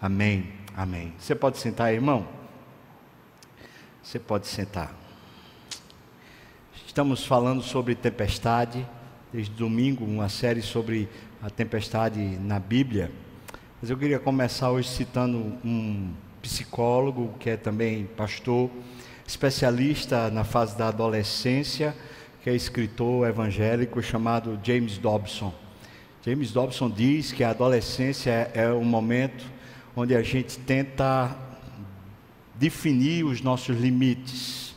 Amém. 0.00 0.46
Amém. 0.76 1.12
Você 1.18 1.34
pode 1.34 1.58
sentar, 1.58 1.92
irmão? 1.92 2.24
Você 4.00 4.16
pode 4.16 4.46
sentar. 4.46 4.94
Estamos 6.86 7.26
falando 7.26 7.62
sobre 7.62 7.96
tempestade, 7.96 8.86
desde 9.32 9.52
domingo, 9.54 10.04
uma 10.04 10.28
série 10.28 10.62
sobre 10.62 11.08
a 11.42 11.50
tempestade 11.50 12.20
na 12.20 12.60
Bíblia. 12.60 13.10
Mas 13.80 13.90
eu 13.90 13.98
queria 13.98 14.20
começar 14.20 14.70
hoje 14.70 14.88
citando 14.88 15.36
um 15.64 16.12
psicólogo, 16.40 17.34
que 17.40 17.50
é 17.50 17.56
também 17.56 18.04
pastor, 18.16 18.70
especialista 19.26 20.30
na 20.30 20.44
fase 20.44 20.78
da 20.78 20.88
adolescência, 20.88 21.92
que 22.40 22.48
é 22.48 22.54
escritor 22.54 23.26
evangélico 23.26 24.00
chamado 24.00 24.60
James 24.62 24.96
Dobson. 24.96 25.52
James 26.24 26.52
Dobson 26.52 26.88
diz 26.88 27.32
que 27.32 27.42
a 27.42 27.50
adolescência 27.50 28.48
é 28.54 28.70
o 28.70 28.84
momento 28.84 29.57
onde 29.98 30.14
a 30.14 30.22
gente 30.22 30.60
tenta 30.60 31.36
definir 32.54 33.24
os 33.24 33.40
nossos 33.40 33.76
limites. 33.76 34.72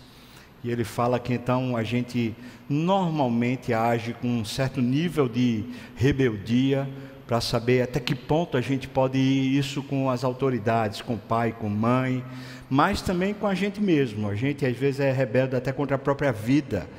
E 0.63 0.71
ele 0.71 0.84
fala 0.84 1.20
que 1.20 1.31
então 1.31 1.77
a 1.77 1.84
gente 1.84 2.35
normalmente 2.67 3.71
age 3.71 4.15
com 4.15 4.27
um 4.27 4.45
certo 4.45 4.81
nível 4.81 5.29
de 5.29 5.63
rebeldia 5.95 6.89
para 7.27 7.39
saber 7.39 7.84
até 7.84 7.99
que 7.99 8.15
ponto 8.15 8.57
a 8.57 8.62
gente 8.62 8.88
pode 8.88 9.20
ir 9.20 9.57
isso 9.57 9.84
com 9.84 10.09
as 10.09 10.23
autoridades, 10.23 11.02
com 11.02 11.15
pai, 11.15 11.51
com 11.51 11.70
mãe, 11.70 12.23
mas 12.67 13.03
também 13.03 13.31
com 13.31 13.45
a 13.45 13.53
gente 13.53 13.79
mesmo. 13.79 14.27
A 14.27 14.35
gente 14.35 14.65
às 14.65 14.76
vezes 14.76 15.01
é 15.01 15.12
rebelde 15.12 15.55
até 15.55 15.71
contra 15.71 15.98
a 15.98 15.99
própria 15.99 16.31
vida, 16.31 16.90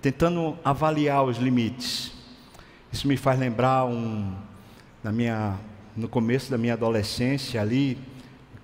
tentando 0.00 0.56
avaliar 0.64 1.24
os 1.24 1.36
limites. 1.36 2.10
Isso 2.90 3.06
me 3.06 3.18
faz 3.18 3.38
lembrar 3.38 3.84
um, 3.84 4.32
na 5.04 5.12
minha, 5.12 5.58
no 5.96 6.08
começo 6.08 6.50
da 6.50 6.58
minha 6.58 6.74
adolescência 6.74 7.60
ali, 7.60 7.96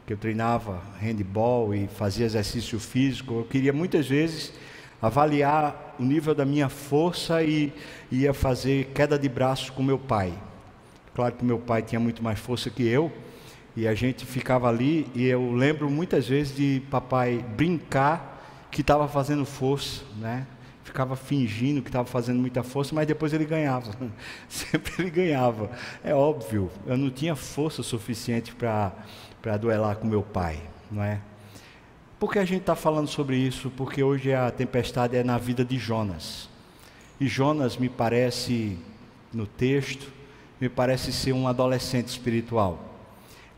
que 0.07 0.13
eu 0.13 0.17
treinava 0.19 0.83
handball 1.01 1.75
e 1.75 1.87
fazia 1.87 2.27
exercício 2.27 2.79
físico, 2.79 3.35
eu 3.35 3.45
queria 3.45 3.73
muitas 3.73 4.07
vezes 4.07 4.53
avaliar 5.01 5.97
o 5.99 6.03
nível 6.03 6.35
da 6.35 6.45
minha 6.45 6.69
força 6.69 7.43
e 7.43 7.73
ia 8.11 8.35
fazer 8.35 8.93
queda 8.95 9.19
de 9.19 9.29
braço 9.29 9.73
com 9.73 9.83
meu 9.83 9.99
pai. 9.99 10.33
Claro 11.15 11.35
que 11.35 11.45
meu 11.45 11.59
pai 11.59 11.83
tinha 11.83 11.99
muito 11.99 12.23
mais 12.23 12.39
força 12.39 12.69
que 12.69 12.87
eu, 12.87 13.11
e 13.75 13.89
a 13.89 13.95
gente 13.95 14.27
ficava 14.27 14.69
ali, 14.69 15.09
e 15.15 15.25
eu 15.25 15.53
lembro 15.53 15.91
muitas 15.91 16.29
vezes 16.29 16.55
de 16.55 16.83
papai 16.91 17.43
brincar 17.57 18.69
que 18.71 18.83
estava 18.83 19.09
fazendo 19.09 19.47
força, 19.47 20.03
né? 20.19 20.47
Ficava 20.93 21.17
fingindo 21.17 21.81
que 21.81 21.89
estava 21.89 22.07
fazendo 22.07 22.39
muita 22.39 22.63
força, 22.63 22.95
mas 22.95 23.07
depois 23.07 23.33
ele 23.33 23.47
ganhava. 23.47 23.91
Sempre 24.47 24.93
ele 24.99 25.11
ganhava. 25.11 25.71
É 26.05 26.15
óbvio, 26.15 26.71
eu 26.87 26.99
não 26.99 27.09
tinha 27.09 27.35
força 27.35 27.83
suficiente 27.83 28.55
para 28.55 29.57
duelar 29.59 29.97
com 29.97 30.07
meu 30.07 30.23
pai, 30.23 30.61
não 30.91 31.03
é? 31.03 31.19
Por 32.21 32.31
que 32.31 32.39
a 32.39 32.45
gente 32.45 32.61
está 32.61 32.77
falando 32.77 33.09
sobre 33.09 33.37
isso? 33.39 33.71
Porque 33.71 34.03
hoje 34.03 34.35
a 34.35 34.51
tempestade 34.51 35.17
é 35.17 35.25
na 35.25 35.39
vida 35.39 35.65
de 35.65 35.79
Jonas. 35.79 36.49
E 37.19 37.27
Jonas 37.27 37.79
me 37.79 37.89
parece, 37.89 38.79
no 39.33 39.47
texto, 39.47 40.13
me 40.61 40.69
parece 40.69 41.11
ser 41.11 41.33
um 41.33 41.49
adolescente 41.49 42.09
espiritual. 42.09 42.79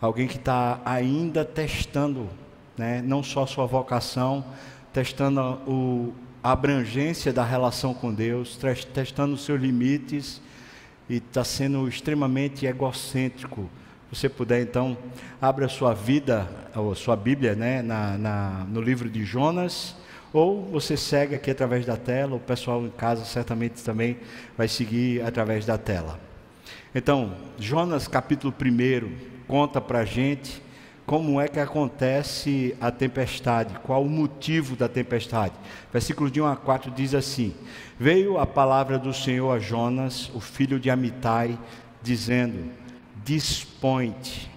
Alguém 0.00 0.28
que 0.28 0.36
está 0.36 0.80
ainda 0.84 1.44
testando, 1.44 2.30
né, 2.78 3.02
não 3.02 3.24
só 3.24 3.44
sua 3.44 3.66
vocação, 3.66 4.44
testando 4.92 5.40
o, 5.66 6.14
a 6.44 6.52
abrangência 6.52 7.32
da 7.32 7.42
relação 7.42 7.94
com 7.94 8.12
Deus, 8.12 8.58
testando 8.92 9.34
seus 9.34 9.58
limites 9.58 10.42
e 11.08 11.16
está 11.16 11.42
sendo 11.42 11.88
extremamente 11.88 12.66
egocêntrico. 12.66 13.70
Se 14.12 14.20
você 14.20 14.28
puder, 14.28 14.60
então, 14.60 14.94
abra 15.40 15.68
sua 15.70 15.94
vida, 15.94 16.46
ou 16.76 16.94
sua 16.94 17.16
Bíblia, 17.16 17.54
né, 17.54 17.80
na, 17.80 18.18
na, 18.18 18.66
no 18.68 18.82
livro 18.82 19.08
de 19.08 19.24
Jonas, 19.24 19.96
ou 20.34 20.66
você 20.66 20.98
segue 20.98 21.34
aqui 21.34 21.50
através 21.50 21.86
da 21.86 21.96
tela, 21.96 22.36
o 22.36 22.40
pessoal 22.40 22.84
em 22.84 22.90
casa 22.90 23.24
certamente 23.24 23.82
também 23.82 24.18
vai 24.54 24.68
seguir 24.68 25.22
através 25.22 25.64
da 25.64 25.78
tela. 25.78 26.20
Então, 26.94 27.34
Jonas 27.58 28.06
capítulo 28.06 28.52
1 28.52 29.46
conta 29.48 29.80
para 29.80 30.00
a 30.00 30.04
gente 30.04 30.62
como 31.06 31.40
é 31.40 31.48
que 31.48 31.60
acontece 31.60 32.74
a 32.80 32.90
tempestade, 32.90 33.78
qual 33.82 34.02
o 34.02 34.08
motivo 34.08 34.74
da 34.74 34.88
tempestade. 34.88 35.52
Versículo 35.92 36.30
de 36.30 36.40
1 36.40 36.46
a 36.46 36.56
4 36.56 36.90
diz 36.90 37.14
assim: 37.14 37.54
Veio 37.98 38.38
a 38.38 38.46
palavra 38.46 38.98
do 38.98 39.12
Senhor 39.12 39.50
a 39.50 39.58
Jonas, 39.58 40.30
o 40.34 40.40
filho 40.40 40.80
de 40.80 40.90
Amitai, 40.90 41.58
dizendo: 42.02 42.70
Dispõe-te, 43.22 44.50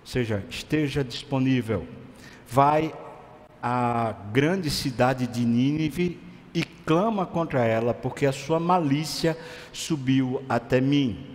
ou 0.00 0.06
seja, 0.06 0.42
esteja 0.48 1.04
disponível, 1.04 1.86
vai 2.48 2.92
à 3.62 4.14
grande 4.32 4.70
cidade 4.70 5.26
de 5.26 5.44
Nínive 5.44 6.18
e 6.54 6.64
clama 6.64 7.24
contra 7.24 7.64
ela, 7.64 7.94
porque 7.94 8.26
a 8.26 8.32
sua 8.32 8.58
malícia 8.58 9.36
subiu 9.72 10.42
até 10.48 10.80
mim. 10.80 11.31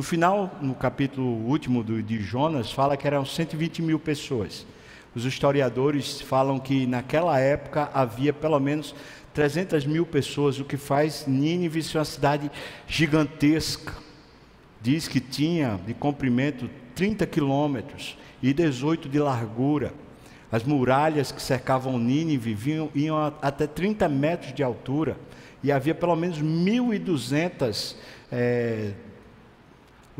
No 0.00 0.04
final, 0.04 0.50
no 0.62 0.74
capítulo 0.74 1.26
último 1.26 1.84
do, 1.84 2.02
de 2.02 2.22
Jonas, 2.22 2.72
fala 2.72 2.96
que 2.96 3.06
eram 3.06 3.22
120 3.22 3.82
mil 3.82 3.98
pessoas. 3.98 4.66
Os 5.14 5.26
historiadores 5.26 6.22
falam 6.22 6.58
que 6.58 6.86
naquela 6.86 7.38
época 7.38 7.90
havia 7.92 8.32
pelo 8.32 8.58
menos 8.58 8.94
300 9.34 9.84
mil 9.84 10.06
pessoas, 10.06 10.58
o 10.58 10.64
que 10.64 10.78
faz 10.78 11.26
Nínive 11.26 11.82
ser 11.82 11.98
uma 11.98 12.06
cidade 12.06 12.50
gigantesca. 12.88 13.92
Diz 14.80 15.06
que 15.06 15.20
tinha 15.20 15.78
de 15.86 15.92
comprimento 15.92 16.70
30 16.94 17.26
quilômetros 17.26 18.16
e 18.42 18.54
18 18.54 19.06
de 19.06 19.18
largura. 19.18 19.92
As 20.50 20.64
muralhas 20.64 21.30
que 21.30 21.42
cercavam 21.42 21.98
Nínive 21.98 22.54
vinham, 22.54 22.88
iam 22.94 23.34
até 23.42 23.66
30 23.66 24.08
metros 24.08 24.54
de 24.54 24.62
altura 24.62 25.18
e 25.62 25.70
havia 25.70 25.94
pelo 25.94 26.16
menos 26.16 26.42
1.200 26.42 27.96
é, 28.32 28.92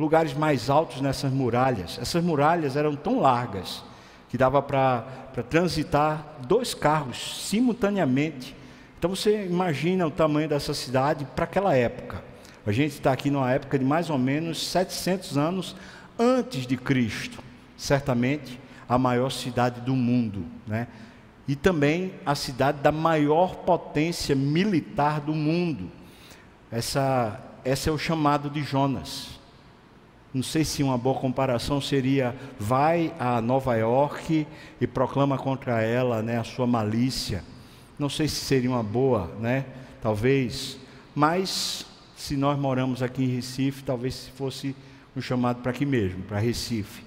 lugares 0.00 0.32
mais 0.32 0.70
altos 0.70 1.02
nessas 1.02 1.30
muralhas. 1.30 1.98
Essas 2.00 2.24
muralhas 2.24 2.74
eram 2.74 2.96
tão 2.96 3.20
largas 3.20 3.84
que 4.30 4.38
dava 4.38 4.62
para 4.62 5.04
transitar 5.50 6.24
dois 6.46 6.72
carros 6.72 7.46
simultaneamente. 7.46 8.56
Então 8.98 9.10
você 9.10 9.44
imagina 9.44 10.06
o 10.06 10.10
tamanho 10.10 10.48
dessa 10.48 10.72
cidade 10.72 11.26
para 11.36 11.44
aquela 11.44 11.76
época. 11.76 12.22
A 12.66 12.72
gente 12.72 12.92
está 12.92 13.12
aqui 13.12 13.30
numa 13.30 13.50
época 13.52 13.78
de 13.78 13.84
mais 13.84 14.08
ou 14.08 14.16
menos 14.16 14.66
700 14.68 15.36
anos 15.36 15.76
antes 16.18 16.66
de 16.66 16.76
Cristo. 16.76 17.42
Certamente 17.76 18.58
a 18.88 18.98
maior 18.98 19.30
cidade 19.30 19.80
do 19.80 19.94
mundo, 19.94 20.44
né? 20.66 20.86
E 21.46 21.56
também 21.56 22.12
a 22.24 22.34
cidade 22.34 22.78
da 22.80 22.92
maior 22.92 23.56
potência 23.56 24.36
militar 24.36 25.20
do 25.20 25.34
mundo. 25.34 25.90
Essa, 26.70 27.40
esse 27.64 27.88
é 27.88 27.92
o 27.92 27.98
chamado 27.98 28.48
de 28.48 28.62
Jonas. 28.62 29.39
Não 30.32 30.42
sei 30.44 30.64
se 30.64 30.82
uma 30.82 30.96
boa 30.96 31.18
comparação 31.18 31.80
seria: 31.80 32.36
vai 32.58 33.12
a 33.18 33.40
Nova 33.40 33.74
York 33.76 34.46
e 34.80 34.86
proclama 34.86 35.36
contra 35.36 35.82
ela 35.82 36.22
né, 36.22 36.38
a 36.38 36.44
sua 36.44 36.66
malícia. 36.66 37.42
Não 37.98 38.08
sei 38.08 38.28
se 38.28 38.36
seria 38.36 38.70
uma 38.70 38.82
boa, 38.82 39.30
né? 39.40 39.66
Talvez. 40.00 40.78
Mas 41.14 41.84
se 42.16 42.36
nós 42.36 42.58
moramos 42.58 43.02
aqui 43.02 43.24
em 43.24 43.34
Recife, 43.34 43.82
talvez 43.82 44.28
fosse 44.36 44.76
um 45.16 45.20
chamado 45.20 45.62
para 45.62 45.72
aqui 45.72 45.84
mesmo, 45.84 46.22
para 46.22 46.38
Recife. 46.38 47.02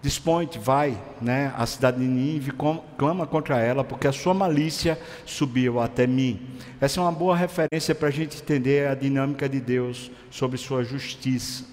dispõe 0.00 0.48
vai, 0.60 0.96
né, 1.20 1.52
à 1.56 1.66
cidade 1.66 1.98
de 1.98 2.04
Nínive, 2.04 2.52
clama 2.96 3.26
contra 3.26 3.58
ela, 3.58 3.84
porque 3.84 4.06
a 4.06 4.12
sua 4.12 4.32
malícia 4.32 4.98
subiu 5.26 5.80
até 5.80 6.06
mim. 6.06 6.40
Essa 6.80 7.00
é 7.00 7.02
uma 7.02 7.12
boa 7.12 7.36
referência 7.36 7.94
para 7.94 8.08
a 8.08 8.12
gente 8.12 8.40
entender 8.40 8.88
a 8.88 8.94
dinâmica 8.94 9.48
de 9.48 9.60
Deus 9.60 10.10
sobre 10.30 10.56
sua 10.56 10.82
justiça. 10.82 11.64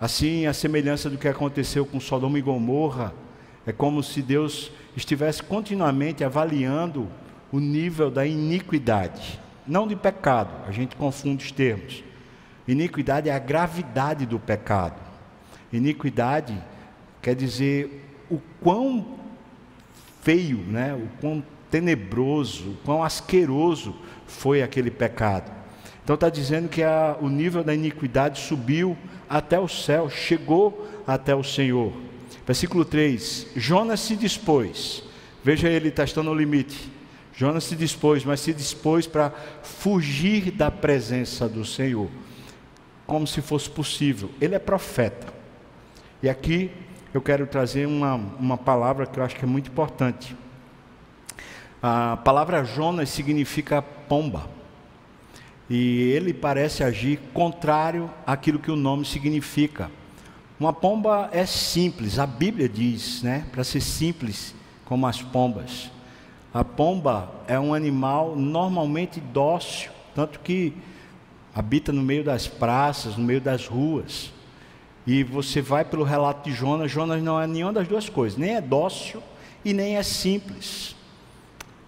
Assim, 0.00 0.46
a 0.46 0.54
semelhança 0.54 1.10
do 1.10 1.18
que 1.18 1.28
aconteceu 1.28 1.84
com 1.84 2.00
Sodoma 2.00 2.38
e 2.38 2.42
Gomorra, 2.42 3.12
é 3.66 3.72
como 3.72 4.02
se 4.02 4.22
Deus 4.22 4.72
estivesse 4.96 5.42
continuamente 5.42 6.24
avaliando 6.24 7.06
o 7.52 7.60
nível 7.60 8.10
da 8.10 8.24
iniquidade, 8.24 9.38
não 9.66 9.86
de 9.86 9.94
pecado, 9.94 10.50
a 10.66 10.72
gente 10.72 10.96
confunde 10.96 11.44
os 11.44 11.52
termos. 11.52 12.02
Iniquidade 12.66 13.28
é 13.28 13.34
a 13.34 13.38
gravidade 13.38 14.24
do 14.24 14.38
pecado. 14.38 14.98
Iniquidade 15.70 16.56
quer 17.20 17.34
dizer 17.34 18.08
o 18.30 18.40
quão 18.62 19.18
feio, 20.22 20.58
né? 20.58 20.94
o 20.94 21.08
quão 21.20 21.44
tenebroso, 21.70 22.70
o 22.70 22.76
quão 22.84 23.02
asqueroso 23.02 23.94
foi 24.26 24.62
aquele 24.62 24.90
pecado. 24.90 25.50
Então 26.02 26.14
está 26.14 26.30
dizendo 26.30 26.68
que 26.68 26.82
a, 26.82 27.16
o 27.20 27.28
nível 27.28 27.62
da 27.62 27.74
iniquidade 27.74 28.40
subiu 28.40 28.96
até 29.30 29.60
o 29.60 29.68
céu, 29.68 30.10
chegou 30.10 30.88
até 31.06 31.32
o 31.32 31.44
Senhor. 31.44 31.92
Versículo 32.44 32.84
3: 32.84 33.46
Jonas 33.54 34.00
se 34.00 34.16
dispôs, 34.16 35.04
veja 35.44 35.68
ele 35.68 35.92
testando 35.92 36.32
o 36.32 36.34
limite. 36.34 36.90
Jonas 37.32 37.64
se 37.64 37.76
dispôs, 37.76 38.24
mas 38.24 38.40
se 38.40 38.52
dispôs 38.52 39.06
para 39.06 39.32
fugir 39.62 40.50
da 40.50 40.70
presença 40.70 41.48
do 41.48 41.64
Senhor, 41.64 42.10
como 43.06 43.26
se 43.26 43.40
fosse 43.40 43.70
possível. 43.70 44.30
Ele 44.40 44.56
é 44.56 44.58
profeta. 44.58 45.32
E 46.22 46.28
aqui 46.28 46.70
eu 47.14 47.22
quero 47.22 47.46
trazer 47.46 47.86
uma, 47.86 48.14
uma 48.38 48.58
palavra 48.58 49.06
que 49.06 49.18
eu 49.18 49.24
acho 49.24 49.36
que 49.36 49.44
é 49.44 49.48
muito 49.48 49.70
importante. 49.70 50.36
A 51.82 52.18
palavra 52.18 52.62
Jonas 52.62 53.08
significa 53.08 53.80
pomba. 53.80 54.59
E 55.70 56.10
ele 56.10 56.34
parece 56.34 56.82
agir 56.82 57.20
contrário 57.32 58.10
àquilo 58.26 58.58
que 58.58 58.72
o 58.72 58.76
nome 58.76 59.04
significa. 59.04 59.88
Uma 60.58 60.72
pomba 60.72 61.30
é 61.32 61.46
simples, 61.46 62.18
a 62.18 62.26
Bíblia 62.26 62.68
diz, 62.68 63.22
né, 63.22 63.46
para 63.52 63.62
ser 63.62 63.80
simples 63.80 64.52
como 64.84 65.06
as 65.06 65.22
pombas. 65.22 65.88
A 66.52 66.64
pomba 66.64 67.32
é 67.46 67.58
um 67.58 67.72
animal 67.72 68.34
normalmente 68.34 69.20
dócil, 69.20 69.92
tanto 70.12 70.40
que 70.40 70.74
habita 71.54 71.92
no 71.92 72.02
meio 72.02 72.24
das 72.24 72.48
praças, 72.48 73.16
no 73.16 73.24
meio 73.24 73.40
das 73.40 73.68
ruas. 73.68 74.32
E 75.06 75.22
você 75.22 75.62
vai 75.62 75.84
pelo 75.84 76.02
relato 76.02 76.50
de 76.50 76.54
Jonas, 76.54 76.90
Jonas 76.90 77.22
não 77.22 77.40
é 77.40 77.46
nenhuma 77.46 77.72
das 77.72 77.86
duas 77.86 78.08
coisas, 78.08 78.36
nem 78.36 78.56
é 78.56 78.60
dócil 78.60 79.22
e 79.64 79.72
nem 79.72 79.96
é 79.96 80.02
simples. 80.02 80.96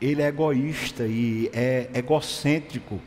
Ele 0.00 0.23
é 0.23 0.29
egoísta 0.29 1.05
e 1.05 1.50
é 1.52 1.90
egocêntrico. 1.93 3.00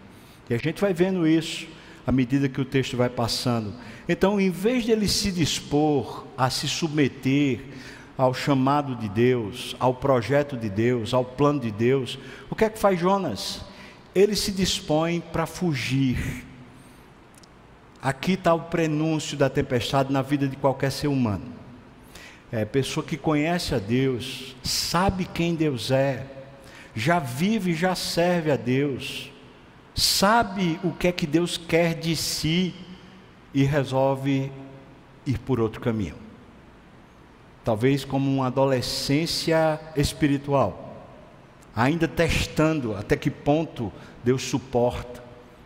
E 0.49 0.53
a 0.53 0.57
gente 0.57 0.81
vai 0.81 0.93
vendo 0.93 1.27
isso 1.27 1.67
à 2.05 2.11
medida 2.11 2.47
que 2.47 2.61
o 2.61 2.65
texto 2.65 2.95
vai 2.95 3.09
passando. 3.09 3.73
Então, 4.07 4.39
em 4.39 4.49
vez 4.49 4.83
de 4.83 4.91
ele 4.91 5.07
se 5.07 5.31
dispor 5.31 6.25
a 6.37 6.49
se 6.49 6.67
submeter 6.67 7.61
ao 8.17 8.33
chamado 8.33 8.95
de 8.95 9.09
Deus, 9.09 9.75
ao 9.79 9.93
projeto 9.93 10.55
de 10.55 10.69
Deus, 10.69 11.13
ao 11.13 11.25
plano 11.25 11.59
de 11.59 11.71
Deus, 11.71 12.17
o 12.49 12.55
que 12.55 12.63
é 12.63 12.69
que 12.69 12.79
faz 12.79 12.99
Jonas? 12.99 13.61
Ele 14.13 14.35
se 14.35 14.51
dispõe 14.51 15.19
para 15.19 15.45
fugir. 15.45 16.45
Aqui 18.01 18.33
está 18.33 18.53
o 18.53 18.61
prenúncio 18.61 19.35
da 19.35 19.49
tempestade 19.49 20.13
na 20.13 20.21
vida 20.21 20.47
de 20.47 20.55
qualquer 20.55 20.91
ser 20.91 21.07
humano. 21.07 21.55
É 22.51 22.63
pessoa 22.63 23.05
que 23.05 23.17
conhece 23.17 23.73
a 23.73 23.79
Deus, 23.79 24.55
sabe 24.63 25.25
quem 25.25 25.55
Deus 25.55 25.89
é, 25.89 26.25
já 26.95 27.19
vive, 27.19 27.73
já 27.73 27.95
serve 27.95 28.51
a 28.51 28.55
Deus, 28.55 29.31
sabe 29.95 30.79
o 30.83 30.91
que 30.91 31.07
é 31.07 31.11
que 31.11 31.25
Deus 31.25 31.57
quer 31.57 31.95
de 31.95 32.15
si 32.15 32.75
e 33.53 33.63
resolve 33.63 34.51
ir 35.25 35.39
por 35.39 35.59
outro 35.59 35.81
caminho 35.81 36.25
talvez 37.65 38.05
como 38.05 38.31
uma 38.31 38.45
adolescência 38.45 39.79
espiritual, 39.97 40.95
ainda 41.75 42.07
testando 42.07 42.95
até 42.95 43.17
que 43.17 43.31
ponto 43.31 43.91
Deus 44.23 44.43
suporta, 44.43 45.23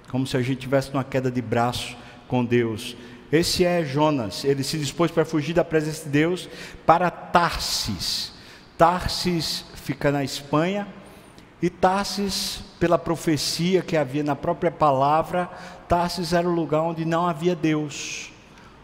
como 0.09 0.25
se 0.25 0.37
a 0.37 0.41
gente 0.41 0.61
tivesse 0.61 0.91
uma 0.91 1.03
queda 1.03 1.29
de 1.29 1.41
braço 1.41 1.95
com 2.27 2.43
Deus. 2.43 2.95
Esse 3.29 3.65
é 3.65 3.83
Jonas, 3.83 4.45
ele 4.45 4.63
se 4.63 4.79
dispôs 4.79 5.11
para 5.11 5.25
fugir 5.25 5.53
da 5.53 5.63
presença 5.63 6.05
de 6.05 6.09
Deus 6.09 6.49
para 6.85 7.11
Tarsis. 7.11 8.31
Tarsis 8.77 9.65
fica 9.75 10.09
na 10.09 10.23
Espanha, 10.23 10.87
e 11.61 11.69
Tarsis, 11.69 12.61
pela 12.79 12.97
profecia 12.97 13.81
que 13.81 13.97
havia 13.97 14.23
na 14.23 14.35
própria 14.35 14.71
palavra, 14.71 15.49
Tarsis 15.87 16.31
era 16.31 16.47
o 16.47 16.53
lugar 16.53 16.81
onde 16.81 17.03
não 17.03 17.27
havia 17.27 17.55
Deus. 17.55 18.31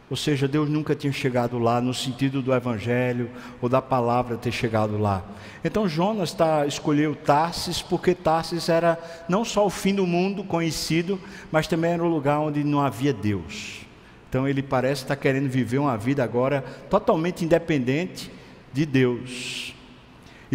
Ou 0.10 0.18
seja, 0.18 0.48
Deus 0.48 0.69
nunca 0.69 0.94
tinha 0.94 1.12
chegado 1.12 1.57
lá 1.57 1.81
no 1.81 1.94
sentido 1.94 2.42
do 2.42 2.54
Evangelho 2.54 3.31
ou 3.62 3.68
da 3.68 3.81
palavra 3.81 4.38
ter 4.38 4.51
chegado 4.51 4.98
lá. 4.98 5.24
Então 5.63 5.89
Jonas 5.89 6.31
tá, 6.31 6.66
escolheu 6.68 7.16
Tarsis 7.16 7.81
porque 7.81 8.13
Tarsis 8.13 8.69
era 8.69 9.00
não 9.27 9.44
só 9.44 9.66
o 9.66 9.69
fim 9.69 9.95
do 9.95 10.06
mundo 10.06 10.44
conhecido, 10.44 11.19
mas 11.51 11.68
também 11.68 11.94
era 11.94 12.04
o 12.04 12.07
lugar 12.07 12.39
onde 12.39 12.63
não 12.63 12.81
havia 12.81 13.12
Deus. 13.12 13.81
Então 14.30 14.48
ele 14.48 14.62
parece 14.62 15.04
estar 15.04 15.16
querendo 15.16 15.50
viver 15.50 15.80
uma 15.80 15.98
vida 15.98 16.24
agora 16.24 16.63
totalmente 16.89 17.44
independente 17.44 18.31
de 18.72 18.86
Deus. 18.86 19.75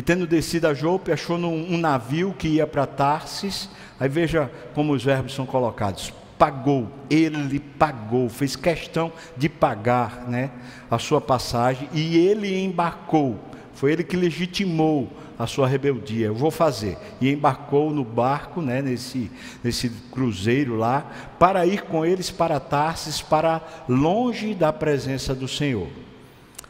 E 0.01 0.03
tendo 0.03 0.27
descido 0.27 0.67
a 0.67 0.73
Jope, 0.73 1.13
achou 1.13 1.37
um 1.37 1.77
navio 1.77 2.33
que 2.33 2.49
ia 2.49 2.67
para 2.67 2.87
Tarsis. 2.87 3.69
Aí 4.01 4.09
veja 4.09 4.51
como 4.73 4.95
os 4.95 5.05
verbos 5.05 5.35
são 5.35 5.45
colocados 5.45 6.11
pagou, 6.39 6.91
ele 7.11 7.61
pagou, 7.61 8.31
fez 8.31 8.57
questão 8.57 9.13
de 9.37 9.47
pagar 9.47 10.27
né, 10.27 10.51
a 10.91 10.99
sua 10.99 11.21
passagem 11.21 11.87
e 11.93 12.17
ele 12.17 12.65
embarcou. 12.65 13.39
Foi 13.75 13.93
ele 13.93 14.03
que 14.03 14.17
legitimou 14.17 15.13
a 15.39 15.47
sua 15.47 15.69
rebeldia. 15.69 16.29
Eu 16.29 16.35
vou 16.35 16.51
fazer. 16.51 16.97
E 17.21 17.31
embarcou 17.31 17.91
no 17.91 18.03
barco, 18.03 18.63
né, 18.63 18.81
nesse, 18.81 19.31
nesse 19.63 19.91
cruzeiro 20.11 20.77
lá, 20.77 21.05
para 21.39 21.67
ir 21.67 21.83
com 21.83 22.07
eles 22.07 22.31
para 22.31 22.59
Tarsis, 22.59 23.21
para 23.21 23.61
longe 23.87 24.55
da 24.55 24.73
presença 24.73 25.35
do 25.35 25.47
Senhor. 25.47 25.89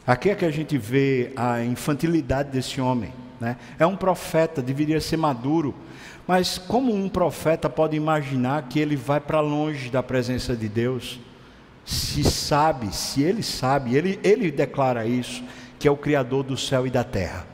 Aqui 0.05 0.31
é 0.31 0.35
que 0.35 0.43
a 0.43 0.51
gente 0.51 0.77
vê 0.77 1.31
a 1.37 1.63
infantilidade 1.63 2.49
desse 2.51 2.81
homem. 2.81 3.20
Né? 3.41 3.57
É 3.77 3.85
um 3.85 3.97
profeta, 3.97 4.61
deveria 4.61 5.01
ser 5.01 5.17
maduro 5.17 5.75
mas 6.27 6.57
como 6.57 6.93
um 6.93 7.09
profeta 7.09 7.69
pode 7.69 7.95
imaginar 7.97 8.69
que 8.69 8.79
ele 8.79 8.95
vai 8.95 9.19
para 9.19 9.41
longe 9.41 9.89
da 9.89 10.01
presença 10.01 10.55
de 10.55 10.69
Deus? 10.69 11.19
Se 11.83 12.23
sabe, 12.23 12.95
se 12.95 13.21
ele 13.21 13.43
sabe, 13.43 13.95
ele, 13.95 14.19
ele 14.23 14.51
declara 14.51 15.05
isso, 15.05 15.43
que 15.79 15.87
é 15.87 15.91
o 15.91 15.97
Criador 15.97 16.43
do 16.43 16.55
céu 16.55 16.85
e 16.85 16.89
da 16.89 17.03
terra. 17.03 17.45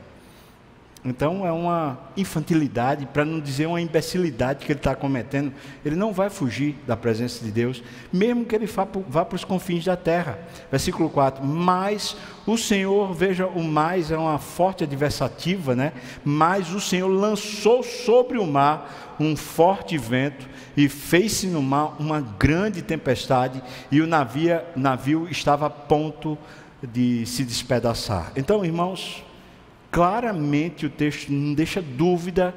Então 1.04 1.46
é 1.46 1.52
uma 1.52 1.98
infantilidade, 2.16 3.06
para 3.06 3.24
não 3.24 3.40
dizer 3.40 3.66
uma 3.66 3.80
imbecilidade 3.80 4.64
que 4.64 4.72
ele 4.72 4.78
está 4.78 4.94
cometendo. 4.94 5.52
Ele 5.84 5.96
não 5.96 6.12
vai 6.12 6.28
fugir 6.28 6.76
da 6.86 6.96
presença 6.96 7.44
de 7.44 7.50
Deus, 7.50 7.82
mesmo 8.12 8.44
que 8.44 8.54
ele 8.54 8.66
vá, 8.66 9.24
para 9.24 9.36
os 9.36 9.44
confins 9.44 9.84
da 9.84 9.96
terra. 9.96 10.38
Versículo 10.70 11.08
4: 11.08 11.44
Mas 11.44 12.16
o 12.46 12.58
Senhor, 12.58 13.14
veja, 13.14 13.46
o 13.46 13.62
mais 13.62 14.10
é 14.10 14.18
uma 14.18 14.38
forte 14.38 14.84
adversativa, 14.84 15.74
né? 15.74 15.92
Mas 16.24 16.72
o 16.72 16.80
Senhor 16.80 17.08
lançou 17.08 17.82
sobre 17.82 18.38
o 18.38 18.46
mar 18.46 19.16
um 19.20 19.36
forte 19.36 19.96
vento 19.98 20.48
e 20.76 20.88
fez-se 20.88 21.46
no 21.46 21.62
mar 21.62 21.96
uma 21.98 22.20
grande 22.20 22.82
tempestade, 22.82 23.62
e 23.90 24.00
o 24.00 24.06
navio, 24.06 24.60
navio 24.76 25.28
estava 25.28 25.66
a 25.66 25.70
ponto 25.70 26.38
de 26.82 27.26
se 27.26 27.44
despedaçar. 27.44 28.32
Então, 28.36 28.64
irmãos, 28.64 29.24
claramente 29.90 30.86
o 30.86 30.90
texto 30.90 31.32
não 31.32 31.54
deixa 31.54 31.80
dúvida 31.82 32.54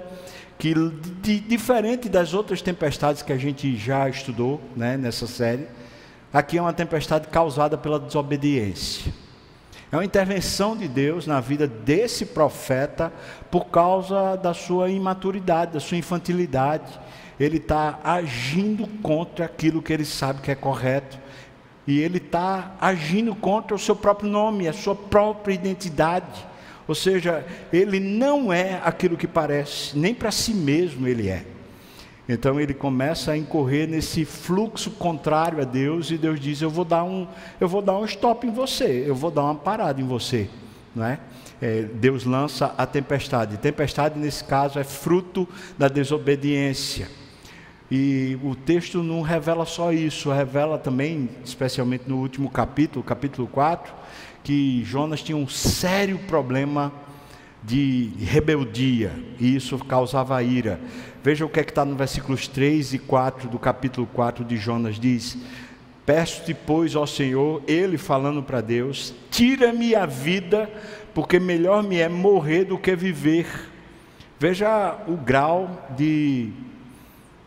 que, 0.58 0.74
de, 1.22 1.40
diferente 1.40 2.08
das 2.08 2.34
outras 2.34 2.62
tempestades 2.62 3.22
que 3.24 3.34
a 3.34 3.38
gente 3.38 3.76
já 3.76 4.08
estudou 4.08 4.62
né, 4.76 4.96
nessa 4.96 5.26
série, 5.26 5.68
aqui 6.32 6.58
é 6.58 6.62
uma 6.62 6.74
tempestade 6.74 7.28
causada 7.30 7.78
pela 7.78 8.00
desobediência. 8.00 9.12
É 9.92 9.98
uma 9.98 10.06
intervenção 10.06 10.78
de 10.78 10.88
Deus 10.88 11.28
na 11.28 11.42
vida 11.42 11.68
desse 11.68 12.26
profeta 12.26 13.12
por 13.50 13.66
causa 13.66 14.38
da 14.38 14.54
sua 14.54 14.90
imaturidade, 14.90 15.74
da 15.74 15.80
sua 15.82 15.98
infantilidade. 15.98 16.98
Ele 17.38 17.58
está 17.58 18.00
agindo 18.04 18.88
contra 19.02 19.46
aquilo 19.46 19.82
que 19.82 19.92
ele 19.92 20.06
sabe 20.06 20.42
que 20.42 20.52
é 20.52 20.56
correto. 20.56 21.20
E 21.86 22.00
ele 22.00 22.20
está 22.20 22.76
agindo 22.80 23.36
contra 23.36 23.76
o 23.76 23.80
seu 23.80 23.96
próprio 23.96 24.30
nome, 24.30 24.68
a 24.68 24.74
sua 24.74 24.96
própria 24.96 25.54
identidade. 25.54 26.51
Ou 26.92 26.96
seja, 26.96 27.46
ele 27.72 28.02
não 28.02 28.52
é 28.52 28.82
aquilo 28.84 29.16
que 29.16 29.26
parece, 29.26 29.98
nem 29.98 30.14
para 30.14 30.30
si 30.30 30.54
mesmo 30.54 31.08
ele 31.08 31.30
é. 31.30 31.46
Então 32.28 32.60
ele 32.60 32.74
começa 32.74 33.32
a 33.32 33.38
incorrer 33.38 33.88
nesse 33.88 34.26
fluxo 34.26 34.92
contrário 34.92 35.62
a 35.62 35.64
Deus 35.64 36.12
e 36.12 36.18
Deus 36.18 36.38
diz: 36.38 36.62
"Eu 36.62 36.70
vou 36.70 36.84
dar 36.84 37.06
um, 37.06 37.26
eu 37.62 37.68
vou 37.70 37.82
dar 37.82 37.98
um 37.98 38.04
stop 38.04 38.46
em 38.46 38.52
você, 38.52 39.06
eu 39.08 39.16
vou 39.16 39.32
dar 39.32 39.44
uma 39.44 39.56
parada 39.56 40.02
em 40.02 40.04
você", 40.06 40.50
não 40.94 41.06
é? 41.06 41.18
é 41.62 41.84
Deus 41.84 42.26
lança 42.26 42.76
a 42.78 42.86
tempestade. 42.86 43.56
Tempestade 43.56 44.20
nesse 44.20 44.44
caso 44.44 44.78
é 44.78 44.84
fruto 44.84 45.48
da 45.78 45.88
desobediência. 45.88 47.08
E 47.90 48.38
o 48.44 48.54
texto 48.54 49.02
não 49.02 49.22
revela 49.22 49.66
só 49.66 49.94
isso, 49.94 50.30
revela 50.30 50.78
também, 50.78 51.30
especialmente 51.46 52.04
no 52.06 52.18
último 52.18 52.50
capítulo, 52.50 53.02
capítulo 53.02 53.48
4, 53.48 54.02
que 54.44 54.84
Jonas 54.84 55.22
tinha 55.22 55.38
um 55.38 55.48
sério 55.48 56.20
problema 56.20 56.92
de 57.64 58.12
rebeldia, 58.20 59.12
e 59.40 59.56
isso 59.56 59.78
causava 59.80 60.42
ira. 60.42 60.80
Veja 61.24 61.46
o 61.46 61.50
que 61.50 61.60
é 61.60 61.64
que 61.64 61.72
está 61.72 61.86
no 61.86 61.96
versículos 61.96 62.48
3 62.48 62.96
e 62.96 63.00
4 63.00 63.48
do 63.48 63.60
capítulo 63.60 64.08
4 64.08 64.44
de 64.44 64.58
Jonas: 64.58 65.00
diz: 65.00 65.38
Peço-te, 66.06 66.54
pois, 66.54 66.96
ao 66.96 67.06
Senhor, 67.06 67.62
ele 67.68 67.98
falando 67.98 68.42
para 68.42 68.62
Deus, 68.62 69.14
tira-me 69.30 69.94
a 69.94 70.08
vida, 70.08 70.70
porque 71.14 71.40
melhor 71.40 71.84
me 71.84 71.98
é 71.98 72.10
morrer 72.10 72.66
do 72.66 72.78
que 72.78 72.96
viver. 72.96 73.46
Veja 74.40 74.98
o 75.08 75.16
grau 75.16 75.88
de, 75.96 76.52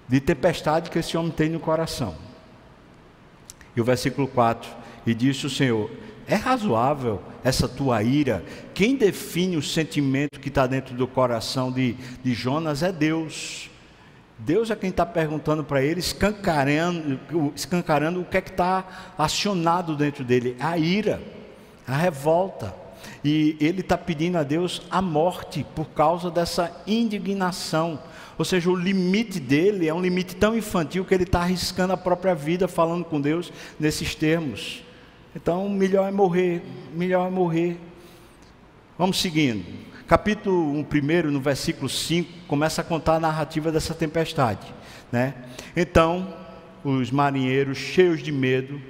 de 0.08 0.20
tempestade 0.20 0.90
que 0.90 1.00
esse 1.00 1.16
homem 1.16 1.32
tem 1.32 1.48
no 1.48 1.58
coração. 1.58 2.14
E 3.74 3.80
o 3.80 3.84
versículo 3.84 4.28
4: 4.28 4.70
E 5.04 5.12
disse 5.12 5.46
o 5.46 5.50
Senhor: 5.50 5.90
é 6.26 6.34
razoável 6.34 7.20
essa 7.42 7.68
tua 7.68 8.02
ira? 8.02 8.44
Quem 8.72 8.96
define 8.96 9.56
o 9.56 9.62
sentimento 9.62 10.40
que 10.40 10.48
está 10.48 10.66
dentro 10.66 10.94
do 10.94 11.06
coração 11.06 11.70
de, 11.70 11.94
de 12.22 12.34
Jonas 12.34 12.82
é 12.82 12.90
Deus. 12.90 13.70
Deus 14.38 14.70
é 14.70 14.76
quem 14.76 14.90
está 14.90 15.06
perguntando 15.06 15.62
para 15.62 15.82
ele, 15.82 16.00
escancarando, 16.00 17.20
escancarando 17.54 18.20
o 18.20 18.24
que 18.24 18.36
é 18.36 18.40
que 18.40 18.50
está 18.50 19.12
acionado 19.16 19.96
dentro 19.96 20.24
dele: 20.24 20.56
a 20.58 20.76
ira, 20.76 21.22
a 21.86 21.96
revolta. 21.96 22.74
e 23.24 23.56
ele 23.60 23.80
está 23.80 23.96
pedindo 23.96 24.38
a 24.38 24.42
Deus 24.42 24.82
a 24.90 25.00
morte 25.00 25.64
por 25.74 25.86
causa 25.90 26.30
dessa 26.30 26.70
indignação. 26.86 28.00
Ou 28.36 28.44
seja, 28.44 28.68
o 28.68 28.74
limite 28.74 29.38
dele 29.38 29.88
é 29.88 29.94
um 29.94 30.00
limite 30.00 30.34
tão 30.34 30.56
infantil 30.56 31.04
que 31.04 31.14
ele 31.14 31.22
está 31.22 31.40
arriscando 31.40 31.92
a 31.92 31.96
própria 31.96 32.34
vida 32.34 32.66
falando 32.66 33.04
com 33.04 33.20
Deus 33.20 33.52
nesses 33.78 34.14
termos. 34.14 34.83
Então, 35.34 35.68
melhor 35.68 36.08
é 36.08 36.12
morrer, 36.12 36.62
melhor 36.94 37.26
é 37.26 37.30
morrer. 37.30 37.76
Vamos 38.96 39.20
seguindo. 39.20 39.64
Capítulo 40.06 40.72
1, 40.78 40.84
primeiro, 40.84 41.32
no 41.32 41.40
versículo 41.40 41.88
5, 41.88 42.46
começa 42.46 42.82
a 42.82 42.84
contar 42.84 43.14
a 43.14 43.20
narrativa 43.20 43.72
dessa 43.72 43.94
tempestade. 43.94 44.72
Né? 45.10 45.34
Então, 45.74 46.32
os 46.84 47.10
marinheiros, 47.10 47.78
cheios 47.78 48.22
de 48.22 48.30
medo, 48.30 48.80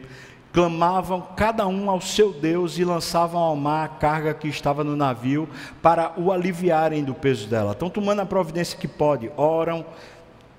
clamavam 0.53 1.21
cada 1.35 1.67
um 1.67 1.89
ao 1.89 2.01
seu 2.01 2.33
Deus 2.33 2.79
e 2.79 2.85
lançavam 2.85 3.41
ao 3.41 3.57
mar 3.57 3.87
a 3.87 3.89
carga 3.89 4.35
que 4.35 4.47
estava 4.47 4.85
no 4.85 4.95
navio 4.95 5.49
para 5.81 6.13
o 6.17 6.31
aliviarem 6.31 7.03
do 7.03 7.15
peso 7.15 7.49
dela. 7.49 7.73
Estão 7.73 7.89
tomando 7.89 8.21
a 8.21 8.27
providência 8.27 8.79
que 8.79 8.87
pode, 8.87 9.31
oram, 9.37 9.85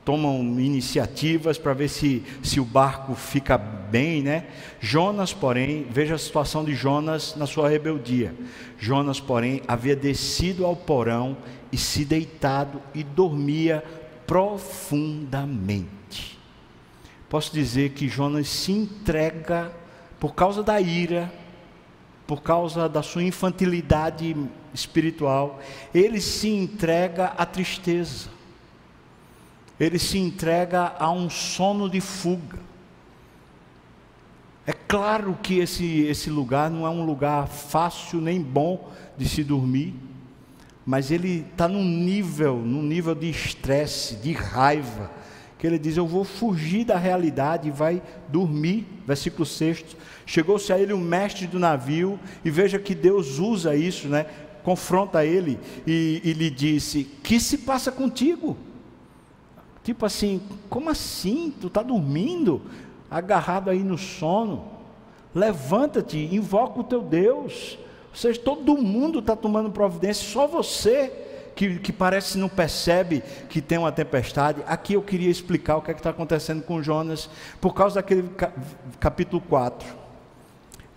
tomam 0.05 0.39
iniciativas 0.59 1.57
para 1.57 1.74
ver 1.74 1.89
se, 1.89 2.24
se 2.43 2.59
o 2.59 2.65
barco 2.65 3.15
fica 3.15 3.57
bem, 3.57 4.21
né? 4.21 4.45
Jonas, 4.79 5.33
porém, 5.33 5.88
veja 5.89 6.13
a 6.13 6.19
situação 6.19 6.63
de 6.63 6.75
Jonas 6.75 7.35
na 7.35 7.47
sua 7.47 7.67
rebeldia. 7.67 8.35
Jonas, 8.77 9.19
porém, 9.19 9.63
havia 9.67 9.95
descido 9.95 10.63
ao 10.63 10.75
porão 10.75 11.35
e 11.71 11.77
se 11.77 12.05
deitado 12.05 12.79
e 12.93 13.03
dormia 13.03 13.83
profundamente. 14.27 16.38
Posso 17.27 17.51
dizer 17.51 17.89
que 17.89 18.07
Jonas 18.07 18.47
se 18.47 18.71
entrega 18.71 19.74
por 20.19 20.35
causa 20.35 20.62
da 20.62 20.79
ira, 20.79 21.33
por 22.27 22.41
causa 22.41 22.88
da 22.88 23.03
sua 23.03 23.24
infantilidade 23.24 24.35
espiritual, 24.74 25.59
ele 25.93 26.19
se 26.19 26.50
entrega 26.50 27.27
à 27.38 27.45
tristeza, 27.45 28.29
ele 29.79 30.00
se 30.00 30.17
entrega 30.17 30.94
a 30.98 31.12
um 31.12 31.29
sono 31.29 31.89
de 31.89 32.00
fuga. 32.00 32.60
É 34.65 34.74
claro 34.74 35.38
que 35.44 35.60
esse, 35.60 36.01
esse 36.03 36.29
lugar 36.29 36.72
não 36.72 36.88
é 36.88 36.89
um 36.89 37.05
lugar 37.05 37.48
fácil 37.48 38.20
nem 38.20 38.41
bom 38.41 38.91
de 39.17 39.27
se 39.27 39.44
dormir, 39.44 39.94
mas 40.86 41.12
ele 41.12 41.46
está 41.51 41.67
num 41.67 41.84
nível, 41.84 42.58
num 42.58 42.82
nível 42.82 43.13
de 43.13 43.29
estresse, 43.29 44.15
de 44.15 44.32
raiva, 44.34 45.12
que 45.58 45.67
ele 45.67 45.77
diz: 45.77 45.98
Eu 45.98 46.08
vou 46.08 46.24
fugir 46.24 46.86
da 46.86 46.98
realidade 46.98 47.67
e 47.67 47.72
vai 47.72 48.01
dormir. 48.29 48.88
Versículo 49.05 49.46
6. 49.46 49.84
Chegou-se 50.25 50.72
a 50.74 50.79
ele 50.79 50.94
o 50.94 50.98
mestre 50.98 51.46
do 51.46 51.60
navio, 51.60 52.20
e 52.44 52.50
veja 52.50 52.79
que 52.79 52.96
Deus 52.96 53.38
usa 53.39 53.75
isso, 53.75 54.08
né? 54.08 54.25
Confronta 54.63 55.24
ele 55.24 55.60
e, 55.86 56.22
e 56.24 56.34
lhe 56.34 56.50
disse: 56.50 57.03
Que 57.22 57.39
se 57.39 57.60
passa 57.60 57.91
contigo? 57.91 58.58
Tipo 59.85 60.03
assim, 60.07 60.41
como 60.67 60.89
assim? 60.89 61.53
Tu 61.61 61.67
está 61.67 61.83
dormindo, 61.83 62.59
agarrado 63.09 63.69
aí 63.69 63.83
no 63.83 63.99
sono? 63.99 64.65
Levanta-te, 65.33 66.17
invoca 66.17 66.79
o 66.79 66.83
teu 66.83 67.03
Deus. 67.03 67.77
Ou 68.09 68.15
seja, 68.15 68.39
todo 68.39 68.75
mundo 68.75 69.19
está 69.19 69.35
tomando 69.35 69.69
providência, 69.69 70.27
só 70.27 70.47
você 70.47 71.11
que, 71.55 71.77
que 71.77 71.93
parece 71.93 72.35
não 72.35 72.49
percebe 72.49 73.21
que 73.47 73.61
tem 73.61 73.77
uma 73.77 73.91
tempestade. 73.91 74.63
Aqui 74.65 74.93
eu 74.93 75.03
queria 75.03 75.29
explicar 75.29 75.77
o 75.77 75.83
que 75.83 75.91
é 75.91 75.93
está 75.93 76.09
acontecendo 76.09 76.63
com 76.63 76.81
Jonas, 76.81 77.29
por 77.61 77.75
causa 77.75 77.95
daquele 77.95 78.27
capítulo 78.99 79.39
4. 79.47 79.87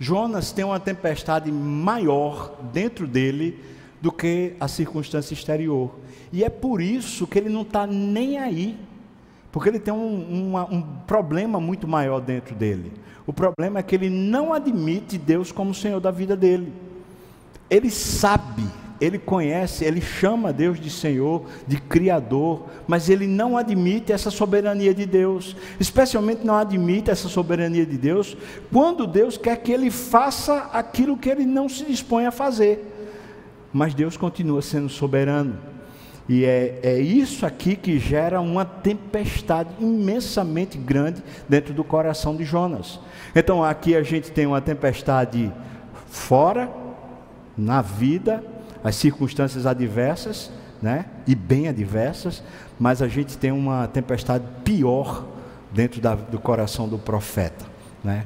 Jonas 0.00 0.50
tem 0.50 0.64
uma 0.64 0.80
tempestade 0.80 1.52
maior 1.52 2.56
dentro 2.72 3.06
dele 3.06 3.62
do 4.00 4.10
que 4.10 4.54
a 4.58 4.66
circunstância 4.66 5.34
exterior. 5.34 5.90
E 6.32 6.44
é 6.44 6.48
por 6.48 6.80
isso 6.80 7.26
que 7.26 7.38
ele 7.38 7.48
não 7.48 7.62
está 7.62 7.86
nem 7.86 8.38
aí. 8.38 8.76
Porque 9.50 9.68
ele 9.68 9.78
tem 9.78 9.94
um, 9.94 10.56
um 10.70 10.82
problema 11.06 11.58
muito 11.58 11.88
maior 11.88 12.20
dentro 12.20 12.54
dele. 12.54 12.92
O 13.26 13.32
problema 13.32 13.80
é 13.80 13.82
que 13.82 13.94
ele 13.94 14.10
não 14.10 14.52
admite 14.52 15.18
Deus 15.18 15.50
como 15.52 15.74
Senhor 15.74 16.00
da 16.00 16.10
vida 16.10 16.36
dele. 16.36 16.72
Ele 17.70 17.90
sabe 17.90 18.64
ele 19.00 19.18
conhece, 19.18 19.84
ele 19.84 20.00
chama 20.00 20.52
Deus 20.52 20.80
de 20.80 20.90
Senhor, 20.90 21.44
de 21.66 21.80
Criador, 21.80 22.66
mas 22.86 23.08
ele 23.08 23.26
não 23.26 23.56
admite 23.56 24.12
essa 24.12 24.30
soberania 24.30 24.92
de 24.92 25.06
Deus, 25.06 25.56
especialmente 25.78 26.44
não 26.44 26.56
admite 26.56 27.10
essa 27.10 27.28
soberania 27.28 27.86
de 27.86 27.96
Deus 27.96 28.36
quando 28.72 29.06
Deus 29.06 29.36
quer 29.36 29.56
que 29.56 29.72
ele 29.72 29.90
faça 29.90 30.68
aquilo 30.72 31.16
que 31.16 31.28
ele 31.28 31.46
não 31.46 31.68
se 31.68 31.84
dispõe 31.84 32.26
a 32.26 32.32
fazer. 32.32 32.94
Mas 33.72 33.94
Deus 33.94 34.16
continua 34.16 34.62
sendo 34.62 34.88
soberano. 34.88 35.56
E 36.28 36.44
é, 36.44 36.78
é 36.82 36.98
isso 36.98 37.46
aqui 37.46 37.74
que 37.74 37.98
gera 37.98 38.40
uma 38.40 38.64
tempestade 38.64 39.70
imensamente 39.80 40.76
grande 40.76 41.22
dentro 41.48 41.72
do 41.72 41.82
coração 41.82 42.36
de 42.36 42.44
Jonas. 42.44 43.00
Então 43.34 43.64
aqui 43.64 43.96
a 43.96 44.02
gente 44.02 44.30
tem 44.30 44.46
uma 44.46 44.60
tempestade 44.60 45.50
fora, 46.06 46.68
na 47.58 47.82
vida, 47.82 48.44
as 48.84 48.94
circunstâncias 48.94 49.66
adversas, 49.66 50.50
né? 50.80 51.06
E 51.26 51.34
bem 51.34 51.66
adversas, 51.66 52.40
mas 52.78 53.02
a 53.02 53.08
gente 53.08 53.36
tem 53.36 53.50
uma 53.50 53.88
tempestade 53.88 54.44
pior 54.62 55.26
dentro 55.72 56.00
da, 56.00 56.14
do 56.14 56.38
coração 56.38 56.88
do 56.88 56.96
profeta, 56.96 57.64
né? 58.04 58.24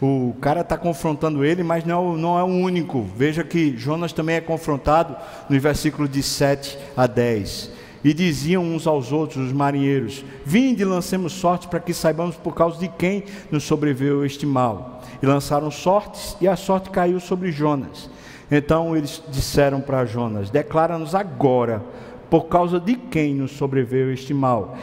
O 0.00 0.34
cara 0.40 0.62
está 0.62 0.76
confrontando 0.76 1.44
ele, 1.44 1.62
mas 1.62 1.84
não, 1.84 2.16
não 2.16 2.38
é 2.38 2.42
o 2.42 2.46
único. 2.46 3.02
Veja 3.16 3.44
que 3.44 3.76
Jonas 3.76 4.12
também 4.12 4.36
é 4.36 4.40
confrontado 4.40 5.16
nos 5.48 5.62
versículos 5.62 6.10
de 6.10 6.22
7 6.22 6.78
a 6.96 7.06
10. 7.06 7.70
E 8.04 8.12
diziam 8.12 8.64
uns 8.64 8.86
aos 8.86 9.12
outros, 9.12 9.46
os 9.46 9.52
marinheiros: 9.52 10.24
Vinde 10.44 10.84
lancemos 10.84 11.32
sorte 11.32 11.68
para 11.68 11.78
que 11.78 11.94
saibamos 11.94 12.36
por 12.36 12.54
causa 12.54 12.78
de 12.78 12.88
quem 12.88 13.24
nos 13.50 13.62
sobreviveu 13.62 14.24
este 14.24 14.44
mal. 14.44 15.02
E 15.22 15.26
lançaram 15.26 15.70
sortes, 15.70 16.36
e 16.40 16.48
a 16.48 16.56
sorte 16.56 16.90
caiu 16.90 17.20
sobre 17.20 17.52
Jonas. 17.52 18.10
Então 18.50 18.96
eles 18.96 19.22
disseram 19.28 19.80
para 19.80 20.04
Jonas: 20.04 20.50
Declara-nos 20.50 21.14
agora, 21.14 21.80
por 22.28 22.46
causa 22.46 22.80
de 22.80 22.96
quem 22.96 23.34
nos 23.34 23.52
sobreveio 23.52 24.10
este 24.10 24.34
mal. 24.34 24.76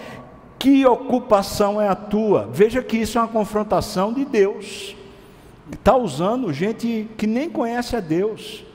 Que 0.60 0.86
ocupação 0.86 1.82
é 1.82 1.88
a 1.88 1.96
tua? 1.96 2.50
Veja 2.51 2.84
que 2.84 2.98
isso 2.98 3.18
é 3.18 3.22
uma 3.22 3.30
confrontação 3.30 4.12
de 4.12 4.25
Deus. 4.25 4.94
Está 5.72 5.96
usando 5.96 6.51
gente 6.51 7.10
que 7.18 7.25
nem 7.25 7.50
conhece 7.50 7.96
a 7.96 8.01
Deus. 8.01 8.66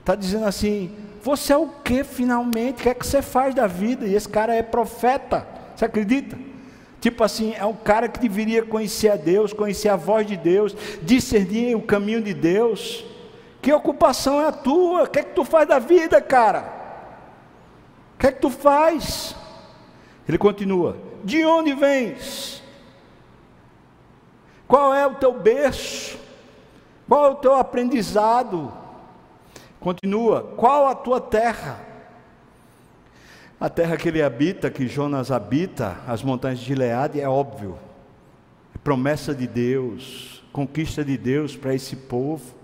Está 0.00 0.14
dizendo 0.14 0.44
assim: 0.44 0.92
Você 1.22 1.54
é 1.54 1.56
o 1.56 1.68
que 1.82 2.04
finalmente? 2.04 2.80
O 2.80 2.82
que 2.82 2.88
é 2.90 2.94
que 2.94 3.06
você 3.06 3.22
faz 3.22 3.54
da 3.54 3.66
vida? 3.66 4.06
E 4.06 4.14
esse 4.14 4.28
cara 4.28 4.54
é 4.54 4.62
profeta. 4.62 5.46
Você 5.74 5.86
acredita? 5.86 6.36
Tipo 7.00 7.24
assim, 7.24 7.54
é 7.54 7.64
um 7.64 7.72
cara 7.72 8.06
que 8.08 8.20
deveria 8.20 8.62
conhecer 8.62 9.08
a 9.08 9.16
Deus, 9.16 9.54
conhecer 9.54 9.88
a 9.88 9.96
voz 9.96 10.26
de 10.26 10.36
Deus, 10.36 10.76
discernir 11.00 11.74
o 11.74 11.80
caminho 11.80 12.20
de 12.20 12.34
Deus. 12.34 13.02
Que 13.62 13.72
ocupação 13.72 14.42
é 14.42 14.48
a 14.48 14.52
tua? 14.52 15.04
O 15.04 15.06
que 15.06 15.20
é 15.20 15.22
que 15.22 15.34
tu 15.34 15.44
faz 15.44 15.66
da 15.66 15.78
vida, 15.78 16.20
cara? 16.20 16.70
O 18.14 18.18
que 18.18 18.26
é 18.26 18.32
que 18.32 18.40
tu 18.40 18.50
faz? 18.50 19.34
Ele 20.28 20.36
continua: 20.36 20.96
De 21.24 21.44
onde 21.44 21.72
vens? 21.74 22.62
Qual 24.66 24.94
é 24.94 25.06
o 25.06 25.14
teu 25.14 25.32
berço? 25.32 26.18
Qual 27.08 27.26
é 27.26 27.30
o 27.30 27.34
teu 27.34 27.54
aprendizado? 27.54 28.72
Continua: 29.80 30.54
Qual 30.56 30.86
a 30.86 30.94
tua 30.94 31.20
terra? 31.20 31.80
A 33.60 33.68
terra 33.68 33.96
que 33.96 34.08
ele 34.08 34.22
habita, 34.22 34.70
que 34.70 34.88
Jonas 34.88 35.30
habita, 35.30 35.98
as 36.06 36.22
montanhas 36.22 36.60
de 36.60 36.64
Gileade, 36.64 37.20
é 37.20 37.28
óbvio. 37.28 37.76
É 38.74 38.78
promessa 38.78 39.34
de 39.34 39.46
Deus, 39.46 40.42
conquista 40.52 41.04
de 41.04 41.18
Deus 41.18 41.56
para 41.56 41.74
esse 41.74 41.94
povo. 41.96 42.59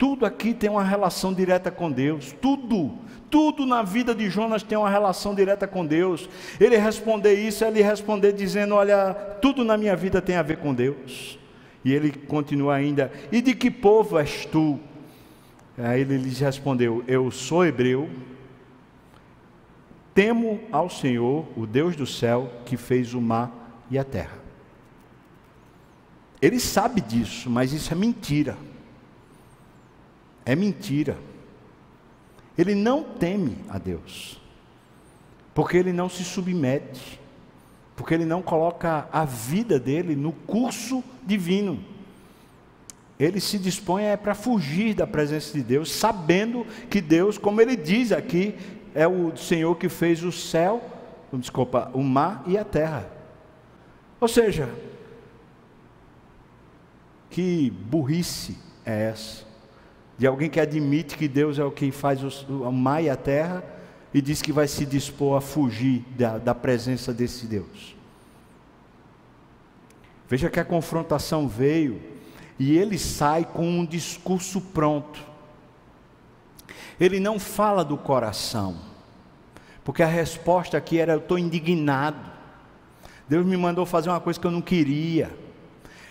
Tudo 0.00 0.24
aqui 0.24 0.54
tem 0.54 0.70
uma 0.70 0.82
relação 0.82 1.34
direta 1.34 1.70
com 1.70 1.92
Deus. 1.92 2.34
Tudo, 2.40 2.90
tudo 3.30 3.66
na 3.66 3.82
vida 3.82 4.14
de 4.14 4.30
Jonas 4.30 4.62
tem 4.62 4.78
uma 4.78 4.88
relação 4.88 5.34
direta 5.34 5.68
com 5.68 5.84
Deus. 5.84 6.26
Ele 6.58 6.78
responder 6.78 7.34
isso, 7.34 7.62
ele 7.66 7.82
responder 7.82 8.32
dizendo: 8.32 8.76
Olha, 8.76 9.12
tudo 9.42 9.62
na 9.62 9.76
minha 9.76 9.94
vida 9.94 10.22
tem 10.22 10.36
a 10.36 10.42
ver 10.42 10.56
com 10.56 10.72
Deus. 10.72 11.38
E 11.84 11.92
ele 11.92 12.12
continua 12.12 12.76
ainda: 12.76 13.12
E 13.30 13.42
de 13.42 13.54
que 13.54 13.70
povo 13.70 14.18
és 14.18 14.46
tu? 14.46 14.80
Aí 15.76 16.00
ele 16.00 16.16
lhes 16.16 16.40
respondeu: 16.40 17.04
Eu 17.06 17.30
sou 17.30 17.66
hebreu, 17.66 18.08
temo 20.14 20.60
ao 20.72 20.88
Senhor, 20.88 21.46
o 21.54 21.66
Deus 21.66 21.94
do 21.94 22.06
céu, 22.06 22.50
que 22.64 22.78
fez 22.78 23.12
o 23.12 23.20
mar 23.20 23.84
e 23.90 23.98
a 23.98 24.04
terra. 24.04 24.38
Ele 26.40 26.58
sabe 26.58 27.02
disso, 27.02 27.50
mas 27.50 27.74
isso 27.74 27.92
é 27.92 27.94
mentira. 27.94 28.56
É 30.50 30.56
mentira. 30.56 31.16
Ele 32.58 32.74
não 32.74 33.04
teme 33.04 33.58
a 33.68 33.78
Deus, 33.78 34.42
porque 35.54 35.76
ele 35.76 35.92
não 35.92 36.08
se 36.08 36.24
submete, 36.24 37.20
porque 37.94 38.14
ele 38.14 38.24
não 38.24 38.42
coloca 38.42 39.08
a 39.12 39.24
vida 39.24 39.78
dele 39.78 40.16
no 40.16 40.32
curso 40.32 41.04
divino. 41.22 41.78
ele 43.16 43.38
se 43.38 43.60
dispõe 43.60 44.06
é 44.06 44.16
para 44.16 44.34
fugir 44.34 44.92
da 44.92 45.06
presença 45.06 45.52
de 45.52 45.62
Deus, 45.62 45.92
sabendo 45.92 46.66
que 46.88 47.00
Deus, 47.00 47.38
como 47.38 47.60
ele 47.60 47.76
diz 47.76 48.10
aqui, 48.10 48.56
é 48.92 49.06
o 49.06 49.36
Senhor 49.36 49.76
que 49.76 49.88
fez 49.88 50.24
o 50.24 50.32
céu, 50.32 50.82
desculpa, 51.32 51.92
o 51.94 52.02
mar 52.02 52.42
e 52.48 52.58
a 52.58 52.64
terra. 52.64 53.08
Ou 54.20 54.26
seja, 54.26 54.68
que 57.30 57.70
burrice 57.70 58.58
é 58.84 59.10
essa? 59.10 59.49
De 60.20 60.26
alguém 60.26 60.50
que 60.50 60.60
admite 60.60 61.16
que 61.16 61.26
Deus 61.26 61.58
é 61.58 61.64
o 61.64 61.70
que 61.70 61.90
faz 61.90 62.22
o 62.22 62.28
e 63.02 63.08
a 63.08 63.16
terra 63.16 63.64
e 64.12 64.20
diz 64.20 64.42
que 64.42 64.52
vai 64.52 64.68
se 64.68 64.84
dispor 64.84 65.38
a 65.38 65.40
fugir 65.40 66.04
da, 66.10 66.36
da 66.36 66.54
presença 66.54 67.10
desse 67.10 67.46
Deus. 67.46 67.96
Veja 70.28 70.50
que 70.50 70.60
a 70.60 70.64
confrontação 70.64 71.48
veio 71.48 72.02
e 72.58 72.76
ele 72.76 72.98
sai 72.98 73.46
com 73.46 73.66
um 73.66 73.82
discurso 73.82 74.60
pronto. 74.60 75.18
Ele 77.00 77.18
não 77.18 77.38
fala 77.38 77.82
do 77.82 77.96
coração, 77.96 78.76
porque 79.82 80.02
a 80.02 80.06
resposta 80.06 80.76
aqui 80.76 80.98
era: 80.98 81.14
eu 81.14 81.20
estou 81.20 81.38
indignado. 81.38 82.30
Deus 83.26 83.46
me 83.46 83.56
mandou 83.56 83.86
fazer 83.86 84.10
uma 84.10 84.20
coisa 84.20 84.38
que 84.38 84.46
eu 84.46 84.50
não 84.50 84.60
queria. 84.60 85.34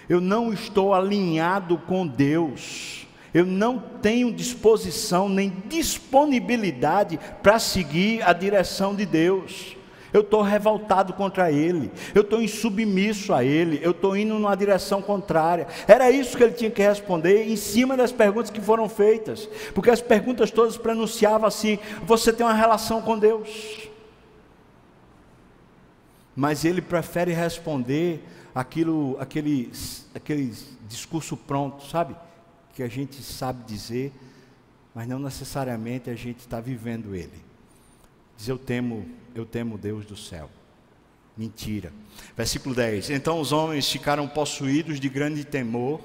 Eu 0.10 0.20
não 0.20 0.52
estou 0.52 0.96
alinhado 0.96 1.78
com 1.78 2.08
Deus. 2.08 2.99
Eu 3.34 3.46
não 3.46 3.80
tenho 3.80 4.34
disposição 4.34 5.30
nem 5.30 5.50
disponibilidade 5.68 7.20
para 7.44 7.60
seguir 7.60 8.22
a 8.24 8.34
direção 8.34 8.96
de 8.96 9.06
Deus. 9.06 9.78
Eu 10.12 10.22
estou 10.22 10.42
revoltado 10.42 11.14
contra 11.14 11.52
Ele, 11.52 11.92
eu 12.16 12.22
estou 12.22 12.42
insubmisso 12.42 13.34
a 13.34 13.44
Ele, 13.44 13.80
eu 13.84 13.92
estou 13.92 14.18
indo 14.18 14.34
numa 14.34 14.56
direção 14.56 15.02
contrária. 15.02 15.68
Era 15.88 16.10
isso 16.10 16.36
que 16.36 16.44
ele 16.44 16.54
tinha 16.54 16.72
que 16.72 16.82
responder 16.82 17.48
em 17.48 17.56
cima 17.56 17.96
das 17.96 18.12
perguntas 18.12 18.50
que 18.50 18.60
foram 18.60 18.90
feitas, 18.90 19.48
porque 19.74 19.92
as 19.92 20.02
perguntas 20.02 20.50
todas 20.50 20.78
pronunciavam 20.78 21.48
assim: 21.48 21.78
você 22.04 22.34
tem 22.34 22.46
uma 22.46 22.54
relação 22.54 23.02
com 23.02 23.20
Deus. 23.20 23.88
Mas 26.36 26.66
ele 26.66 26.82
prefere 26.82 27.32
responder 27.34 28.24
aquilo, 28.56 29.16
aquele, 29.20 29.72
aquele 30.16 30.54
discurso 30.88 31.38
pronto, 31.38 31.86
sabe? 31.86 32.16
Que 32.80 32.84
a 32.84 32.88
gente 32.88 33.22
sabe 33.22 33.66
dizer, 33.66 34.14
mas 34.96 35.06
não 35.06 35.20
necessariamente 35.20 36.10
a 36.10 36.16
gente 36.16 36.40
está 36.40 36.62
vivendo 36.62 37.14
ele. 37.14 37.44
Diz: 38.38 38.48
Eu 38.48 38.58
temo, 38.58 39.06
eu 39.36 39.46
temo 39.46 39.78
Deus 39.78 40.06
do 40.06 40.16
céu. 40.16 40.50
Mentira. 41.36 41.92
Versículo 42.38 42.74
10: 42.74 43.10
Então 43.10 43.42
os 43.42 43.52
homens 43.52 43.92
ficaram 43.92 44.26
possuídos 44.30 44.98
de 44.98 45.10
grande 45.10 45.44
temor 45.44 46.00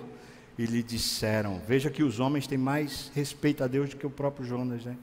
e 0.58 0.66
lhe 0.66 0.82
disseram: 0.82 1.62
Veja 1.64 1.90
que 1.90 2.02
os 2.02 2.18
homens 2.18 2.48
têm 2.48 2.58
mais 2.58 3.08
respeito 3.14 3.62
a 3.62 3.68
Deus 3.68 3.90
do 3.90 3.96
que 3.96 4.04
o 4.04 4.10
próprio 4.10 4.44
Jonas, 4.44 4.84
né? 4.84 4.96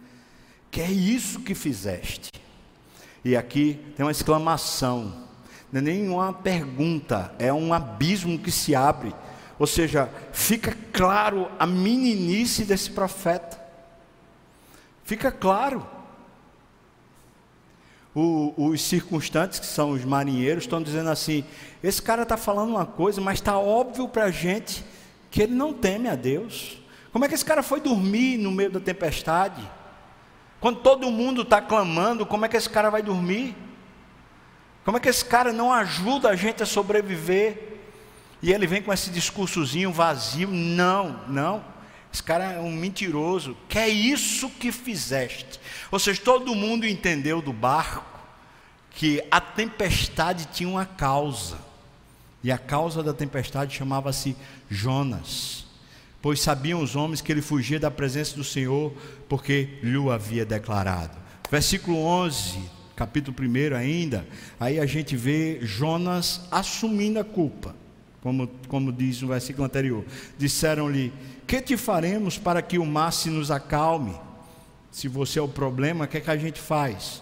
Que 0.69 0.81
é 0.81 0.91
isso 0.91 1.39
que 1.39 1.55
fizeste? 1.55 2.33
E 3.23 3.37
aqui 3.37 3.79
tem 3.95 4.05
uma 4.05 4.11
exclamação 4.11 5.29
não 5.71 5.79
é 5.79 5.81
nenhuma 5.81 6.33
pergunta, 6.33 7.33
é 7.39 7.53
um 7.53 7.73
abismo 7.73 8.37
que 8.37 8.51
se 8.51 8.75
abre. 8.75 9.15
Ou 9.61 9.67
seja, 9.67 10.09
fica 10.33 10.75
claro 10.91 11.47
a 11.59 11.67
meninice 11.67 12.65
desse 12.65 12.89
profeta. 12.89 13.63
Fica 15.03 15.31
claro. 15.31 15.87
O, 18.15 18.55
os 18.57 18.81
circunstantes, 18.81 19.59
que 19.59 19.67
são 19.67 19.91
os 19.91 20.03
marinheiros, 20.03 20.63
estão 20.63 20.81
dizendo 20.81 21.11
assim: 21.11 21.45
esse 21.83 22.01
cara 22.01 22.23
está 22.23 22.35
falando 22.35 22.71
uma 22.71 22.87
coisa, 22.87 23.21
mas 23.21 23.35
está 23.35 23.55
óbvio 23.55 24.07
para 24.07 24.23
a 24.23 24.31
gente 24.31 24.83
que 25.29 25.43
ele 25.43 25.53
não 25.53 25.71
teme 25.71 26.09
a 26.09 26.15
Deus. 26.15 26.81
Como 27.11 27.23
é 27.23 27.27
que 27.27 27.35
esse 27.35 27.45
cara 27.45 27.61
foi 27.61 27.79
dormir 27.79 28.39
no 28.39 28.49
meio 28.49 28.71
da 28.71 28.79
tempestade? 28.79 29.61
Quando 30.59 30.79
todo 30.79 31.11
mundo 31.11 31.43
está 31.43 31.61
clamando, 31.61 32.25
como 32.25 32.47
é 32.47 32.49
que 32.49 32.57
esse 32.57 32.67
cara 32.67 32.89
vai 32.89 33.03
dormir? 33.03 33.55
Como 34.83 34.97
é 34.97 34.99
que 34.99 35.07
esse 35.07 35.23
cara 35.23 35.53
não 35.53 35.71
ajuda 35.71 36.29
a 36.29 36.35
gente 36.35 36.63
a 36.63 36.65
sobreviver? 36.65 37.80
E 38.41 38.51
ele 38.51 38.65
vem 38.65 38.81
com 38.81 38.91
esse 38.91 39.09
discursozinho 39.09 39.91
vazio. 39.91 40.49
Não, 40.49 41.21
não. 41.27 41.63
Esse 42.13 42.23
cara 42.23 42.53
é 42.53 42.59
um 42.59 42.71
mentiroso. 42.71 43.55
Que 43.69 43.77
é 43.77 43.89
isso 43.89 44.49
que 44.49 44.71
fizeste? 44.71 45.59
Ou 45.91 45.99
seja, 45.99 46.21
todo 46.21 46.55
mundo 46.55 46.85
entendeu 46.85 47.41
do 47.41 47.53
barco 47.53 48.05
que 48.91 49.23
a 49.29 49.39
tempestade 49.39 50.47
tinha 50.51 50.69
uma 50.69 50.85
causa. 50.85 51.57
E 52.43 52.51
a 52.51 52.57
causa 52.57 53.03
da 53.03 53.13
tempestade 53.13 53.75
chamava-se 53.75 54.35
Jonas. 54.69 55.65
Pois 56.21 56.41
sabiam 56.41 56.81
os 56.81 56.95
homens 56.95 57.21
que 57.21 57.31
ele 57.31 57.41
fugia 57.41 57.79
da 57.79 57.89
presença 57.89 58.35
do 58.35 58.43
Senhor, 58.43 58.93
porque 59.29 59.79
lhe 59.81 59.97
o 59.97 60.11
havia 60.11 60.45
declarado. 60.45 61.17
Versículo 61.49 61.97
11 61.97 62.81
capítulo 63.01 63.35
1 63.39 63.75
ainda, 63.75 64.27
aí 64.59 64.79
a 64.79 64.85
gente 64.85 65.15
vê 65.15 65.59
Jonas 65.63 66.41
assumindo 66.51 67.19
a 67.19 67.23
culpa, 67.23 67.75
como, 68.21 68.47
como 68.67 68.91
diz 68.91 69.21
no 69.21 69.27
versículo 69.29 69.65
anterior. 69.65 70.05
Disseram-lhe: 70.37 71.11
Que 71.47 71.61
te 71.61 71.75
faremos 71.75 72.37
para 72.37 72.61
que 72.61 72.77
o 72.77 72.85
mar 72.85 73.11
se 73.11 73.29
nos 73.29 73.51
acalme? 73.51 74.15
Se 74.91 75.07
você 75.07 75.39
é 75.39 75.41
o 75.41 75.47
problema, 75.47 76.05
o 76.05 76.07
que, 76.07 76.17
é 76.17 76.21
que 76.21 76.31
a 76.31 76.37
gente 76.37 76.59
faz? 76.59 77.21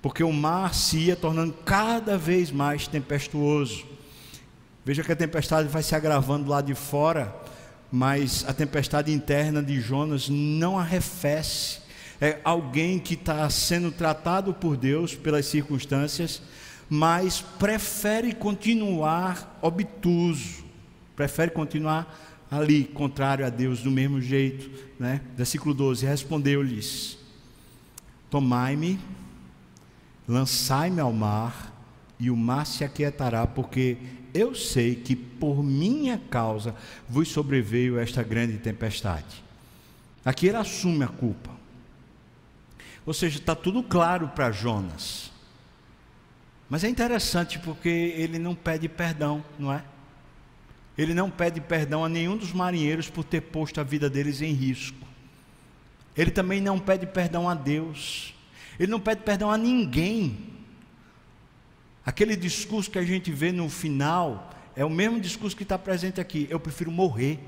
Porque 0.00 0.22
o 0.22 0.32
mar 0.32 0.74
se 0.74 0.98
ia 0.98 1.16
tornando 1.16 1.52
cada 1.64 2.16
vez 2.16 2.50
mais 2.50 2.86
tempestuoso. 2.86 3.84
Veja 4.84 5.02
que 5.02 5.12
a 5.12 5.16
tempestade 5.16 5.68
vai 5.68 5.82
se 5.82 5.94
agravando 5.94 6.48
lá 6.48 6.60
de 6.60 6.74
fora, 6.74 7.34
mas 7.90 8.44
a 8.48 8.54
tempestade 8.54 9.12
interna 9.12 9.62
de 9.62 9.80
Jonas 9.80 10.28
não 10.28 10.78
arrefece 10.78 11.88
é 12.20 12.38
alguém 12.42 12.98
que 12.98 13.14
está 13.14 13.48
sendo 13.48 13.92
tratado 13.92 14.52
por 14.52 14.76
Deus 14.76 15.14
pelas 15.14 15.46
circunstâncias, 15.46 16.42
mas 16.88 17.40
prefere 17.40 18.32
continuar 18.34 19.58
obtuso, 19.60 20.64
prefere 21.14 21.50
continuar 21.50 22.46
ali, 22.50 22.84
contrário 22.84 23.44
a 23.44 23.50
Deus, 23.50 23.82
do 23.82 23.90
mesmo 23.90 24.20
jeito. 24.20 24.70
Né? 24.98 25.20
Versículo 25.36 25.74
12: 25.74 26.06
Respondeu-lhes: 26.06 27.18
Tomai-me, 28.30 28.98
lançai-me 30.26 31.00
ao 31.00 31.12
mar, 31.12 31.74
e 32.18 32.30
o 32.30 32.36
mar 32.36 32.66
se 32.66 32.84
aquietará, 32.84 33.46
porque 33.46 33.98
eu 34.32 34.54
sei 34.54 34.94
que 34.94 35.14
por 35.14 35.62
minha 35.62 36.18
causa 36.30 36.74
vos 37.08 37.28
sobreveio 37.28 37.98
esta 37.98 38.22
grande 38.22 38.58
tempestade. 38.58 39.44
Aqui 40.24 40.48
ele 40.48 40.56
assume 40.56 41.04
a 41.04 41.08
culpa. 41.08 41.50
Ou 43.06 43.14
seja, 43.14 43.38
está 43.38 43.54
tudo 43.54 43.82
claro 43.82 44.28
para 44.28 44.50
Jonas. 44.50 45.30
Mas 46.68 46.84
é 46.84 46.88
interessante 46.88 47.58
porque 47.58 47.88
ele 47.88 48.38
não 48.38 48.54
pede 48.54 48.88
perdão, 48.88 49.44
não 49.58 49.72
é? 49.72 49.82
Ele 50.98 51.14
não 51.14 51.30
pede 51.30 51.60
perdão 51.60 52.04
a 52.04 52.08
nenhum 52.08 52.36
dos 52.36 52.52
marinheiros 52.52 53.08
por 53.08 53.24
ter 53.24 53.40
posto 53.40 53.80
a 53.80 53.84
vida 53.84 54.10
deles 54.10 54.42
em 54.42 54.52
risco. 54.52 55.06
Ele 56.16 56.30
também 56.30 56.60
não 56.60 56.78
pede 56.78 57.06
perdão 57.06 57.48
a 57.48 57.54
Deus. 57.54 58.34
Ele 58.78 58.90
não 58.90 58.98
pede 58.98 59.22
perdão 59.22 59.50
a 59.50 59.56
ninguém. 59.56 60.48
Aquele 62.04 62.34
discurso 62.34 62.90
que 62.90 62.98
a 62.98 63.04
gente 63.04 63.30
vê 63.30 63.52
no 63.52 63.68
final 63.70 64.50
é 64.74 64.84
o 64.84 64.90
mesmo 64.90 65.20
discurso 65.20 65.56
que 65.56 65.62
está 65.62 65.78
presente 65.78 66.20
aqui. 66.20 66.48
Eu 66.50 66.58
prefiro 66.58 66.90
morrer. 66.90 67.38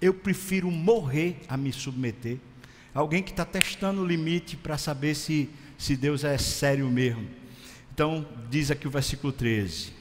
Eu 0.00 0.14
prefiro 0.14 0.70
morrer 0.70 1.40
a 1.48 1.56
me 1.56 1.72
submeter. 1.72 2.38
Alguém 2.94 3.22
que 3.22 3.30
está 3.30 3.44
testando 3.44 4.02
o 4.02 4.06
limite 4.06 4.56
para 4.56 4.78
saber 4.78 5.16
se, 5.16 5.50
se 5.76 5.96
Deus 5.96 6.22
é 6.22 6.38
sério 6.38 6.88
mesmo. 6.88 7.41
Então, 7.94 8.24
diz 8.48 8.70
aqui 8.70 8.88
o 8.88 8.90
versículo 8.90 9.30
13: 9.34 9.92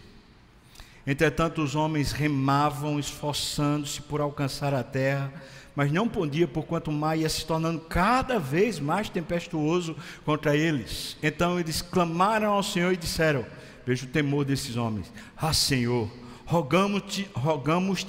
Entretanto, 1.06 1.62
os 1.62 1.75
homens 1.75 2.13
remavam, 2.13 2.97
esforçando-se 2.97 4.01
por 4.01 4.21
alcançar 4.21 4.73
a 4.73 4.82
terra, 4.82 5.34
mas 5.75 5.91
não 5.91 6.08
podiam, 6.08 6.47
porquanto 6.47 6.89
o 6.89 6.93
mar 6.93 7.17
ia 7.17 7.27
se 7.27 7.45
tornando 7.45 7.82
cada 7.82 8.39
vez 8.39 8.80
mais 8.80 9.10
tempestuoso 9.10 9.93
contra 10.23 10.56
eles. 10.56 11.17
Então, 11.21 11.60
eles 11.60 11.82
clamaram 11.82 12.54
ao 12.54 12.63
Senhor 12.63 12.93
e 12.93 12.97
disseram: 12.97 13.45
Veja 13.86 14.06
o 14.06 14.10
temor 14.10 14.45
desses 14.45 14.77
homens: 14.77 15.12
Ah, 15.36 15.51
Senhor, 15.51 16.10
rogamos-te 16.45 17.30
rogamos 17.34 18.06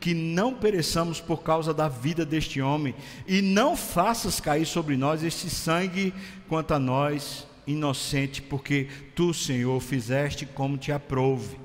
que 0.00 0.12
não 0.12 0.54
pereçamos 0.54 1.20
por 1.20 1.44
causa 1.44 1.72
da 1.72 1.88
vida 1.88 2.26
deste 2.26 2.60
homem, 2.60 2.96
e 3.28 3.40
não 3.40 3.76
faças 3.76 4.40
cair 4.40 4.66
sobre 4.66 4.96
nós 4.96 5.22
este 5.22 5.48
sangue 5.48 6.12
quanto 6.48 6.74
a 6.74 6.80
nós, 6.80 7.46
inocente, 7.72 8.42
porque 8.42 8.88
tu, 9.14 9.32
Senhor, 9.32 9.80
fizeste 9.80 10.46
como 10.46 10.76
te 10.76 10.92
aprouve. 10.92 11.58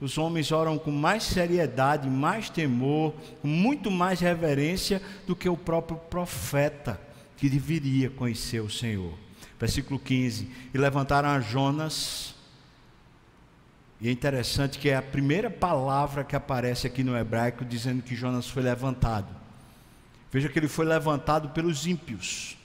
Os 0.00 0.18
homens 0.18 0.52
oram 0.52 0.78
com 0.78 0.90
mais 0.90 1.22
seriedade, 1.22 2.08
mais 2.08 2.50
temor, 2.50 3.14
com 3.40 3.48
muito 3.48 3.90
mais 3.90 4.20
reverência 4.20 5.00
do 5.26 5.34
que 5.34 5.48
o 5.48 5.56
próprio 5.56 5.96
profeta, 5.96 7.00
que 7.36 7.48
deveria 7.48 8.10
conhecer 8.10 8.60
o 8.60 8.70
Senhor. 8.70 9.14
Versículo 9.58 9.98
15: 9.98 10.48
E 10.74 10.78
levantaram 10.78 11.30
a 11.30 11.40
Jonas, 11.40 12.34
E 13.98 14.08
é 14.08 14.12
interessante 14.12 14.78
que 14.78 14.90
é 14.90 14.96
a 14.96 15.00
primeira 15.00 15.48
palavra 15.48 16.22
que 16.22 16.36
aparece 16.36 16.86
aqui 16.86 17.02
no 17.02 17.16
hebraico 17.16 17.64
dizendo 17.64 18.02
que 18.02 18.14
Jonas 18.14 18.46
foi 18.46 18.62
levantado. 18.62 19.34
Veja 20.30 20.50
que 20.50 20.58
ele 20.58 20.68
foi 20.68 20.84
levantado 20.84 21.48
pelos 21.48 21.86
ímpios 21.86 22.58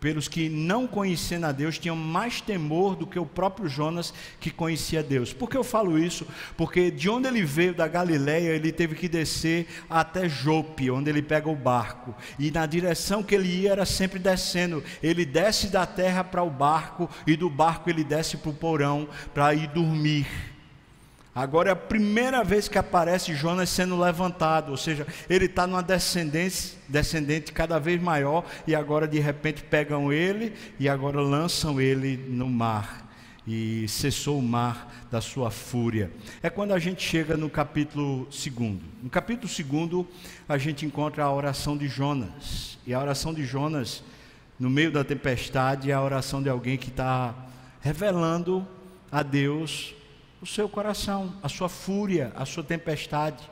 pelos 0.00 0.26
que 0.26 0.48
não 0.48 0.86
conhecendo 0.86 1.46
a 1.46 1.52
Deus 1.52 1.78
tinham 1.78 1.94
mais 1.94 2.40
temor 2.40 2.96
do 2.96 3.06
que 3.06 3.18
o 3.18 3.26
próprio 3.26 3.68
Jonas 3.68 4.12
que 4.40 4.50
conhecia 4.50 5.02
Deus. 5.02 5.32
Por 5.32 5.48
que 5.48 5.56
eu 5.56 5.62
falo 5.62 5.98
isso? 5.98 6.26
Porque 6.56 6.90
de 6.90 7.08
onde 7.08 7.28
ele 7.28 7.44
veio 7.44 7.74
da 7.74 7.86
Galileia, 7.86 8.50
ele 8.50 8.72
teve 8.72 8.94
que 8.94 9.08
descer 9.08 9.68
até 9.88 10.28
Jope, 10.28 10.90
onde 10.90 11.10
ele 11.10 11.22
pega 11.22 11.48
o 11.48 11.54
barco. 11.54 12.14
E 12.38 12.50
na 12.50 12.64
direção 12.66 13.22
que 13.22 13.34
ele 13.34 13.48
ia 13.48 13.72
era 13.72 13.84
sempre 13.84 14.18
descendo. 14.18 14.82
Ele 15.02 15.24
desce 15.24 15.68
da 15.68 15.86
terra 15.86 16.24
para 16.24 16.42
o 16.42 16.50
barco 16.50 17.08
e 17.26 17.36
do 17.36 17.50
barco 17.50 17.90
ele 17.90 18.02
desce 18.02 18.36
para 18.36 18.50
o 18.50 18.54
porão 18.54 19.08
para 19.34 19.54
ir 19.54 19.68
dormir. 19.68 20.26
Agora 21.34 21.68
é 21.68 21.72
a 21.72 21.76
primeira 21.76 22.42
vez 22.42 22.68
que 22.68 22.76
aparece 22.76 23.34
Jonas 23.34 23.68
sendo 23.68 23.98
levantado, 23.98 24.70
ou 24.70 24.76
seja, 24.76 25.06
ele 25.28 25.44
está 25.44 25.64
numa 25.64 25.82
descendência, 25.82 26.76
descendente 26.88 27.52
cada 27.52 27.78
vez 27.78 28.02
maior, 28.02 28.44
e 28.66 28.74
agora 28.74 29.06
de 29.06 29.20
repente 29.20 29.62
pegam 29.62 30.12
ele 30.12 30.52
e 30.78 30.88
agora 30.88 31.20
lançam 31.20 31.80
ele 31.80 32.16
no 32.16 32.48
mar. 32.48 33.08
E 33.46 33.86
cessou 33.88 34.38
o 34.38 34.42
mar 34.42 35.06
da 35.10 35.20
sua 35.20 35.50
fúria. 35.50 36.10
É 36.42 36.50
quando 36.50 36.72
a 36.72 36.78
gente 36.78 37.02
chega 37.02 37.36
no 37.36 37.48
capítulo 37.48 38.26
2. 38.26 38.46
No 39.02 39.10
capítulo 39.10 39.48
2, 39.48 40.06
a 40.48 40.58
gente 40.58 40.84
encontra 40.84 41.24
a 41.24 41.32
oração 41.32 41.76
de 41.76 41.88
Jonas. 41.88 42.78
E 42.86 42.92
a 42.92 43.00
oração 43.00 43.32
de 43.32 43.44
Jonas, 43.44 44.04
no 44.58 44.68
meio 44.68 44.92
da 44.92 45.02
tempestade, 45.02 45.90
é 45.90 45.94
a 45.94 46.02
oração 46.02 46.42
de 46.42 46.48
alguém 46.48 46.76
que 46.76 46.90
está 46.90 47.34
revelando 47.80 48.66
a 49.10 49.22
Deus 49.22 49.94
o 50.40 50.46
seu 50.46 50.68
coração, 50.68 51.34
a 51.42 51.48
sua 51.48 51.68
fúria, 51.68 52.32
a 52.34 52.46
sua 52.46 52.62
tempestade. 52.62 53.48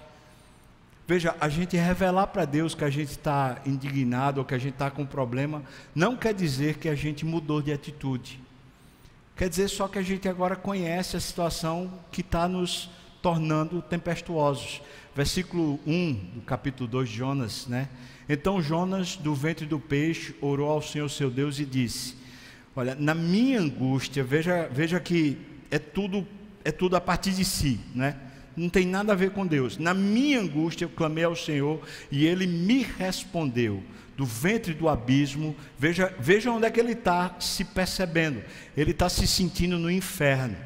Veja, 1.07 1.35
a 1.41 1.49
gente 1.49 1.77
revelar 1.77 2.29
para 2.29 2.45
Deus 2.45 2.75
que 2.75 2.85
a 2.85 2.91
gente 2.91 3.11
está 3.11 3.61
indignado 3.65 4.41
ou 4.41 4.45
que 4.45 4.55
a 4.55 4.59
gente 4.59 4.75
está 4.75 4.91
com 4.91 5.05
problema, 5.05 5.63
não 5.95 6.17
quer 6.17 6.35
dizer 6.35 6.79
que 6.79 6.89
a 6.89 6.95
gente 6.95 7.25
mudou 7.25 7.63
de 7.63 7.73
atitude. 7.73 8.41
Quer 9.37 9.49
dizer 9.49 9.69
só 9.69 9.87
que 9.87 9.99
a 9.99 10.03
gente 10.03 10.29
agora 10.29 10.57
conhece 10.57 11.17
a 11.17 11.21
situação 11.21 11.93
que 12.11 12.23
está 12.23 12.49
nos 12.49 12.91
tornando 13.23 13.81
tempestuosos. 13.81 14.83
Versículo 15.15 15.79
1 15.87 16.13
do 16.35 16.41
capítulo 16.43 16.89
2 16.89 17.09
de 17.09 17.17
Jonas, 17.17 17.67
né? 17.67 17.89
Então 18.29 18.61
Jonas, 18.61 19.17
do 19.17 19.35
ventre 19.35 19.65
do 19.65 19.79
peixe, 19.79 20.35
orou 20.41 20.71
ao 20.71 20.83
Senhor 20.83 21.09
seu 21.09 21.31
Deus 21.31 21.59
e 21.59 21.65
disse: 21.65 22.17
Olha, 22.77 22.95
na 22.95 23.15
minha 23.15 23.61
angústia, 23.61 24.23
veja, 24.23 24.69
veja 24.71 25.01
que 25.01 25.39
é 25.71 25.79
tudo 25.79 26.27
é 26.69 26.73
tudo 26.73 26.97
a 26.97 27.01
partir 27.01 27.31
de 27.31 27.47
si, 27.47 27.81
né? 27.95 28.15
Não 28.55 28.69
tem 28.69 28.87
nada 28.87 29.15
a 29.15 29.17
ver 29.17 29.31
com 29.31 29.47
Deus. 29.47 29.79
Na 29.79 29.95
minha 29.95 30.39
angústia 30.39 30.85
eu 30.85 30.91
clamei 30.91 31.25
ao 31.25 31.35
Senhor 31.35 31.81
e 32.11 32.27
Ele 32.27 32.47
me 32.47 32.83
respondeu 32.83 33.83
do 34.15 34.27
ventre 34.27 34.75
do 34.75 34.87
abismo. 34.87 35.57
Veja, 35.79 36.15
veja 36.21 36.53
onde 36.53 36.67
é 36.67 36.71
que 36.71 36.79
ele 36.79 36.93
está 36.93 37.37
se 37.41 37.65
percebendo. 37.65 38.43
Ele 38.77 38.91
está 38.91 39.09
se 39.09 39.27
sentindo 39.27 39.79
no 39.79 39.91
inferno. 39.91 40.57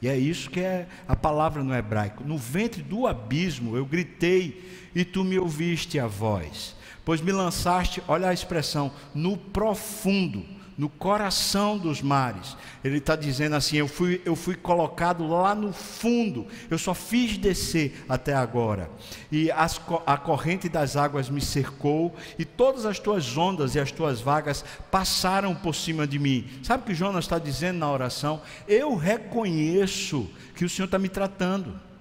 E 0.00 0.06
é 0.06 0.16
isso 0.16 0.48
que 0.48 0.60
é 0.60 0.86
a 1.08 1.16
palavra 1.16 1.64
no 1.64 1.74
hebraico. 1.74 2.22
No 2.22 2.38
ventre 2.38 2.80
do 2.80 3.08
abismo 3.08 3.76
eu 3.76 3.84
gritei 3.84 4.90
e 4.94 5.04
tu 5.04 5.24
me 5.24 5.40
ouviste 5.40 5.98
a 5.98 6.06
voz. 6.06 6.76
Pois 7.04 7.20
me 7.20 7.32
lançaste, 7.32 8.00
olha 8.06 8.28
a 8.28 8.34
expressão, 8.34 8.92
no 9.12 9.36
profundo 9.36 10.46
no 10.76 10.88
coração 10.88 11.78
dos 11.78 12.00
mares. 12.02 12.56
Ele 12.82 12.98
está 12.98 13.14
dizendo 13.14 13.56
assim: 13.56 13.76
eu 13.76 13.88
fui, 13.88 14.20
eu 14.24 14.34
fui 14.34 14.54
colocado 14.54 15.26
lá 15.26 15.54
no 15.54 15.72
fundo, 15.72 16.46
eu 16.70 16.78
só 16.78 16.94
fiz 16.94 17.36
descer 17.36 18.04
até 18.08 18.34
agora. 18.34 18.90
E 19.30 19.50
as, 19.50 19.80
a 20.06 20.16
corrente 20.16 20.68
das 20.68 20.96
águas 20.96 21.28
me 21.28 21.40
cercou, 21.40 22.14
e 22.38 22.44
todas 22.44 22.86
as 22.86 22.98
tuas 22.98 23.36
ondas 23.36 23.74
e 23.74 23.80
as 23.80 23.92
tuas 23.92 24.20
vagas 24.20 24.64
passaram 24.90 25.54
por 25.54 25.74
cima 25.74 26.06
de 26.06 26.18
mim. 26.18 26.48
Sabe 26.62 26.82
o 26.82 26.86
que 26.86 26.94
Jonas 26.94 27.24
está 27.24 27.38
dizendo 27.38 27.78
na 27.78 27.90
oração? 27.90 28.40
Eu 28.66 28.96
reconheço 28.96 30.28
que 30.54 30.64
o 30.64 30.68
Senhor 30.68 30.86
está 30.86 30.98
me 30.98 31.08
tratando. 31.08 31.91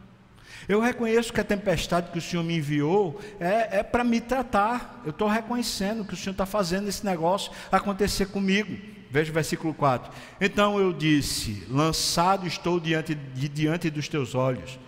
Eu 0.71 0.79
reconheço 0.79 1.33
que 1.33 1.41
a 1.41 1.43
tempestade 1.43 2.11
que 2.11 2.17
o 2.17 2.21
Senhor 2.21 2.43
me 2.43 2.55
enviou 2.55 3.19
é, 3.41 3.79
é 3.79 3.83
para 3.83 4.05
me 4.05 4.21
tratar. 4.21 5.01
Eu 5.03 5.09
estou 5.09 5.27
reconhecendo 5.27 6.05
que 6.05 6.13
o 6.13 6.15
Senhor 6.15 6.31
está 6.31 6.45
fazendo 6.45 6.87
esse 6.87 7.05
negócio 7.05 7.51
acontecer 7.69 8.27
comigo. 8.27 8.77
Veja 9.09 9.31
o 9.31 9.33
versículo 9.33 9.73
4. 9.73 10.09
Então 10.39 10.79
eu 10.79 10.93
disse: 10.93 11.67
Lançado 11.69 12.47
estou 12.47 12.79
diante, 12.79 13.13
de, 13.13 13.49
diante 13.49 13.89
dos 13.89 14.07
teus 14.07 14.33
olhos. 14.33 14.79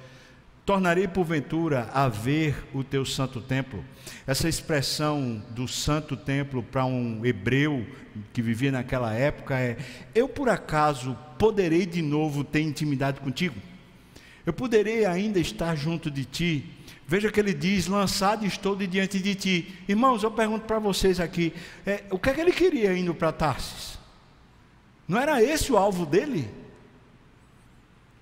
Tornarei 0.65 1.05
porventura 1.05 1.89
a 1.93 2.07
ver 2.07 2.55
o 2.73 2.81
teu 2.81 3.03
santo 3.03 3.41
templo. 3.41 3.83
Essa 4.25 4.47
expressão 4.47 5.43
do 5.49 5.67
santo 5.67 6.15
templo 6.15 6.63
para 6.63 6.85
um 6.85 7.25
hebreu 7.25 7.85
que 8.31 8.41
vivia 8.41 8.71
naquela 8.71 9.13
época 9.13 9.59
é: 9.59 9.75
Eu 10.15 10.29
por 10.29 10.47
acaso 10.47 11.17
poderei 11.37 11.85
de 11.85 12.01
novo 12.01 12.41
ter 12.41 12.61
intimidade 12.61 13.19
contigo? 13.19 13.72
Eu 14.45 14.53
poderei 14.53 15.05
ainda 15.05 15.39
estar 15.39 15.75
junto 15.75 16.11
de 16.11 16.25
ti. 16.25 16.69
Veja 17.07 17.31
que 17.31 17.39
ele 17.39 17.53
diz: 17.53 17.87
Lançado 17.87 18.45
estou 18.45 18.75
de 18.75 18.87
diante 18.87 19.19
de 19.19 19.35
ti. 19.35 19.79
Irmãos, 19.87 20.23
eu 20.23 20.31
pergunto 20.31 20.65
para 20.65 20.79
vocês 20.79 21.19
aqui: 21.19 21.53
é, 21.85 22.03
o 22.09 22.19
que 22.19 22.29
é 22.29 22.33
que 22.33 22.41
ele 22.41 22.51
queria 22.51 22.95
indo 22.97 23.13
para 23.13 23.31
Tarsis? 23.31 23.97
Não 25.07 25.19
era 25.19 25.41
esse 25.41 25.71
o 25.71 25.77
alvo 25.77 26.05
dele? 26.05 26.49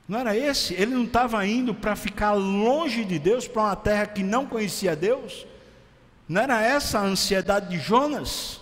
Não 0.07 0.19
era 0.19 0.35
esse? 0.35 0.73
Ele 0.73 0.93
não 0.93 1.05
estava 1.05 1.45
indo 1.45 1.73
para 1.73 1.95
ficar 1.95 2.33
longe 2.33 3.05
de 3.05 3.17
Deus, 3.17 3.47
para 3.47 3.61
uma 3.63 3.75
terra 3.75 4.05
que 4.05 4.21
não 4.21 4.45
conhecia 4.45 4.95
Deus? 4.95 5.47
Não 6.27 6.41
era 6.41 6.61
essa 6.61 6.99
a 6.99 7.03
ansiedade 7.03 7.69
de 7.69 7.79
Jonas? 7.79 8.59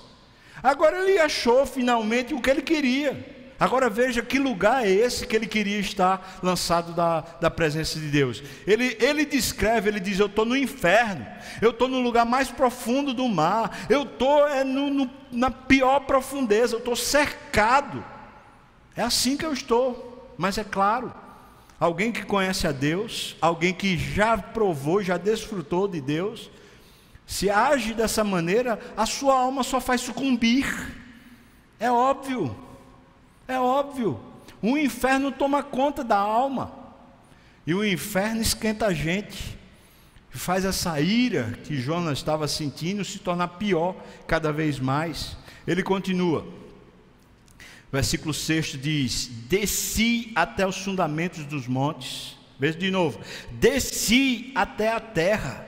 Agora 0.62 1.04
ele 1.04 1.20
achou 1.20 1.66
finalmente 1.66 2.34
o 2.34 2.42
que 2.42 2.50
ele 2.50 2.62
queria. 2.62 3.39
Agora 3.60 3.90
veja 3.90 4.22
que 4.22 4.40
lugar 4.40 4.86
é 4.86 4.90
esse 4.90 5.28
que 5.28 5.36
ele 5.36 5.46
queria 5.46 5.80
estar 5.80 6.40
lançado 6.42 6.94
da, 6.94 7.22
da 7.42 7.52
presença 7.52 8.00
de 8.00 8.08
Deus. 8.08 8.42
Ele, 8.66 8.96
ele 9.02 9.26
descreve, 9.26 9.90
ele 9.90 10.00
diz: 10.00 10.18
Eu 10.18 10.28
estou 10.28 10.46
no 10.46 10.56
inferno, 10.56 11.28
eu 11.62 11.72
estou 11.72 11.90
no 11.90 12.00
lugar 12.00 12.26
mais 12.26 12.50
profundo 12.50 13.14
do 13.14 13.28
mar, 13.28 13.86
eu 13.90 14.04
estou 14.04 14.48
é, 14.48 14.64
no, 14.64 14.90
no, 14.90 15.10
na 15.30 15.52
pior 15.52 16.02
profundeza, 16.02 16.76
eu 16.76 16.80
estou 16.80 16.96
cercado. 16.96 18.04
É 18.96 19.02
assim 19.02 19.36
que 19.36 19.46
eu 19.46 19.52
estou, 19.52 20.34
mas 20.38 20.58
é 20.58 20.64
claro, 20.64 21.14
alguém 21.78 22.14
que 22.14 22.24
conhece 22.24 22.66
a 22.66 22.72
Deus, 22.72 23.36
alguém 23.42 23.74
que 23.74 23.98
já 23.98 24.38
provou, 24.38 25.04
já 25.04 25.18
desfrutou 25.18 25.86
de 25.86 26.00
Deus, 26.00 26.50
se 27.28 27.50
age 27.50 27.94
dessa 27.94 28.24
maneira, 28.24 28.80
a 28.96 29.06
sua 29.06 29.38
alma 29.38 29.64
só 29.64 29.82
faz 29.82 30.00
sucumbir. 30.00 30.66
É 31.78 31.92
óbvio. 31.92 32.69
É 33.50 33.60
óbvio. 33.60 34.20
O 34.62 34.78
inferno 34.78 35.32
toma 35.32 35.64
conta 35.64 36.04
da 36.04 36.18
alma. 36.18 36.72
E 37.66 37.74
o 37.74 37.84
inferno 37.84 38.42
esquenta 38.42 38.86
a 38.86 38.94
gente. 38.94 39.58
E 40.32 40.38
faz 40.38 40.64
essa 40.64 41.02
ira 41.02 41.58
que 41.64 41.76
Jonas 41.76 42.20
estava 42.20 42.48
sentindo 42.48 43.04
se 43.04 43.18
tornar 43.18 43.48
pior 43.48 43.96
cada 44.28 44.54
vez 44.54 44.80
mais. 44.80 45.36
Ele 45.66 45.82
continua. 45.82 46.48
Versículo 47.92 48.36
6 48.36 48.80
diz: 48.80 49.32
Desci 49.50 50.32
até 50.36 50.68
os 50.68 50.78
fundamentos 50.78 51.44
dos 51.44 51.68
montes. 51.68 52.38
Veja 52.60 52.78
de 52.78 52.92
novo: 52.92 53.20
Desci 53.54 54.52
até 54.54 54.94
a 54.94 55.00
terra, 55.00 55.66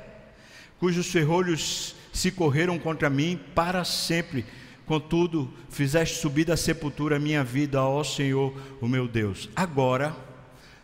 cujos 0.79 1.07
ferrolhos 1.07 1.95
se 2.13 2.29
correram 2.29 2.77
contra 2.77 3.09
mim 3.09 3.39
para 3.55 3.83
sempre 3.83 4.45
Contudo, 4.91 5.49
fizeste 5.69 6.19
subir 6.19 6.43
da 6.43 6.57
sepultura 6.57 7.15
a 7.15 7.19
minha 7.19 7.45
vida, 7.45 7.81
ó 7.81 8.03
Senhor, 8.03 8.53
o 8.81 8.89
meu 8.89 9.07
Deus. 9.07 9.49
Agora, 9.55 10.13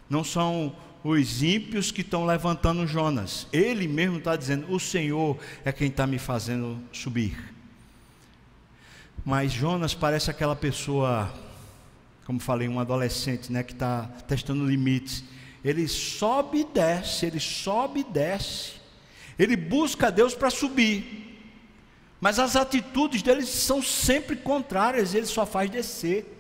não 0.10 0.24
são 0.24 0.74
os 1.04 1.44
ímpios 1.44 1.92
que 1.92 2.00
estão 2.00 2.26
levantando 2.26 2.88
Jonas. 2.88 3.48
Ele 3.52 3.86
mesmo 3.86 4.20
está 4.20 4.38
dizendo: 4.38 4.74
O 4.74 4.80
Senhor 4.80 5.38
é 5.66 5.74
quem 5.74 5.90
está 5.90 6.08
me 6.08 6.18
fazendo 6.18 6.82
subir. 6.94 7.54
Mas 9.26 9.52
Jonas 9.52 9.94
parece 9.94 10.32
aquela 10.32 10.56
pessoa, 10.56 11.30
como 12.26 12.40
falei, 12.40 12.70
um 12.70 12.80
adolescente, 12.80 13.52
né, 13.52 13.62
que 13.62 13.74
está 13.74 14.04
testando 14.26 14.66
limites. 14.66 15.22
Ele 15.66 15.86
sobe 15.86 16.60
e 16.60 16.64
desce, 16.64 17.26
ele 17.26 17.42
sobe 17.42 18.00
e 18.00 18.04
desce. 18.06 18.76
Ele 19.38 19.58
busca 19.58 20.10
Deus 20.10 20.34
para 20.34 20.50
subir. 20.50 21.27
Mas 22.20 22.40
as 22.40 22.56
atitudes 22.56 23.22
deles 23.22 23.48
são 23.48 23.82
sempre 23.82 24.36
contrárias, 24.36 25.14
ele 25.14 25.26
só 25.26 25.46
faz 25.46 25.70
descer. 25.70 26.34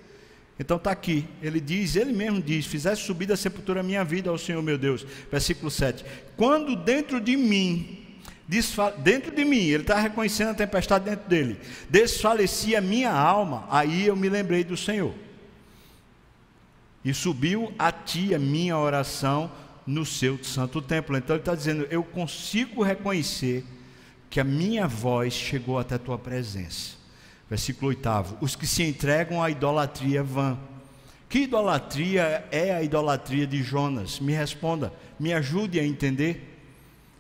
Então 0.60 0.78
está 0.78 0.90
aqui, 0.90 1.26
ele 1.42 1.60
diz, 1.60 1.96
ele 1.96 2.12
mesmo 2.12 2.42
diz: 2.42 2.66
Fizeste 2.66 3.06
subir 3.06 3.28
da 3.28 3.38
sepultura 3.38 3.82
a 3.82 3.84
minha 3.84 4.04
vida 4.04 4.30
ao 4.30 4.38
Senhor 4.38 4.62
meu 4.64 4.78
Deus. 4.78 5.06
Versículo 5.32 5.70
7. 5.70 6.04
Quando 6.36 6.76
dentro 6.76 7.22
de 7.22 7.38
mim, 7.38 8.06
dentro 9.04 9.36
de 9.36 9.46
mim, 9.46 9.66
ele 9.66 9.84
está 9.84 10.00
reconhecendo 10.00 10.50
a 10.50 10.56
tempestade 10.56 11.06
dentro 11.06 11.30
dele, 11.30 11.60
desfalecia 11.90 12.82
minha 12.82 13.12
alma, 13.12 13.68
aí 13.70 14.08
eu 14.08 14.16
me 14.16 14.30
lembrei 14.30 14.64
do 14.64 14.76
Senhor. 14.76 15.14
E 17.06 17.14
subiu 17.14 17.72
a 17.78 17.92
ti 17.92 18.34
a 18.34 18.40
minha 18.40 18.78
oração 18.78 19.52
no 19.86 20.06
seu 20.06 20.44
santo 20.44 20.82
templo. 20.82 21.16
Então 21.16 21.36
ele 21.36 21.42
está 21.42 21.54
dizendo: 21.54 21.88
Eu 21.92 22.04
consigo 22.04 22.82
reconhecer 22.82 23.64
que 24.30 24.40
a 24.40 24.44
minha 24.44 24.88
voz 24.88 25.34
chegou 25.34 25.80
até 25.80 25.96
a 25.96 26.00
tua 26.00 26.18
presença. 26.18 26.96
Versículo 27.50 27.90
8: 27.90 28.38
Os 28.42 28.56
que 28.56 28.68
se 28.68 28.84
entregam 28.84 29.42
à 29.42 29.50
idolatria 29.50 30.24
vã. 30.24 30.58
Que 31.30 31.40
idolatria 31.40 32.46
é 32.52 32.74
a 32.74 32.82
idolatria 32.82 33.46
de 33.46 33.62
Jonas? 33.62 34.20
Me 34.20 34.34
responda, 34.34 34.94
me 35.20 35.34
ajude 35.34 35.80
a 35.80 35.86
entender. 35.86 36.56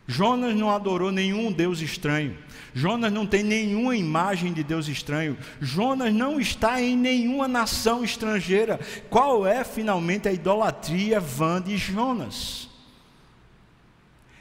Jonas 0.07 0.55
não 0.55 0.69
adorou 0.69 1.11
nenhum 1.11 1.51
Deus 1.51 1.81
estranho. 1.81 2.37
Jonas 2.73 3.11
não 3.11 3.25
tem 3.25 3.43
nenhuma 3.43 3.97
imagem 3.97 4.53
de 4.53 4.63
Deus 4.63 4.87
estranho. 4.87 5.37
Jonas 5.59 6.13
não 6.13 6.39
está 6.39 6.81
em 6.81 6.95
nenhuma 6.95 7.47
nação 7.47 8.05
estrangeira. 8.05 8.79
Qual 9.09 9.45
é 9.45 9.65
finalmente 9.65 10.29
a 10.29 10.31
idolatria 10.31 11.19
vã 11.19 11.61
de 11.61 11.77
Jonas? 11.77 12.66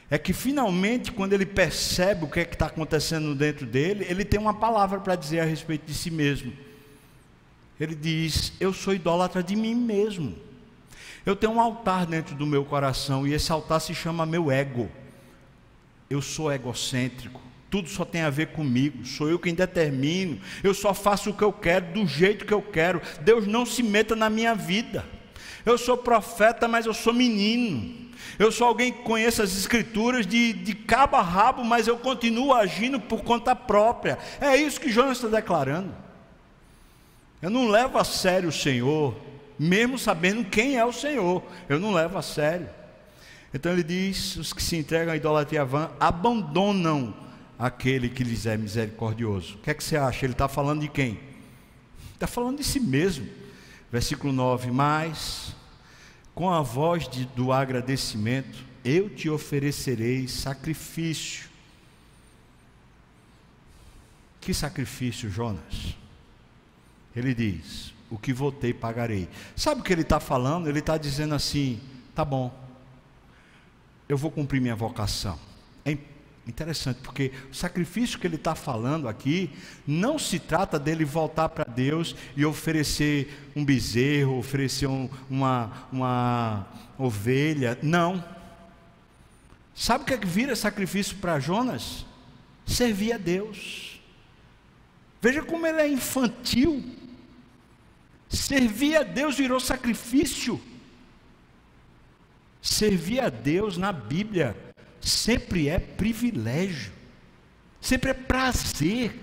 É 0.09 0.17
que 0.17 0.31
finalmente, 0.31 1.11
quando 1.11 1.33
ele 1.33 1.45
percebe 1.45 2.23
o 2.23 2.29
que 2.29 2.39
é 2.39 2.45
que 2.45 2.55
está 2.55 2.67
acontecendo 2.67 3.35
dentro 3.35 3.65
dele, 3.65 4.05
ele 4.09 4.23
tem 4.23 4.39
uma 4.39 4.53
palavra 4.53 4.99
para 4.99 5.15
dizer 5.15 5.41
a 5.41 5.45
respeito 5.45 5.85
de 5.85 5.93
si 5.93 6.09
mesmo. 6.09 6.53
Ele 7.79 7.93
diz: 7.93 8.53
Eu 8.59 8.71
sou 8.71 8.93
idólatra 8.93 9.43
de 9.43 9.55
mim 9.55 9.75
mesmo. 9.75 10.35
Eu 11.25 11.35
tenho 11.35 11.53
um 11.53 11.59
altar 11.59 12.05
dentro 12.05 12.35
do 12.35 12.45
meu 12.45 12.63
coração 12.63 13.27
e 13.27 13.33
esse 13.33 13.51
altar 13.51 13.81
se 13.81 13.93
chama 13.93 14.25
meu 14.25 14.49
ego. 14.49 14.89
Eu 16.09 16.21
sou 16.21 16.51
egocêntrico. 16.51 17.41
Tudo 17.69 17.89
só 17.89 18.05
tem 18.05 18.21
a 18.21 18.29
ver 18.29 18.47
comigo, 18.53 19.05
sou 19.05 19.29
eu 19.29 19.37
quem 19.37 19.53
determino. 19.53 20.39
Eu 20.63 20.73
só 20.73 20.93
faço 20.93 21.31
o 21.31 21.33
que 21.33 21.43
eu 21.43 21.51
quero, 21.51 21.91
do 21.91 22.07
jeito 22.07 22.45
que 22.45 22.53
eu 22.53 22.61
quero. 22.61 23.01
Deus 23.21 23.45
não 23.45 23.65
se 23.65 23.83
meta 23.83 24.15
na 24.15 24.29
minha 24.29 24.55
vida. 24.55 25.05
Eu 25.65 25.77
sou 25.77 25.97
profeta, 25.97 26.65
mas 26.65 26.85
eu 26.85 26.93
sou 26.93 27.13
menino. 27.13 28.06
Eu 28.37 28.51
sou 28.51 28.67
alguém 28.67 28.91
que 28.91 29.03
conhece 29.03 29.41
as 29.41 29.55
escrituras 29.57 30.25
de, 30.25 30.53
de 30.53 30.73
cabo 30.73 31.15
a 31.15 31.21
rabo, 31.21 31.63
mas 31.63 31.87
eu 31.87 31.97
continuo 31.97 32.53
agindo 32.53 32.99
por 32.99 33.23
conta 33.23 33.55
própria. 33.55 34.17
É 34.39 34.55
isso 34.55 34.79
que 34.79 34.91
Jonas 34.91 35.17
está 35.17 35.27
declarando. 35.27 35.93
Eu 37.41 37.49
não 37.49 37.67
levo 37.67 37.97
a 37.97 38.03
sério 38.03 38.49
o 38.49 38.51
Senhor, 38.51 39.15
mesmo 39.57 39.97
sabendo 39.97 40.45
quem 40.45 40.77
é 40.77 40.85
o 40.85 40.91
Senhor. 40.93 41.43
Eu 41.69 41.79
não 41.79 41.93
levo 41.93 42.17
a 42.17 42.21
sério. 42.21 42.69
Então 43.53 43.71
ele 43.71 43.83
diz: 43.83 44.35
os 44.35 44.53
que 44.53 44.61
se 44.61 44.75
entregam 44.75 45.13
à 45.13 45.17
idolatria 45.17 45.63
vã 45.63 45.91
abandonam 45.99 47.13
aquele 47.57 48.09
que 48.09 48.23
lhes 48.23 48.45
é 48.45 48.57
misericordioso. 48.57 49.55
O 49.55 49.57
que 49.59 49.71
é 49.71 49.73
que 49.73 49.83
você 49.83 49.97
acha? 49.97 50.25
Ele 50.25 50.33
está 50.33 50.47
falando 50.47 50.81
de 50.81 50.87
quem? 50.87 51.19
Está 52.13 52.27
falando 52.27 52.57
de 52.57 52.63
si 52.63 52.79
mesmo. 52.79 53.27
Versículo 53.91 54.33
9: 54.33 54.71
Mas 54.71 55.55
com 56.37 56.51
a 56.51 56.61
voz 56.61 57.09
de, 57.09 57.25
do 57.25 57.51
agradecimento, 57.51 58.63
eu 58.85 59.09
te 59.09 59.27
oferecerei 59.27 60.27
sacrifício. 60.27 61.49
Que 64.39 64.53
sacrifício, 64.53 65.31
Jonas? 65.31 65.97
Ele 67.15 67.33
diz: 67.33 67.91
O 68.07 68.19
que 68.19 68.31
votei, 68.31 68.71
pagarei. 68.71 69.27
Sabe 69.55 69.81
o 69.81 69.83
que 69.83 69.91
ele 69.91 70.03
está 70.03 70.19
falando? 70.19 70.69
Ele 70.69 70.77
está 70.77 70.95
dizendo 70.95 71.33
assim: 71.33 71.81
Tá 72.13 72.23
bom, 72.23 72.55
eu 74.07 74.15
vou 74.15 74.29
cumprir 74.29 74.61
minha 74.61 74.75
vocação. 74.75 75.39
É 75.83 75.97
interessante, 76.47 76.99
porque 77.03 77.31
o 77.51 77.53
sacrifício 77.53 78.17
que 78.17 78.25
ele 78.25 78.35
está 78.35 78.55
falando 78.55 79.07
aqui 79.07 79.49
não 79.85 80.17
se 80.17 80.39
trata 80.39 80.79
dele 80.79 81.03
voltar 81.03 81.49
para 81.49 81.65
Deus 81.65 82.15
e 82.35 82.45
oferecer 82.45 83.49
um 83.55 83.65
bezerro, 83.65 84.37
oferecer 84.37 84.87
um, 84.87 85.09
uma, 85.29 85.87
uma 85.91 86.67
ovelha. 86.97 87.77
Não. 87.81 88.23
Sabe 89.75 90.03
o 90.03 90.07
que, 90.07 90.13
é 90.13 90.17
que 90.17 90.27
vira 90.27 90.55
sacrifício 90.55 91.17
para 91.17 91.39
Jonas? 91.39 92.05
Servir 92.65 93.13
a 93.13 93.17
Deus. 93.17 93.99
Veja 95.21 95.43
como 95.43 95.67
ele 95.67 95.81
é 95.81 95.87
infantil. 95.87 96.83
Servir 98.29 98.95
a 98.95 99.03
Deus 99.03 99.37
virou 99.37 99.59
sacrifício. 99.59 100.61
Servir 102.61 103.19
a 103.19 103.29
Deus 103.29 103.77
na 103.77 103.91
Bíblia 103.91 104.66
sempre 105.01 105.69
é 105.69 105.79
privilégio, 105.79 106.91
sempre 107.79 108.11
é 108.11 108.13
prazer. 108.13 109.13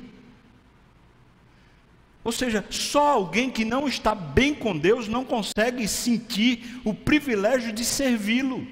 Ou 2.23 2.33
seja, 2.33 2.65
só 2.71 3.09
alguém 3.09 3.51
que 3.51 3.65
não 3.65 3.87
está 3.87 4.15
bem 4.15 4.55
com 4.55 4.77
Deus 4.77 5.09
não 5.09 5.25
consegue 5.25 5.87
sentir 5.87 6.81
o 6.85 6.95
privilégio 6.95 7.73
de 7.73 7.85
servi-lo. 7.85 8.67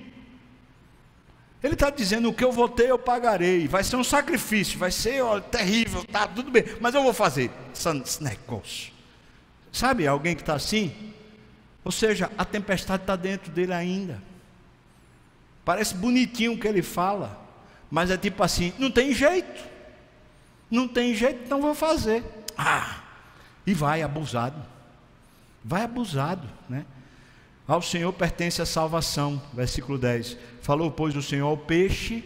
Ele 1.63 1.75
está 1.75 1.91
dizendo: 1.91 2.31
o 2.31 2.35
que 2.35 2.43
eu 2.43 2.51
votei, 2.51 2.91
eu 2.91 2.99
pagarei. 2.99 3.69
Vai 3.69 3.85
ser 3.85 3.97
um 3.97 4.05
sacrifício, 4.05 4.79
vai 4.79 4.91
ser 4.91 5.23
ó, 5.23 5.39
terrível, 5.39 6.03
tá 6.05 6.27
tudo 6.27 6.51
bem, 6.51 6.65
mas 6.81 6.95
eu 6.95 7.03
vou 7.03 7.13
fazer 7.13 7.51
esse 7.73 8.23
negócio. 8.23 8.93
Sabe 9.71 10.07
alguém 10.07 10.35
que 10.35 10.43
está 10.43 10.55
assim? 10.55 11.13
Ou 11.85 11.93
seja, 11.93 12.31
a 12.37 12.45
tempestade 12.45 13.03
está 13.03 13.17
dentro 13.17 13.51
dele 13.53 13.73
ainda. 13.73 14.23
Parece 15.65 15.95
bonitinho 15.95 16.55
o 16.55 16.59
que 16.59 16.67
ele 16.67 16.83
fala, 16.83 17.41
mas 17.91 18.11
é 18.11 18.17
tipo 18.17 18.43
assim: 18.43 18.73
não 18.79 18.91
tem 18.91 19.13
jeito, 19.15 19.63
não 20.71 20.89
tem 20.89 21.15
jeito, 21.15 21.43
então 21.45 21.61
vou 21.61 21.75
fazer. 21.75 22.25
Ah, 22.57 23.03
e 23.67 23.73
vai 23.73 24.03
abusado, 24.03 24.61
vai 25.65 25.83
abusado, 25.83 26.49
né? 26.69 26.85
Ao 27.67 27.81
Senhor 27.81 28.13
pertence 28.13 28.61
a 28.61 28.67
salvação, 28.67 29.41
versículo 29.55 29.97
10. 29.97 30.37
Falou, 30.61 30.91
pois, 30.91 31.15
o 31.15 31.23
Senhor 31.23 31.47
ao 31.47 31.57
peixe, 31.57 32.25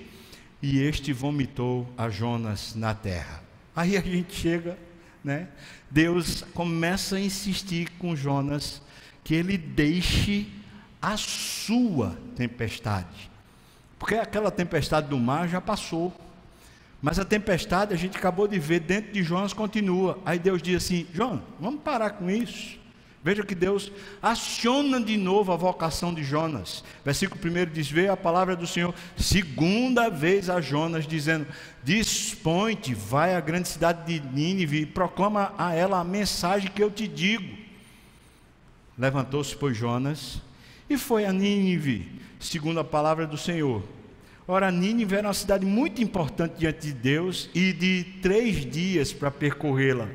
e 0.62 0.80
este 0.80 1.12
vomitou 1.12 1.86
a 1.96 2.08
Jonas 2.08 2.74
na 2.74 2.94
terra. 2.94 3.42
Aí 3.74 3.96
a 3.96 4.00
gente 4.00 4.34
chega, 4.34 4.78
né? 5.22 5.48
Deus 5.90 6.42
começa 6.54 7.16
a 7.16 7.20
insistir 7.20 7.90
com 7.98 8.16
Jonas 8.16 8.80
que 9.22 9.34
ele 9.34 9.58
deixe 9.58 10.46
a 11.06 11.16
sua 11.16 12.18
tempestade. 12.34 13.30
Porque 13.96 14.16
aquela 14.16 14.50
tempestade 14.50 15.06
do 15.06 15.16
mar 15.16 15.48
já 15.48 15.60
passou. 15.60 16.12
Mas 17.00 17.16
a 17.20 17.24
tempestade 17.24 17.94
a 17.94 17.96
gente 17.96 18.16
acabou 18.18 18.48
de 18.48 18.58
ver 18.58 18.80
dentro 18.80 19.12
de 19.12 19.22
Jonas 19.22 19.52
continua. 19.52 20.18
Aí 20.26 20.36
Deus 20.36 20.60
diz 20.60 20.82
assim: 20.82 21.06
João, 21.14 21.40
vamos 21.60 21.82
parar 21.82 22.10
com 22.10 22.28
isso. 22.28 22.76
Veja 23.22 23.44
que 23.44 23.54
Deus 23.54 23.92
aciona 24.20 25.00
de 25.00 25.16
novo 25.16 25.52
a 25.52 25.56
vocação 25.56 26.12
de 26.12 26.24
Jonas. 26.24 26.82
Versículo 27.04 27.40
1 27.40 27.72
diz: 27.72 27.88
Veio 27.88 28.12
a 28.12 28.16
palavra 28.16 28.56
do 28.56 28.66
Senhor, 28.66 28.92
segunda 29.16 30.10
vez 30.10 30.50
a 30.50 30.60
Jonas, 30.60 31.06
dizendo: 31.06 31.46
Dispõe-te, 31.84 32.94
vai 32.94 33.36
à 33.36 33.40
grande 33.40 33.68
cidade 33.68 34.04
de 34.12 34.28
Nínive 34.34 34.80
e 34.80 34.86
proclama 34.86 35.54
a 35.56 35.72
ela 35.72 36.00
a 36.00 36.04
mensagem 36.04 36.68
que 36.68 36.82
eu 36.82 36.90
te 36.90 37.06
digo. 37.06 37.56
Levantou-se, 38.98 39.54
pois, 39.54 39.76
Jonas 39.76 40.44
e 40.88 40.96
foi 40.96 41.24
a 41.24 41.32
Nínive, 41.32 42.08
segundo 42.38 42.80
a 42.80 42.84
palavra 42.84 43.26
do 43.26 43.36
Senhor. 43.36 43.82
Ora, 44.48 44.70
Nínive 44.70 45.16
era 45.16 45.26
uma 45.26 45.34
cidade 45.34 45.66
muito 45.66 46.00
importante 46.00 46.58
diante 46.58 46.86
de 46.86 46.92
Deus 46.92 47.50
e 47.52 47.72
de 47.72 48.04
três 48.22 48.64
dias 48.64 49.12
para 49.12 49.30
percorrê-la. 49.30 50.08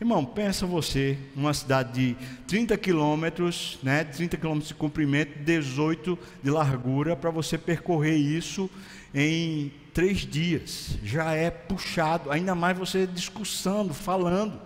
Irmão, 0.00 0.24
pensa 0.24 0.66
você, 0.66 1.18
uma 1.34 1.54
cidade 1.54 2.14
de 2.14 2.16
30 2.46 2.76
quilômetros, 2.76 3.78
né, 3.82 4.04
30 4.04 4.36
quilômetros 4.36 4.68
de 4.68 4.74
comprimento, 4.74 5.38
18 5.40 6.18
de 6.42 6.50
largura, 6.50 7.16
para 7.16 7.30
você 7.30 7.56
percorrer 7.56 8.16
isso 8.16 8.70
em 9.14 9.72
três 9.92 10.18
dias. 10.18 10.98
Já 11.02 11.32
é 11.32 11.50
puxado, 11.50 12.30
ainda 12.30 12.54
mais 12.54 12.76
você 12.76 13.06
discussando, 13.06 13.94
falando. 13.94 14.60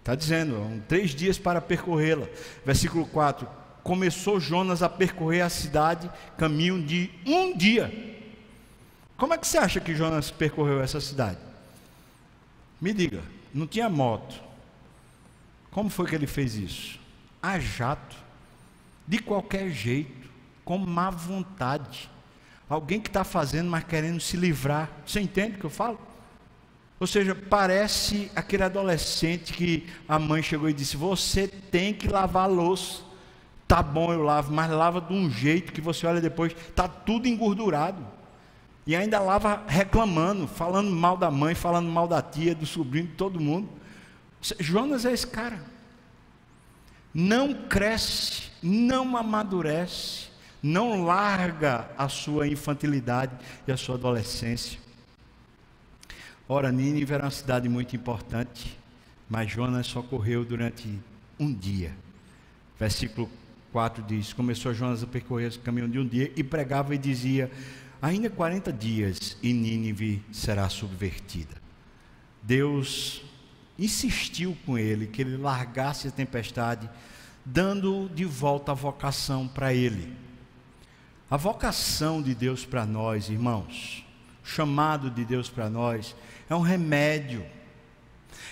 Está 0.00 0.14
dizendo, 0.14 0.82
três 0.86 1.14
dias 1.14 1.38
para 1.38 1.60
percorrê-la. 1.60 2.26
Versículo 2.64 3.06
4: 3.06 3.48
começou 3.88 4.38
Jonas 4.38 4.82
a 4.82 4.88
percorrer 4.90 5.40
a 5.40 5.48
cidade 5.48 6.10
caminho 6.36 6.82
de 6.82 7.10
um 7.24 7.56
dia. 7.56 7.90
Como 9.16 9.32
é 9.32 9.38
que 9.38 9.46
você 9.46 9.56
acha 9.56 9.80
que 9.80 9.94
Jonas 9.94 10.30
percorreu 10.30 10.82
essa 10.82 11.00
cidade? 11.00 11.38
Me 12.78 12.92
diga, 12.92 13.22
não 13.52 13.66
tinha 13.66 13.88
moto. 13.88 14.38
Como 15.70 15.88
foi 15.88 16.06
que 16.06 16.14
ele 16.14 16.26
fez 16.26 16.54
isso? 16.54 17.00
A 17.42 17.58
jato, 17.58 18.14
de 19.06 19.20
qualquer 19.20 19.70
jeito, 19.70 20.28
com 20.66 20.76
má 20.76 21.08
vontade. 21.08 22.10
Alguém 22.68 23.00
que 23.00 23.08
está 23.08 23.24
fazendo, 23.24 23.70
mas 23.70 23.84
querendo 23.84 24.20
se 24.20 24.36
livrar. 24.36 24.90
Você 25.06 25.18
entende 25.18 25.56
o 25.56 25.60
que 25.60 25.64
eu 25.64 25.70
falo? 25.70 25.98
Ou 27.00 27.06
seja, 27.06 27.34
parece 27.34 28.30
aquele 28.36 28.64
adolescente 28.64 29.54
que 29.54 29.86
a 30.06 30.18
mãe 30.18 30.42
chegou 30.42 30.68
e 30.68 30.74
disse: 30.74 30.94
Você 30.94 31.48
tem 31.48 31.94
que 31.94 32.06
lavar 32.06 32.44
a 32.44 32.52
louça. 32.52 33.07
Tá 33.68 33.82
bom, 33.82 34.10
eu 34.14 34.22
lavo, 34.22 34.50
mas 34.50 34.70
lava 34.70 34.98
de 34.98 35.12
um 35.12 35.30
jeito 35.30 35.74
que 35.74 35.80
você 35.82 36.06
olha 36.06 36.22
depois, 36.22 36.56
tá 36.74 36.88
tudo 36.88 37.28
engordurado. 37.28 38.02
E 38.86 38.96
ainda 38.96 39.20
lava 39.20 39.62
reclamando, 39.68 40.48
falando 40.48 40.90
mal 40.90 41.18
da 41.18 41.30
mãe, 41.30 41.54
falando 41.54 41.90
mal 41.90 42.08
da 42.08 42.22
tia, 42.22 42.54
do 42.54 42.64
sobrinho, 42.64 43.08
de 43.08 43.12
todo 43.12 43.38
mundo. 43.38 43.68
Jonas 44.58 45.04
é 45.04 45.12
esse 45.12 45.26
cara. 45.26 45.60
não 47.12 47.52
cresce, 47.52 48.44
não 48.62 49.14
amadurece, 49.16 50.28
não 50.62 51.04
larga 51.04 51.90
a 51.98 52.08
sua 52.08 52.48
infantilidade 52.48 53.36
e 53.66 53.72
a 53.72 53.76
sua 53.76 53.96
adolescência. 53.96 54.78
Ora, 56.48 56.72
Nínive 56.72 57.12
era 57.12 57.24
uma 57.24 57.30
cidade 57.30 57.68
muito 57.68 57.94
importante, 57.94 58.78
mas 59.28 59.50
Jonas 59.50 59.86
só 59.86 60.00
correu 60.00 60.42
durante 60.42 60.98
um 61.38 61.52
dia. 61.52 61.94
Versículo 62.78 63.28
4 63.72 64.02
diz: 64.02 64.32
Começou 64.32 64.72
Jonas 64.74 65.02
a 65.02 65.06
percorrer 65.06 65.50
o 65.50 65.58
caminho 65.60 65.88
de 65.88 65.98
um 65.98 66.06
dia 66.06 66.32
e 66.36 66.42
pregava 66.42 66.94
e 66.94 66.98
dizia: 66.98 67.50
Ainda 68.00 68.30
40 68.30 68.72
dias 68.72 69.36
e 69.42 69.52
Nínive 69.52 70.22
será 70.32 70.68
subvertida. 70.68 71.56
Deus 72.42 73.22
insistiu 73.78 74.56
com 74.64 74.78
ele 74.78 75.06
que 75.06 75.22
ele 75.22 75.36
largasse 75.36 76.08
a 76.08 76.10
tempestade, 76.10 76.88
dando 77.44 78.08
de 78.08 78.24
volta 78.24 78.72
a 78.72 78.74
vocação 78.74 79.46
para 79.46 79.72
ele. 79.72 80.16
A 81.30 81.36
vocação 81.36 82.22
de 82.22 82.34
Deus 82.34 82.64
para 82.64 82.86
nós, 82.86 83.28
irmãos, 83.28 84.04
chamado 84.42 85.10
de 85.10 85.24
Deus 85.24 85.50
para 85.50 85.68
nós, 85.68 86.16
é 86.48 86.54
um 86.54 86.60
remédio, 86.60 87.44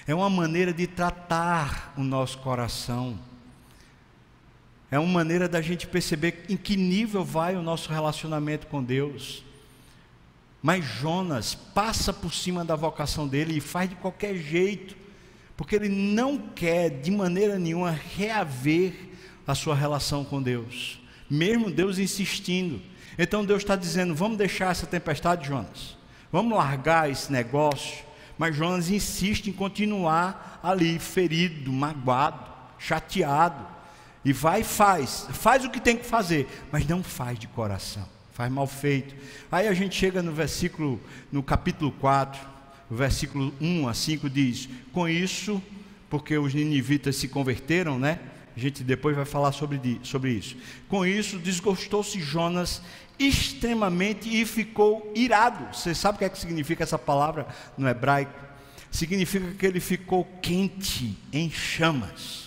é 0.06 0.14
uma 0.14 0.28
maneira 0.28 0.72
de 0.72 0.86
tratar 0.86 1.94
o 1.96 2.02
nosso 2.02 2.38
coração, 2.38 3.18
é 4.90 4.98
uma 4.98 5.12
maneira 5.12 5.48
da 5.48 5.60
gente 5.60 5.86
perceber 5.86 6.44
em 6.48 6.56
que 6.56 6.76
nível 6.76 7.24
vai 7.24 7.56
o 7.56 7.62
nosso 7.62 7.92
relacionamento 7.92 8.66
com 8.66 8.82
Deus. 8.82 9.42
Mas 10.62 10.84
Jonas 10.84 11.54
passa 11.54 12.12
por 12.12 12.32
cima 12.32 12.64
da 12.64 12.76
vocação 12.76 13.26
dele 13.26 13.56
e 13.56 13.60
faz 13.60 13.90
de 13.90 13.96
qualquer 13.96 14.36
jeito, 14.36 14.96
porque 15.56 15.76
ele 15.76 15.88
não 15.88 16.38
quer 16.38 16.90
de 16.90 17.10
maneira 17.10 17.58
nenhuma 17.58 17.90
reaver 17.90 18.94
a 19.46 19.54
sua 19.54 19.74
relação 19.74 20.24
com 20.24 20.42
Deus, 20.42 21.00
mesmo 21.30 21.70
Deus 21.70 21.98
insistindo. 21.98 22.80
Então 23.18 23.44
Deus 23.44 23.62
está 23.62 23.76
dizendo: 23.76 24.14
vamos 24.14 24.38
deixar 24.38 24.70
essa 24.70 24.86
tempestade, 24.86 25.46
Jonas, 25.46 25.96
vamos 26.32 26.56
largar 26.56 27.10
esse 27.10 27.30
negócio. 27.30 28.04
Mas 28.38 28.54
Jonas 28.54 28.90
insiste 28.90 29.48
em 29.48 29.52
continuar 29.52 30.60
ali, 30.62 30.98
ferido, 30.98 31.72
magoado, 31.72 32.50
chateado. 32.78 33.75
E 34.26 34.32
vai 34.32 34.62
e 34.62 34.64
faz, 34.64 35.28
faz 35.30 35.64
o 35.64 35.70
que 35.70 35.78
tem 35.78 35.96
que 35.96 36.04
fazer, 36.04 36.48
mas 36.72 36.84
não 36.84 37.00
faz 37.00 37.38
de 37.38 37.46
coração, 37.46 38.04
faz 38.32 38.50
mal 38.50 38.66
feito. 38.66 39.14
Aí 39.52 39.68
a 39.68 39.72
gente 39.72 39.94
chega 39.94 40.20
no 40.20 40.32
versículo, 40.32 41.00
no 41.30 41.44
capítulo 41.44 41.92
4, 41.92 42.44
o 42.90 42.96
versículo 42.96 43.54
1 43.60 43.86
a 43.86 43.94
5 43.94 44.28
diz: 44.28 44.68
Com 44.92 45.08
isso, 45.08 45.62
porque 46.10 46.36
os 46.36 46.52
ninivitas 46.52 47.14
se 47.14 47.28
converteram, 47.28 48.00
né? 48.00 48.18
A 48.56 48.58
gente 48.58 48.82
depois 48.82 49.14
vai 49.14 49.24
falar 49.24 49.52
sobre, 49.52 50.00
sobre 50.02 50.32
isso. 50.32 50.56
Com 50.88 51.06
isso, 51.06 51.38
desgostou-se 51.38 52.20
Jonas 52.20 52.82
extremamente 53.20 54.28
e 54.28 54.44
ficou 54.44 55.12
irado. 55.14 55.72
Você 55.72 55.94
sabe 55.94 56.16
o 56.16 56.18
que, 56.18 56.24
é 56.24 56.28
que 56.28 56.38
significa 56.38 56.82
essa 56.82 56.98
palavra 56.98 57.46
no 57.78 57.88
hebraico? 57.88 58.34
Significa 58.90 59.52
que 59.52 59.66
ele 59.66 59.78
ficou 59.78 60.24
quente, 60.42 61.16
em 61.32 61.48
chamas. 61.48 62.45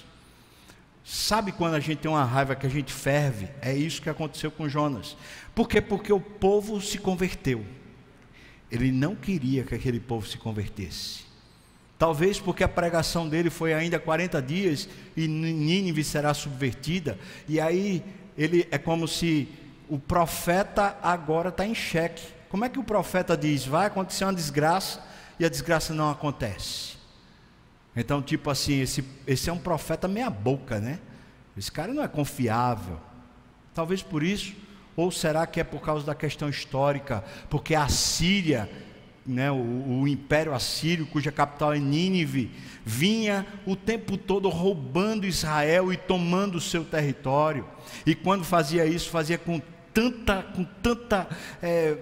Sabe 1.12 1.52
quando 1.52 1.74
a 1.74 1.80
gente 1.80 2.02
tem 2.02 2.12
uma 2.12 2.24
raiva 2.24 2.56
que 2.56 2.68
a 2.68 2.70
gente 2.70 2.94
ferve? 2.94 3.50
É 3.64 3.74
isso 3.76 4.00
que 4.00 4.12
aconteceu 4.12 4.52
com 4.52 4.70
Jonas. 4.70 5.18
Por 5.56 5.68
quê? 5.68 5.82
Porque 5.82 6.14
o 6.14 6.20
povo 6.20 6.80
se 6.80 7.00
converteu. 7.00 7.66
Ele 8.72 8.92
não 8.92 9.16
queria 9.16 9.64
que 9.64 9.74
aquele 9.74 10.00
povo 10.00 10.28
se 10.28 10.38
convertesse. 10.38 11.22
Talvez 11.98 12.40
porque 12.40 12.64
a 12.64 12.68
pregação 12.68 13.28
dele 13.28 13.50
foi 13.50 13.74
ainda 13.74 13.98
40 13.98 14.40
dias 14.40 14.88
e 15.18 15.28
Nínive 15.28 16.04
será 16.04 16.32
subvertida. 16.32 17.18
E 17.48 17.60
aí 17.60 18.06
ele 18.38 18.68
é 18.70 18.78
como 18.78 19.08
se 19.08 19.50
o 19.90 19.98
profeta 19.98 20.96
agora 21.02 21.50
está 21.50 21.66
em 21.66 21.74
xeque. 21.74 22.22
Como 22.50 22.66
é 22.66 22.70
que 22.70 22.78
o 22.78 22.84
profeta 22.84 23.36
diz? 23.36 23.66
Vai 23.66 23.88
acontecer 23.88 24.26
uma 24.26 24.34
desgraça 24.34 25.04
e 25.40 25.46
a 25.46 25.50
desgraça 25.50 25.92
não 25.92 26.12
acontece. 26.12 26.99
Então, 27.96 28.22
tipo 28.22 28.50
assim, 28.50 28.82
esse, 28.82 29.04
esse 29.26 29.50
é 29.50 29.54
um 29.54 29.58
profeta 29.58 30.08
meia-boca, 30.08 30.80
né? 30.80 31.00
Esse 31.58 31.72
cara 31.72 31.94
não 31.94 32.04
é 32.04 32.08
confiável. 32.08 33.00
Talvez 33.74 34.02
por 34.02 34.24
isso, 34.24 34.56
ou 34.96 35.12
será 35.12 35.46
que 35.48 35.60
é 35.60 35.64
por 35.64 35.82
causa 35.82 36.06
da 36.06 36.16
questão 36.16 36.50
histórica? 36.50 37.24
Porque 37.50 37.76
a 37.76 37.88
Síria, 37.88 38.70
né, 39.26 39.52
o, 39.52 40.02
o 40.02 40.08
império 40.08 40.54
assírio, 40.54 41.06
cuja 41.08 41.32
capital 41.32 41.74
é 41.74 41.80
Nínive, 41.80 42.52
vinha 42.86 43.46
o 43.66 43.76
tempo 43.76 44.18
todo 44.18 44.50
roubando 44.50 45.26
Israel 45.26 45.92
e 45.92 45.98
tomando 45.98 46.56
o 46.56 46.62
seu 46.62 46.84
território. 46.86 47.66
E 48.06 48.16
quando 48.16 48.44
fazia 48.44 48.86
isso, 48.86 49.10
fazia 49.10 49.38
com 49.38 49.62
tanta, 49.94 50.44
com 50.44 50.64
tanta, 50.64 51.28
é, 51.62 51.98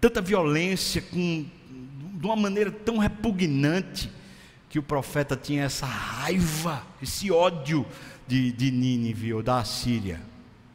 tanta 0.00 0.20
violência, 0.20 1.02
com, 1.02 1.44
de 2.14 2.26
uma 2.26 2.36
maneira 2.36 2.70
tão 2.70 2.98
repugnante 2.98 4.10
que 4.68 4.78
o 4.78 4.82
profeta 4.82 5.36
tinha 5.36 5.64
essa 5.64 5.86
raiva, 5.86 6.82
esse 7.02 7.30
ódio 7.30 7.86
de, 8.26 8.52
de 8.52 8.70
Nínive 8.70 9.32
ou 9.32 9.42
da 9.42 9.58
Assíria. 9.58 10.20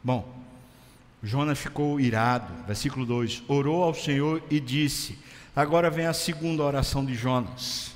Bom, 0.03 0.27
Jonas 1.21 1.59
ficou 1.59 1.99
irado, 1.99 2.51
versículo 2.65 3.05
2: 3.05 3.43
orou 3.47 3.83
ao 3.83 3.93
Senhor 3.93 4.43
e 4.49 4.59
disse. 4.59 5.17
Agora 5.55 5.89
vem 5.89 6.07
a 6.07 6.13
segunda 6.13 6.63
oração 6.63 7.05
de 7.05 7.13
Jonas. 7.13 7.93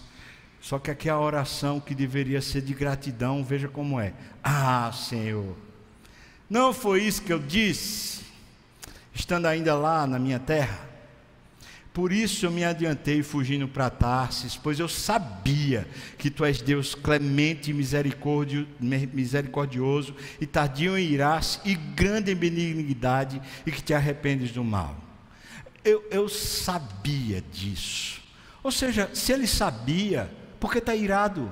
Só 0.61 0.77
que 0.77 0.91
aqui 0.91 1.09
é 1.09 1.11
a 1.11 1.19
oração 1.19 1.79
que 1.79 1.95
deveria 1.95 2.41
ser 2.41 2.61
de 2.61 2.73
gratidão, 2.73 3.43
veja 3.43 3.67
como 3.67 3.99
é. 3.99 4.13
Ah, 4.43 4.91
Senhor, 4.93 5.55
não 6.49 6.73
foi 6.73 7.03
isso 7.03 7.23
que 7.23 7.33
eu 7.33 7.39
disse, 7.39 8.21
estando 9.13 9.47
ainda 9.47 9.75
lá 9.75 10.05
na 10.05 10.19
minha 10.19 10.39
terra? 10.39 10.86
Por 11.97 12.13
isso 12.13 12.45
eu 12.45 12.51
me 12.51 12.63
adiantei 12.63 13.23
fugindo 13.23 13.67
para 13.67 13.89
Tarsis, 13.89 14.55
pois 14.55 14.79
eu 14.79 14.87
sabia 14.87 15.87
que 16.15 16.29
tu 16.29 16.45
és 16.45 16.61
Deus 16.61 16.93
clemente 16.93 17.71
e 17.71 17.73
misericordioso, 17.73 20.15
e 20.39 20.45
tardio 20.45 20.95
em 20.95 21.09
irás 21.09 21.59
e 21.65 21.73
grande 21.73 22.31
em 22.31 22.35
benignidade, 22.35 23.41
e 23.65 23.71
que 23.71 23.81
te 23.81 23.95
arrependes 23.95 24.51
do 24.51 24.63
mal. 24.63 24.95
Eu, 25.83 26.05
eu 26.11 26.29
sabia 26.29 27.41
disso. 27.41 28.21
Ou 28.61 28.71
seja, 28.71 29.09
se 29.15 29.33
ele 29.33 29.47
sabia, 29.47 30.29
por 30.59 30.71
que 30.71 30.77
está 30.77 30.93
irado? 30.93 31.51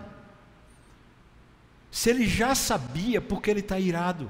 Se 1.89 2.12
ele 2.12 2.27
já 2.27 2.53
sabia, 2.53 3.19
por 3.19 3.41
que 3.41 3.49
ele 3.49 3.62
está 3.62 3.79
irado? 3.79 4.29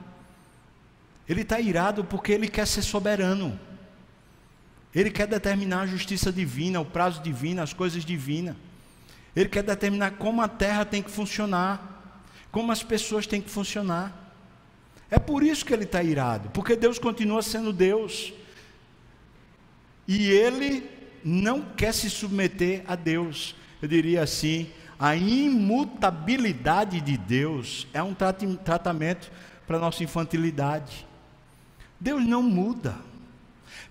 Ele 1.28 1.42
está 1.42 1.60
irado 1.60 2.06
porque 2.06 2.32
ele 2.32 2.48
quer 2.48 2.66
ser 2.66 2.84
soberano. 2.84 3.60
Ele 4.96 5.12
quer 5.12 5.28
determinar 5.28 5.82
a 5.82 5.88
justiça 5.88 6.32
divina, 6.32 6.80
o 6.80 6.86
prazo 6.86 7.22
divino, 7.22 7.62
as 7.62 7.74
coisas 7.74 8.06
divinas. 8.06 8.56
Ele 9.36 9.50
quer 9.50 9.62
determinar 9.62 10.12
como 10.12 10.42
a 10.42 10.48
terra 10.48 10.86
tem 10.86 11.04
que 11.04 11.12
funcionar, 11.12 12.24
como 12.50 12.72
as 12.72 12.82
pessoas 12.82 13.28
têm 13.28 13.42
que 13.42 13.50
funcionar. 13.50 14.34
É 15.12 15.20
por 15.20 15.44
isso 15.44 15.66
que 15.66 15.74
ele 15.74 15.84
está 15.84 16.02
irado, 16.02 16.50
porque 16.52 16.78
Deus 16.78 16.98
continua 16.98 17.42
sendo 17.42 17.74
Deus. 17.74 18.34
E 20.08 20.30
ele 20.32 20.90
não 21.24 21.62
quer 21.62 21.94
se 21.94 22.10
submeter 22.10 22.84
a 22.88 22.96
Deus. 22.96 23.54
Eu 23.82 23.90
diria 23.90 24.24
assim: 24.24 24.70
a 24.98 25.14
imutabilidade 25.16 27.02
de 27.02 27.18
Deus 27.18 27.86
é 27.94 28.02
um 28.02 28.14
tratamento 28.14 29.30
para 29.68 29.76
a 29.76 29.80
nossa 29.80 30.04
infantilidade. 30.04 31.06
Deus 32.00 32.26
não 32.26 32.42
muda. 32.42 32.96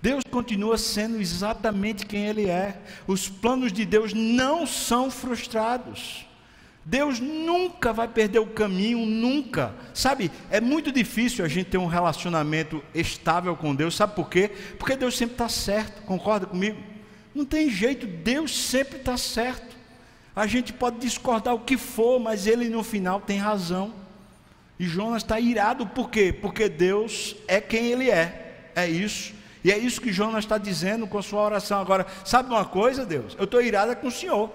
Deus 0.05 0.23
continua 0.31 0.77
sendo 0.77 1.19
exatamente 1.19 2.05
quem 2.05 2.27
Ele 2.27 2.47
é. 2.47 2.77
Os 3.07 3.27
planos 3.27 3.73
de 3.73 3.87
Deus 3.87 4.13
não 4.13 4.67
são 4.67 5.11
frustrados. 5.11 6.27
Deus 6.85 7.21
nunca 7.21 7.91
vai 7.91 8.07
perder 8.07 8.39
o 8.39 8.49
caminho, 8.49 9.07
nunca. 9.07 9.75
Sabe, 9.95 10.31
é 10.51 10.61
muito 10.61 10.93
difícil 10.93 11.43
a 11.43 11.49
gente 11.49 11.71
ter 11.71 11.79
um 11.79 11.87
relacionamento 11.87 12.85
estável 12.95 13.57
com 13.57 13.75
Deus. 13.75 13.97
Sabe 13.97 14.15
por 14.15 14.29
quê? 14.29 14.51
Porque 14.79 14.95
Deus 14.95 15.17
sempre 15.17 15.37
está 15.37 15.49
certo. 15.49 16.03
Concorda 16.03 16.45
comigo? 16.45 16.77
Não 17.35 17.47
tem 17.47 17.71
jeito, 17.71 18.07
Deus 18.07 18.55
sempre 18.55 18.99
está 18.99 19.17
certo. 19.17 19.75
A 20.37 20.47
gente 20.47 20.71
pode 20.71 20.99
discordar 20.99 21.55
o 21.55 21.61
que 21.61 21.79
for, 21.79 22.21
mas 22.21 22.47
Ele 22.47 22.69
no 22.69 22.85
final 22.85 23.23
tem 23.23 23.39
razão. 23.39 23.95
E 24.79 24.85
Jonas 24.85 25.23
está 25.23 25.41
irado 25.41 25.87
por 25.87 26.11
quê? 26.11 26.31
Porque 26.31 26.69
Deus 26.69 27.35
é 27.49 27.59
quem 27.59 27.87
Ele 27.87 28.11
é. 28.11 28.71
É 28.77 28.87
isso. 28.87 29.44
E 29.65 29.73
é 29.73 29.79
isso 29.79 30.01
que 30.01 30.13
Jonas 30.13 30.45
está 30.45 30.59
dizendo 30.59 31.07
com 31.07 31.17
a 31.17 31.23
sua 31.23 31.41
oração 31.41 31.81
agora. 31.81 32.07
Sabe 32.23 32.51
uma 32.51 32.67
coisa, 32.67 33.07
Deus? 33.07 33.35
Eu 33.39 33.45
estou 33.45 33.63
irada 33.63 33.97
com 33.97 34.09
o 34.09 34.13
Senhor. 34.13 34.51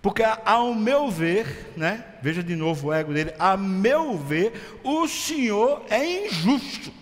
Porque 0.00 0.22
ao 0.44 0.72
meu 0.72 1.10
ver, 1.10 1.72
né? 1.76 2.04
Veja 2.22 2.42
de 2.44 2.54
novo 2.54 2.88
o 2.88 2.92
ego 2.92 3.12
dele, 3.12 3.34
a 3.38 3.56
meu 3.56 4.16
ver, 4.16 4.78
o 4.84 5.08
Senhor 5.08 5.84
é 5.90 6.26
injusto. 6.26 6.92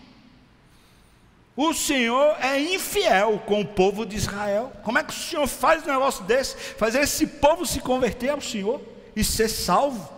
O 1.55 1.75
Senhor 1.75 2.37
é 2.41 2.59
infiel 2.59 3.43
com 3.47 3.61
o 3.61 3.67
povo 3.67 4.07
de 4.07 4.17
Israel. 4.17 4.73
Como 4.83 4.99
é 4.99 5.05
que 5.05 5.13
o 5.13 5.17
Senhor 5.17 5.47
faz 5.47 5.83
um 5.83 5.91
negócio 5.91 6.25
desse? 6.25 6.57
Fazer 6.57 7.01
esse 7.01 7.27
povo 7.27 7.67
se 7.67 7.81
converter 7.81 8.31
ao 8.31 8.41
Senhor 8.41 8.81
e 9.15 9.23
ser 9.23 9.49
salvo? 9.49 10.11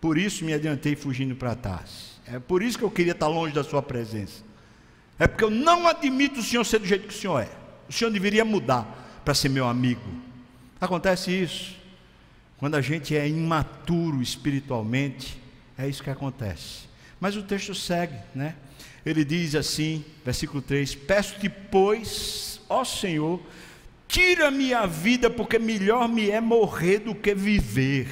Por 0.00 0.18
isso 0.18 0.44
me 0.44 0.52
adiantei 0.52 0.94
fugindo 0.94 1.34
para 1.34 1.54
trás. 1.54 2.17
É 2.32 2.38
por 2.38 2.62
isso 2.62 2.78
que 2.78 2.84
eu 2.84 2.90
queria 2.90 3.12
estar 3.12 3.28
longe 3.28 3.54
da 3.54 3.64
sua 3.64 3.82
presença. 3.82 4.42
É 5.18 5.26
porque 5.26 5.44
eu 5.44 5.50
não 5.50 5.86
admito 5.86 6.40
o 6.40 6.42
Senhor 6.42 6.64
ser 6.64 6.78
do 6.78 6.86
jeito 6.86 7.08
que 7.08 7.14
o 7.14 7.16
Senhor 7.16 7.40
é. 7.40 7.48
O 7.88 7.92
Senhor 7.92 8.10
deveria 8.10 8.44
mudar 8.44 9.20
para 9.24 9.34
ser 9.34 9.48
meu 9.48 9.66
amigo. 9.66 10.02
Acontece 10.80 11.30
isso. 11.30 11.76
Quando 12.58 12.74
a 12.74 12.80
gente 12.80 13.16
é 13.16 13.28
imaturo 13.28 14.20
espiritualmente, 14.20 15.40
é 15.76 15.88
isso 15.88 16.02
que 16.02 16.10
acontece. 16.10 16.88
Mas 17.20 17.36
o 17.36 17.42
texto 17.42 17.74
segue, 17.74 18.16
né? 18.34 18.54
Ele 19.04 19.24
diz 19.24 19.54
assim, 19.54 20.04
versículo 20.24 20.60
3: 20.60 20.94
Peço-te, 20.94 21.48
pois, 21.48 22.60
ó 22.68 22.84
Senhor, 22.84 23.40
tira-me 24.06 24.74
a 24.74 24.86
vida, 24.86 25.30
porque 25.30 25.58
melhor 25.58 26.08
me 26.08 26.30
é 26.30 26.40
morrer 26.40 26.98
do 26.98 27.14
que 27.14 27.34
viver. 27.34 28.08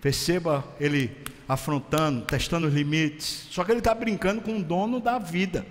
Perceba 0.00 0.64
ele 0.78 1.10
afrontando, 1.48 2.24
testando 2.26 2.66
os 2.66 2.74
limites. 2.74 3.46
Só 3.50 3.64
que 3.64 3.72
ele 3.72 3.78
está 3.78 3.94
brincando 3.94 4.42
com 4.42 4.58
o 4.58 4.62
dono 4.62 5.00
da 5.00 5.18
vida, 5.18 5.66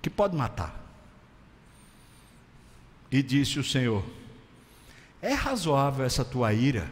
que 0.00 0.08
pode 0.08 0.36
matar. 0.36 0.80
E 3.10 3.22
disse 3.22 3.58
o 3.58 3.64
Senhor: 3.64 4.04
É 5.20 5.32
razoável 5.32 6.06
essa 6.06 6.24
tua 6.24 6.52
ira? 6.52 6.88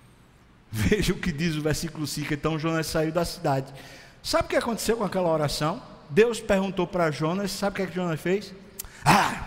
Veja 0.70 1.12
o 1.12 1.18
que 1.18 1.32
diz 1.32 1.56
o 1.56 1.62
versículo 1.62 2.06
5. 2.06 2.32
Então 2.32 2.58
Jonas 2.58 2.86
saiu 2.86 3.12
da 3.12 3.24
cidade. 3.24 3.72
Sabe 4.22 4.46
o 4.46 4.48
que 4.48 4.56
aconteceu 4.56 4.96
com 4.96 5.04
aquela 5.04 5.28
oração? 5.28 5.82
Deus 6.10 6.40
perguntou 6.40 6.86
para 6.86 7.10
Jonas, 7.10 7.50
sabe 7.50 7.74
o 7.74 7.76
que, 7.76 7.82
é 7.82 7.86
que 7.86 7.94
Jonas 7.94 8.20
fez? 8.20 8.54
Ah! 9.04 9.46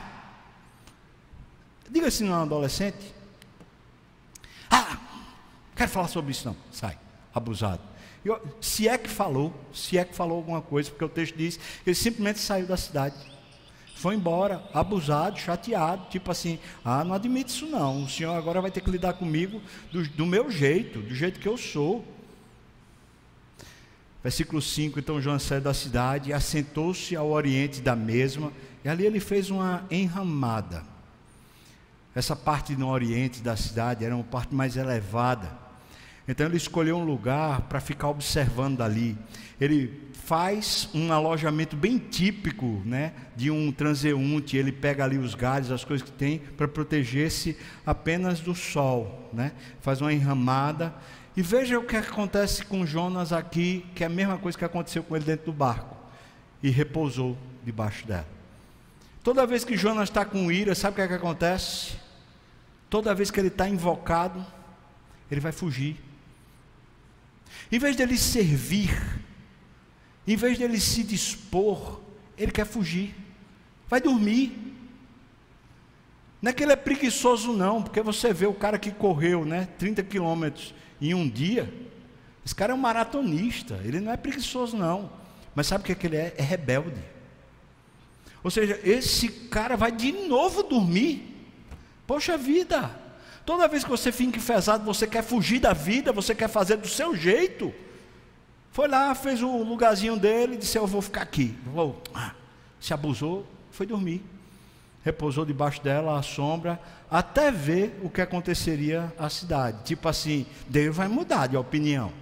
Diga 1.90 2.10
se 2.10 2.24
não 2.24 2.34
é 2.34 2.38
um 2.38 2.44
adolescente. 2.44 3.14
Ah! 4.70 4.98
Quero 5.76 5.92
falar 5.92 6.08
sobre 6.08 6.32
isso 6.32 6.48
não. 6.48 6.56
Sai, 6.72 6.98
abusado. 7.34 7.82
Eu, 8.24 8.40
se 8.62 8.88
é 8.88 8.98
que 8.98 9.10
falou, 9.10 9.54
se 9.74 9.98
é 9.98 10.06
que 10.06 10.16
falou 10.16 10.38
alguma 10.38 10.62
coisa, 10.62 10.90
porque 10.90 11.06
o 11.06 11.10
texto 11.10 11.36
diz 11.36 11.58
que 11.58 11.90
ele 11.90 11.96
simplesmente 11.96 12.40
saiu 12.40 12.68
da 12.68 12.78
cidade. 12.78 13.16
Foi 13.96 14.16
embora, 14.16 14.64
abusado, 14.74 15.40
chateado, 15.40 16.08
tipo 16.10 16.32
assim, 16.32 16.60
ah, 16.84 17.04
não 17.04 17.14
admito 17.14 17.52
isso 17.52 17.68
não, 17.68 18.04
o 18.04 18.10
senhor 18.10 18.34
agora 18.36 18.62
vai 18.62 18.72
ter 18.72 18.82
que 18.82 18.90
lidar 18.90 19.14
comigo 19.14 19.62
do, 19.92 20.08
do 20.08 20.26
meu 20.26 20.50
jeito, 20.50 21.00
do 21.00 21.14
jeito 21.14 21.40
que 21.40 21.48
eu 21.48 21.58
sou. 21.58 22.04
Versículo 24.24 24.62
5: 24.62 25.00
Então 25.00 25.22
João 25.22 25.40
saiu 25.40 25.62
da 25.62 25.74
cidade, 25.74 26.34
assentou-se 26.34 27.16
ao 27.16 27.30
oriente 27.30 27.82
da 27.82 27.96
mesma, 27.96 28.52
e 28.84 28.90
ali 28.90 29.06
ele 29.06 29.20
fez 29.20 29.50
uma 29.50 29.86
enramada. 29.90 30.84
Essa 32.14 32.36
parte 32.36 32.76
no 32.76 32.90
oriente 32.90 33.42
da 33.42 33.56
cidade 33.56 34.04
era 34.04 34.16
uma 34.16 34.24
parte 34.24 34.54
mais 34.54 34.76
elevada. 34.76 35.52
Então 36.28 36.46
ele 36.46 36.58
escolheu 36.58 36.98
um 36.98 37.04
lugar 37.04 37.62
para 37.62 37.80
ficar 37.80 38.10
observando 38.10 38.78
dali. 38.78 39.18
Ele 39.60 40.12
faz 40.14 40.88
um 40.94 41.12
alojamento 41.12 41.76
bem 41.76 41.98
típico 41.98 42.82
né, 42.86 43.12
de 43.36 43.52
um 43.52 43.72
transeunte. 43.72 44.56
Ele 44.56 44.72
pega 44.72 45.04
ali 45.04 45.18
os 45.18 45.36
galhos, 45.36 45.72
as 45.72 45.84
coisas 45.84 46.08
que 46.08 46.16
tem, 46.16 46.40
para 46.40 46.68
proteger-se 46.68 47.58
apenas 47.86 48.40
do 48.40 48.56
sol. 48.56 49.30
Né? 49.34 49.52
Faz 49.82 50.00
uma 50.00 50.14
enramada. 50.14 50.94
E 51.36 51.42
veja 51.42 51.80
o 51.80 51.84
que 51.84 51.96
acontece 51.96 52.64
com 52.64 52.86
Jonas 52.86 53.34
aqui, 53.34 53.86
que 53.96 54.04
é 54.04 54.08
a 54.08 54.10
mesma 54.10 54.38
coisa 54.38 54.58
que 54.58 54.66
aconteceu 54.66 55.04
com 55.04 55.16
ele 55.16 55.26
dentro 55.26 55.48
do 55.48 55.54
barco. 55.54 55.98
E 56.62 56.70
repousou 56.70 57.38
debaixo 57.64 58.08
dela. 58.08 58.28
Toda 59.24 59.46
vez 59.46 59.64
que 59.64 59.78
Jonas 59.78 60.10
está 60.10 60.26
com 60.26 60.52
ira, 60.52 60.74
sabe 60.74 60.94
o 60.94 60.96
que, 60.96 61.02
é 61.02 61.08
que 61.08 61.14
acontece? 61.14 61.96
Toda 62.90 63.14
vez 63.14 63.30
que 63.30 63.40
ele 63.40 63.50
está 63.50 63.68
invocado, 63.68 64.46
ele 65.30 65.40
vai 65.40 65.52
fugir. 65.52 65.98
Em 67.72 67.80
vez 67.80 67.96
dele 67.96 68.18
servir, 68.18 68.90
em 70.28 70.36
vez 70.36 70.58
dele 70.58 70.80
se 70.80 71.04
dispor, 71.04 72.02
ele 72.38 72.52
quer 72.52 72.66
fugir. 72.66 73.16
Vai 73.88 74.02
dormir. 74.02 74.58
Não 76.42 76.50
é 76.50 76.54
que 76.54 76.64
ele 76.64 76.74
é 76.74 76.76
preguiçoso, 76.76 77.54
não, 77.54 77.82
porque 77.84 78.02
você 78.02 78.34
vê 78.34 78.46
o 78.46 78.54
cara 78.54 78.80
que 78.80 78.92
correu 78.92 79.46
né, 79.46 79.68
30 79.78 80.04
quilômetros 80.04 80.74
em 81.00 81.14
um 81.14 81.30
dia. 81.30 81.72
Esse 82.46 82.56
cara 82.56 82.74
é 82.74 82.76
um 82.76 82.80
maratonista, 82.80 83.80
ele 83.84 84.00
não 84.00 84.12
é 84.12 84.18
preguiçoso, 84.18 84.76
não. 84.76 85.12
Mas 85.54 85.68
sabe 85.68 85.84
o 85.84 85.86
que, 85.86 85.92
é 85.92 85.96
que 85.96 86.08
ele 86.08 86.18
é? 86.18 86.34
É 86.38 86.42
rebelde. 86.42 87.02
Ou 88.44 88.50
seja, 88.50 88.80
esse 88.84 89.30
cara 89.30 89.78
vai 89.78 89.92
de 89.92 90.12
novo 90.12 90.64
dormir. 90.64 91.28
Poxa 92.08 92.38
vida, 92.38 93.00
toda 93.52 93.68
vez 93.68 93.84
que 93.84 93.90
você 93.90 94.14
fica 94.14 94.38
enfesado, 94.38 94.86
você 94.86 95.06
quer 95.06 95.22
fugir 95.22 95.60
da 95.60 95.74
vida, 95.74 96.14
você 96.14 96.34
quer 96.34 96.48
fazer 96.48 96.78
do 96.78 96.88
seu 96.88 97.14
jeito. 97.14 97.74
Foi 98.72 98.88
lá, 98.88 99.14
fez 99.14 99.44
o 99.44 99.58
lugarzinho 99.62 100.16
dele, 100.16 100.56
disse: 100.56 100.78
Eu 100.78 100.88
vou 100.88 101.02
ficar 101.02 101.24
aqui. 101.24 101.54
Vou. 101.66 102.02
Se 102.80 102.94
abusou, 102.94 103.46
foi 103.70 103.86
dormir. 103.86 104.24
Repousou 105.04 105.46
debaixo 105.46 105.84
dela, 105.84 106.18
à 106.18 106.22
sombra, 106.22 106.80
até 107.10 107.52
ver 107.52 108.00
o 108.02 108.10
que 108.10 108.22
aconteceria 108.22 109.14
à 109.20 109.30
cidade. 109.30 109.84
Tipo 109.84 110.08
assim, 110.08 110.46
Deus 110.70 110.96
vai 110.96 111.10
mudar 111.10 111.48
de 111.48 111.58
opinião. 111.58 112.14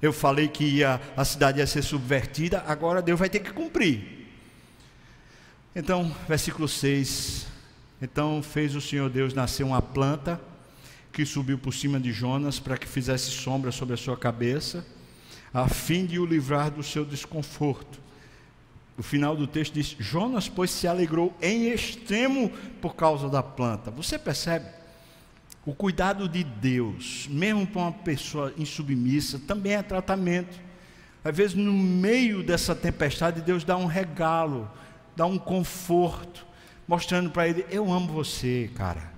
Eu 0.00 0.14
falei 0.14 0.48
que 0.48 0.64
ia, 0.64 0.98
a 1.14 1.26
cidade 1.26 1.58
ia 1.58 1.66
ser 1.66 1.82
subvertida, 1.82 2.64
agora 2.66 3.02
Deus 3.02 3.18
vai 3.18 3.28
ter 3.28 3.40
que 3.40 3.52
cumprir. 3.52 4.30
Então, 5.76 6.10
versículo 6.26 6.66
6. 6.66 7.48
Então 8.00 8.42
fez 8.42 8.74
o 8.74 8.80
Senhor 8.80 9.10
Deus 9.10 9.34
nascer 9.34 9.62
uma 9.62 9.82
planta 9.82 10.40
que 11.14 11.24
subiu 11.24 11.56
por 11.56 11.72
cima 11.72 12.00
de 12.00 12.12
Jonas 12.12 12.58
para 12.58 12.76
que 12.76 12.88
fizesse 12.88 13.30
sombra 13.30 13.70
sobre 13.70 13.94
a 13.94 13.96
sua 13.96 14.16
cabeça 14.16 14.84
a 15.54 15.68
fim 15.68 16.04
de 16.04 16.18
o 16.18 16.26
livrar 16.26 16.68
do 16.72 16.82
seu 16.82 17.04
desconforto. 17.04 18.02
O 18.98 19.02
final 19.02 19.36
do 19.36 19.46
texto 19.46 19.72
diz: 19.74 19.94
Jonas, 20.00 20.48
pois, 20.48 20.70
se 20.70 20.88
alegrou 20.88 21.32
em 21.40 21.68
extremo 21.68 22.50
por 22.82 22.96
causa 22.96 23.28
da 23.28 23.42
planta. 23.42 23.92
Você 23.92 24.18
percebe? 24.18 24.66
O 25.64 25.72
cuidado 25.72 26.28
de 26.28 26.42
Deus, 26.42 27.26
mesmo 27.30 27.66
para 27.66 27.82
uma 27.82 27.92
pessoa 27.92 28.52
insubmissa, 28.58 29.38
também 29.38 29.74
é 29.74 29.82
tratamento. 29.82 30.60
Às 31.24 31.34
vezes, 31.34 31.54
no 31.54 31.72
meio 31.72 32.42
dessa 32.42 32.74
tempestade, 32.74 33.40
Deus 33.40 33.64
dá 33.64 33.76
um 33.76 33.86
regalo, 33.86 34.68
dá 35.16 35.24
um 35.24 35.38
conforto, 35.38 36.44
mostrando 36.86 37.30
para 37.30 37.48
ele: 37.48 37.64
Eu 37.70 37.92
amo 37.92 38.12
você, 38.12 38.70
cara. 38.74 39.13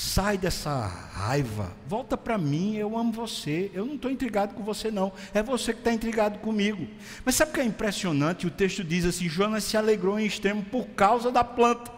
Sai 0.00 0.38
dessa 0.38 0.86
raiva, 1.12 1.72
volta 1.84 2.16
para 2.16 2.38
mim, 2.38 2.76
eu 2.76 2.96
amo 2.96 3.10
você, 3.10 3.68
eu 3.74 3.84
não 3.84 3.96
estou 3.96 4.08
intrigado 4.08 4.54
com 4.54 4.62
você, 4.62 4.92
não, 4.92 5.12
é 5.34 5.42
você 5.42 5.72
que 5.72 5.80
está 5.80 5.92
intrigado 5.92 6.38
comigo. 6.38 6.86
Mas 7.24 7.34
sabe 7.34 7.50
o 7.50 7.54
que 7.54 7.60
é 7.60 7.64
impressionante? 7.64 8.46
O 8.46 8.50
texto 8.50 8.84
diz 8.84 9.04
assim: 9.04 9.28
Jonas 9.28 9.64
se 9.64 9.76
alegrou 9.76 10.16
em 10.16 10.24
extremo 10.24 10.62
por 10.62 10.86
causa 10.90 11.32
da 11.32 11.42
planta. 11.42 11.90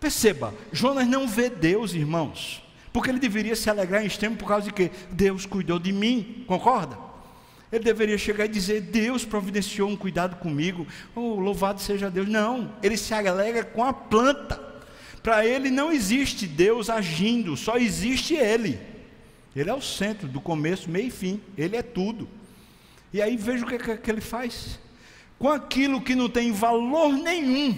Perceba, 0.00 0.54
Jonas 0.72 1.06
não 1.06 1.28
vê 1.28 1.50
Deus, 1.50 1.92
irmãos, 1.92 2.62
porque 2.90 3.10
ele 3.10 3.18
deveria 3.18 3.54
se 3.54 3.68
alegrar 3.68 4.02
em 4.02 4.06
extremo 4.06 4.36
por 4.36 4.48
causa 4.48 4.64
de 4.64 4.72
que 4.72 4.90
Deus 5.10 5.44
cuidou 5.44 5.78
de 5.78 5.92
mim, 5.92 6.46
concorda? 6.48 6.96
Ele 7.70 7.84
deveria 7.84 8.16
chegar 8.16 8.46
e 8.46 8.48
dizer: 8.48 8.80
Deus 8.80 9.26
providenciou 9.26 9.90
um 9.90 9.96
cuidado 9.96 10.36
comigo, 10.36 10.86
oh, 11.14 11.38
louvado 11.38 11.82
seja 11.82 12.10
Deus. 12.10 12.26
Não, 12.26 12.72
ele 12.82 12.96
se 12.96 13.12
alegra 13.12 13.62
com 13.62 13.84
a 13.84 13.92
planta. 13.92 14.69
Para 15.22 15.44
ele 15.44 15.70
não 15.70 15.92
existe 15.92 16.46
Deus 16.46 16.88
agindo, 16.88 17.56
só 17.56 17.76
existe 17.76 18.34
Ele. 18.34 18.80
Ele 19.54 19.68
é 19.68 19.74
o 19.74 19.82
centro 19.82 20.28
do 20.28 20.40
começo, 20.40 20.88
meio 20.88 21.08
e 21.08 21.10
fim. 21.10 21.40
Ele 21.56 21.76
é 21.76 21.82
tudo. 21.82 22.28
E 23.12 23.20
aí 23.20 23.36
veja 23.36 23.64
o 23.64 23.68
que, 23.68 23.78
que, 23.78 23.96
que 23.96 24.10
ele 24.10 24.20
faz. 24.20 24.78
Com 25.38 25.48
aquilo 25.48 26.00
que 26.00 26.14
não 26.14 26.28
tem 26.28 26.52
valor 26.52 27.12
nenhum. 27.12 27.76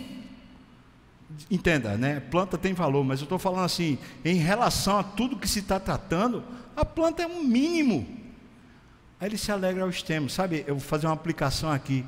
Entenda, 1.50 1.96
né? 1.96 2.20
Planta 2.20 2.58
tem 2.58 2.74
valor, 2.74 3.02
mas 3.04 3.20
eu 3.20 3.24
estou 3.24 3.38
falando 3.38 3.64
assim, 3.64 3.98
em 4.24 4.34
relação 4.34 4.98
a 4.98 5.02
tudo 5.02 5.38
que 5.38 5.48
se 5.48 5.60
está 5.60 5.80
tratando, 5.80 6.44
a 6.76 6.84
planta 6.84 7.22
é 7.22 7.26
um 7.26 7.42
mínimo. 7.42 8.06
Aí 9.18 9.28
ele 9.28 9.38
se 9.38 9.50
alegra 9.50 9.82
ao 9.82 9.88
extremo. 9.88 10.28
Sabe, 10.28 10.64
eu 10.66 10.74
vou 10.74 10.84
fazer 10.84 11.06
uma 11.06 11.14
aplicação 11.14 11.70
aqui. 11.70 12.04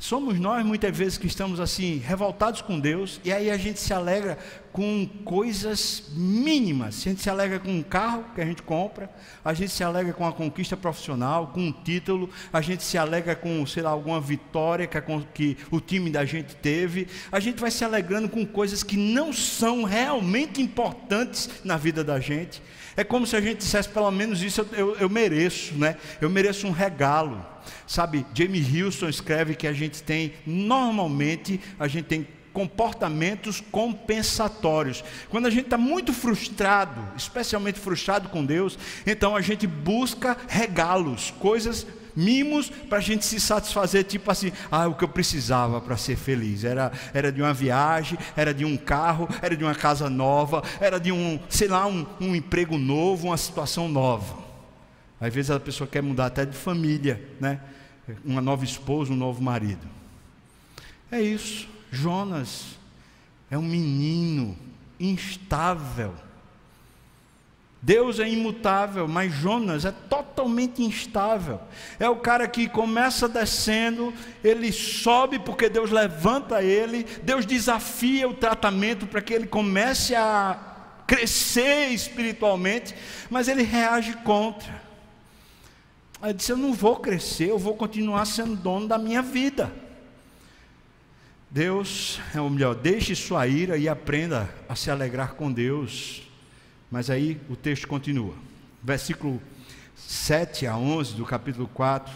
Somos 0.00 0.40
nós 0.40 0.64
muitas 0.64 0.96
vezes 0.96 1.18
que 1.18 1.26
estamos 1.26 1.60
assim, 1.60 1.98
revoltados 1.98 2.62
com 2.62 2.80
Deus, 2.80 3.20
e 3.22 3.30
aí 3.30 3.50
a 3.50 3.58
gente 3.58 3.78
se 3.78 3.92
alegra 3.92 4.38
com 4.72 5.06
coisas 5.26 6.04
mínimas. 6.16 6.96
A 7.00 7.10
gente 7.10 7.20
se 7.20 7.28
alegra 7.28 7.58
com 7.58 7.70
um 7.70 7.82
carro 7.82 8.24
que 8.34 8.40
a 8.40 8.46
gente 8.46 8.62
compra, 8.62 9.10
a 9.44 9.52
gente 9.52 9.70
se 9.70 9.84
alegra 9.84 10.14
com 10.14 10.24
uma 10.24 10.32
conquista 10.32 10.74
profissional, 10.74 11.48
com 11.48 11.60
um 11.60 11.70
título, 11.70 12.30
a 12.50 12.62
gente 12.62 12.82
se 12.82 12.96
alegra 12.96 13.36
com, 13.36 13.66
sei 13.66 13.82
lá, 13.82 13.90
alguma 13.90 14.22
vitória 14.22 14.86
que, 14.86 14.96
a, 14.96 15.02
que 15.34 15.58
o 15.70 15.82
time 15.82 16.08
da 16.08 16.24
gente 16.24 16.56
teve. 16.56 17.06
A 17.30 17.38
gente 17.38 17.60
vai 17.60 17.70
se 17.70 17.84
alegrando 17.84 18.26
com 18.26 18.46
coisas 18.46 18.82
que 18.82 18.96
não 18.96 19.34
são 19.34 19.84
realmente 19.84 20.62
importantes 20.62 21.50
na 21.62 21.76
vida 21.76 22.02
da 22.02 22.18
gente. 22.18 22.62
É 22.96 23.04
como 23.04 23.26
se 23.26 23.36
a 23.36 23.40
gente 23.40 23.58
dissesse, 23.58 23.88
pelo 23.88 24.10
menos 24.10 24.42
isso 24.42 24.60
eu, 24.72 24.88
eu, 24.88 24.96
eu 24.96 25.08
mereço, 25.08 25.74
né? 25.74 25.96
Eu 26.20 26.28
mereço 26.28 26.66
um 26.66 26.72
regalo. 26.72 27.44
Sabe, 27.86 28.26
Jamie 28.34 28.82
Houston 28.82 29.08
escreve 29.08 29.54
que 29.54 29.66
a 29.66 29.72
gente 29.72 30.02
tem, 30.02 30.32
normalmente, 30.46 31.60
a 31.78 31.86
gente 31.86 32.06
tem 32.06 32.26
comportamentos 32.52 33.62
compensatórios. 33.70 35.04
Quando 35.28 35.46
a 35.46 35.50
gente 35.50 35.64
está 35.64 35.78
muito 35.78 36.12
frustrado, 36.12 37.00
especialmente 37.16 37.78
frustrado 37.78 38.28
com 38.28 38.44
Deus, 38.44 38.78
então 39.06 39.36
a 39.36 39.40
gente 39.40 39.66
busca 39.66 40.36
regalos, 40.48 41.32
coisas 41.38 41.86
mimos 42.14 42.70
para 42.70 42.98
a 42.98 43.00
gente 43.00 43.24
se 43.24 43.40
satisfazer, 43.40 44.04
tipo 44.04 44.30
assim, 44.30 44.52
ah, 44.70 44.88
o 44.88 44.94
que 44.94 45.04
eu 45.04 45.08
precisava 45.08 45.80
para 45.80 45.96
ser 45.96 46.16
feliz 46.16 46.64
era, 46.64 46.92
era 47.12 47.30
de 47.30 47.40
uma 47.40 47.52
viagem, 47.52 48.18
era 48.36 48.52
de 48.52 48.64
um 48.64 48.76
carro, 48.76 49.28
era 49.42 49.56
de 49.56 49.64
uma 49.64 49.74
casa 49.74 50.08
nova, 50.10 50.62
era 50.80 50.98
de 50.98 51.12
um, 51.12 51.38
sei 51.48 51.68
lá, 51.68 51.86
um, 51.86 52.06
um 52.20 52.34
emprego 52.34 52.78
novo, 52.78 53.28
uma 53.28 53.36
situação 53.36 53.88
nova. 53.88 54.38
Às 55.20 55.34
vezes 55.34 55.50
a 55.50 55.60
pessoa 55.60 55.86
quer 55.86 56.02
mudar 56.02 56.26
até 56.26 56.46
de 56.46 56.56
família, 56.56 57.22
né? 57.38 57.60
Uma 58.24 58.40
nova 58.40 58.64
esposa, 58.64 59.12
um 59.12 59.16
novo 59.16 59.42
marido. 59.42 59.86
É 61.12 61.20
isso. 61.20 61.68
Jonas 61.90 62.78
é 63.50 63.58
um 63.58 63.62
menino 63.62 64.56
instável. 64.98 66.14
Deus 67.82 68.20
é 68.20 68.28
imutável, 68.28 69.08
mas 69.08 69.32
Jonas 69.32 69.86
é 69.86 69.90
totalmente 69.90 70.82
instável. 70.82 71.58
É 71.98 72.08
o 72.08 72.16
cara 72.16 72.46
que 72.46 72.68
começa 72.68 73.26
descendo, 73.26 74.12
ele 74.44 74.70
sobe 74.70 75.38
porque 75.38 75.68
Deus 75.68 75.90
levanta 75.90 76.62
ele, 76.62 77.04
Deus 77.22 77.46
desafia 77.46 78.28
o 78.28 78.34
tratamento 78.34 79.06
para 79.06 79.22
que 79.22 79.32
ele 79.32 79.46
comece 79.46 80.14
a 80.14 80.58
crescer 81.06 81.88
espiritualmente, 81.88 82.94
mas 83.30 83.48
ele 83.48 83.62
reage 83.62 84.12
contra. 84.18 84.82
Ele 86.22 86.34
disse: 86.34 86.52
Eu 86.52 86.58
não 86.58 86.74
vou 86.74 86.96
crescer, 86.96 87.48
eu 87.48 87.58
vou 87.58 87.74
continuar 87.74 88.26
sendo 88.26 88.56
dono 88.56 88.86
da 88.86 88.98
minha 88.98 89.22
vida. 89.22 89.72
Deus, 91.50 92.20
é 92.34 92.40
o 92.40 92.50
melhor, 92.50 92.74
deixe 92.74 93.14
sua 93.14 93.46
ira 93.46 93.78
e 93.78 93.88
aprenda 93.88 94.48
a 94.68 94.76
se 94.76 94.90
alegrar 94.90 95.32
com 95.32 95.50
Deus. 95.50 96.29
Mas 96.90 97.08
aí 97.08 97.40
o 97.48 97.54
texto 97.54 97.86
continua. 97.86 98.34
Versículo 98.82 99.40
7 99.96 100.66
a 100.66 100.76
11 100.76 101.14
do 101.14 101.24
capítulo 101.24 101.68
4. 101.68 102.12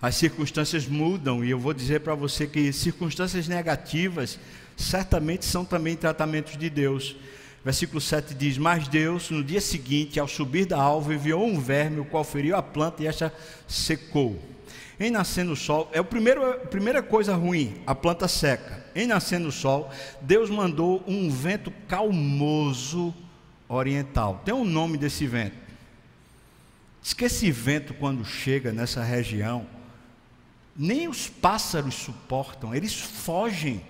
As 0.00 0.14
circunstâncias 0.14 0.86
mudam 0.86 1.44
e 1.44 1.50
eu 1.50 1.58
vou 1.58 1.74
dizer 1.74 2.00
para 2.00 2.14
você 2.14 2.46
que 2.46 2.72
circunstâncias 2.72 3.46
negativas 3.46 4.38
certamente 4.76 5.44
são 5.44 5.64
também 5.64 5.96
tratamentos 5.96 6.56
de 6.56 6.70
Deus. 6.70 7.16
Versículo 7.62 8.00
7 8.00 8.32
diz: 8.32 8.56
Mas 8.56 8.88
Deus, 8.88 9.28
no 9.28 9.44
dia 9.44 9.60
seguinte, 9.60 10.18
ao 10.18 10.26
subir 10.26 10.64
da 10.64 10.80
alva, 10.80 11.12
enviou 11.12 11.44
um 11.44 11.60
verme, 11.60 12.00
o 12.00 12.04
qual 12.06 12.24
feriu 12.24 12.56
a 12.56 12.62
planta 12.62 13.02
e 13.02 13.06
esta 13.06 13.32
secou. 13.68 14.42
Em 15.00 15.10
nascendo 15.10 15.52
o 15.52 15.56
sol, 15.56 15.90
é 15.94 15.98
a 15.98 16.04
primeira 16.04 17.02
coisa 17.02 17.34
ruim, 17.34 17.80
a 17.86 17.94
planta 17.94 18.28
seca. 18.28 18.84
Em 18.94 19.06
nascendo 19.06 19.48
o 19.48 19.52
sol, 19.52 19.90
Deus 20.20 20.50
mandou 20.50 21.02
um 21.06 21.30
vento 21.30 21.72
calmoso 21.88 23.14
oriental. 23.66 24.42
Tem 24.44 24.52
um 24.52 24.64
nome 24.64 24.98
desse 24.98 25.26
vento. 25.26 25.56
Diz 27.02 27.14
que 27.14 27.24
esse 27.24 27.50
vento, 27.50 27.94
quando 27.94 28.26
chega 28.26 28.72
nessa 28.72 29.02
região, 29.02 29.66
nem 30.76 31.08
os 31.08 31.30
pássaros 31.30 31.94
suportam, 31.94 32.74
eles 32.74 32.94
fogem. 32.94 33.82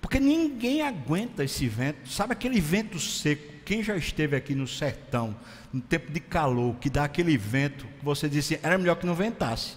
Porque 0.00 0.20
ninguém 0.20 0.82
aguenta 0.82 1.42
esse 1.42 1.66
vento. 1.66 2.08
Sabe 2.08 2.32
aquele 2.32 2.60
vento 2.60 3.00
seco? 3.00 3.53
Quem 3.64 3.82
já 3.82 3.96
esteve 3.96 4.36
aqui 4.36 4.54
no 4.54 4.66
sertão, 4.66 5.34
no 5.72 5.80
tempo 5.80 6.12
de 6.12 6.20
calor, 6.20 6.76
que 6.76 6.90
dá 6.90 7.04
aquele 7.04 7.36
vento, 7.36 7.86
você 8.02 8.28
disse, 8.28 8.60
era 8.62 8.76
melhor 8.76 8.96
que 8.96 9.06
não 9.06 9.14
ventasse. 9.14 9.76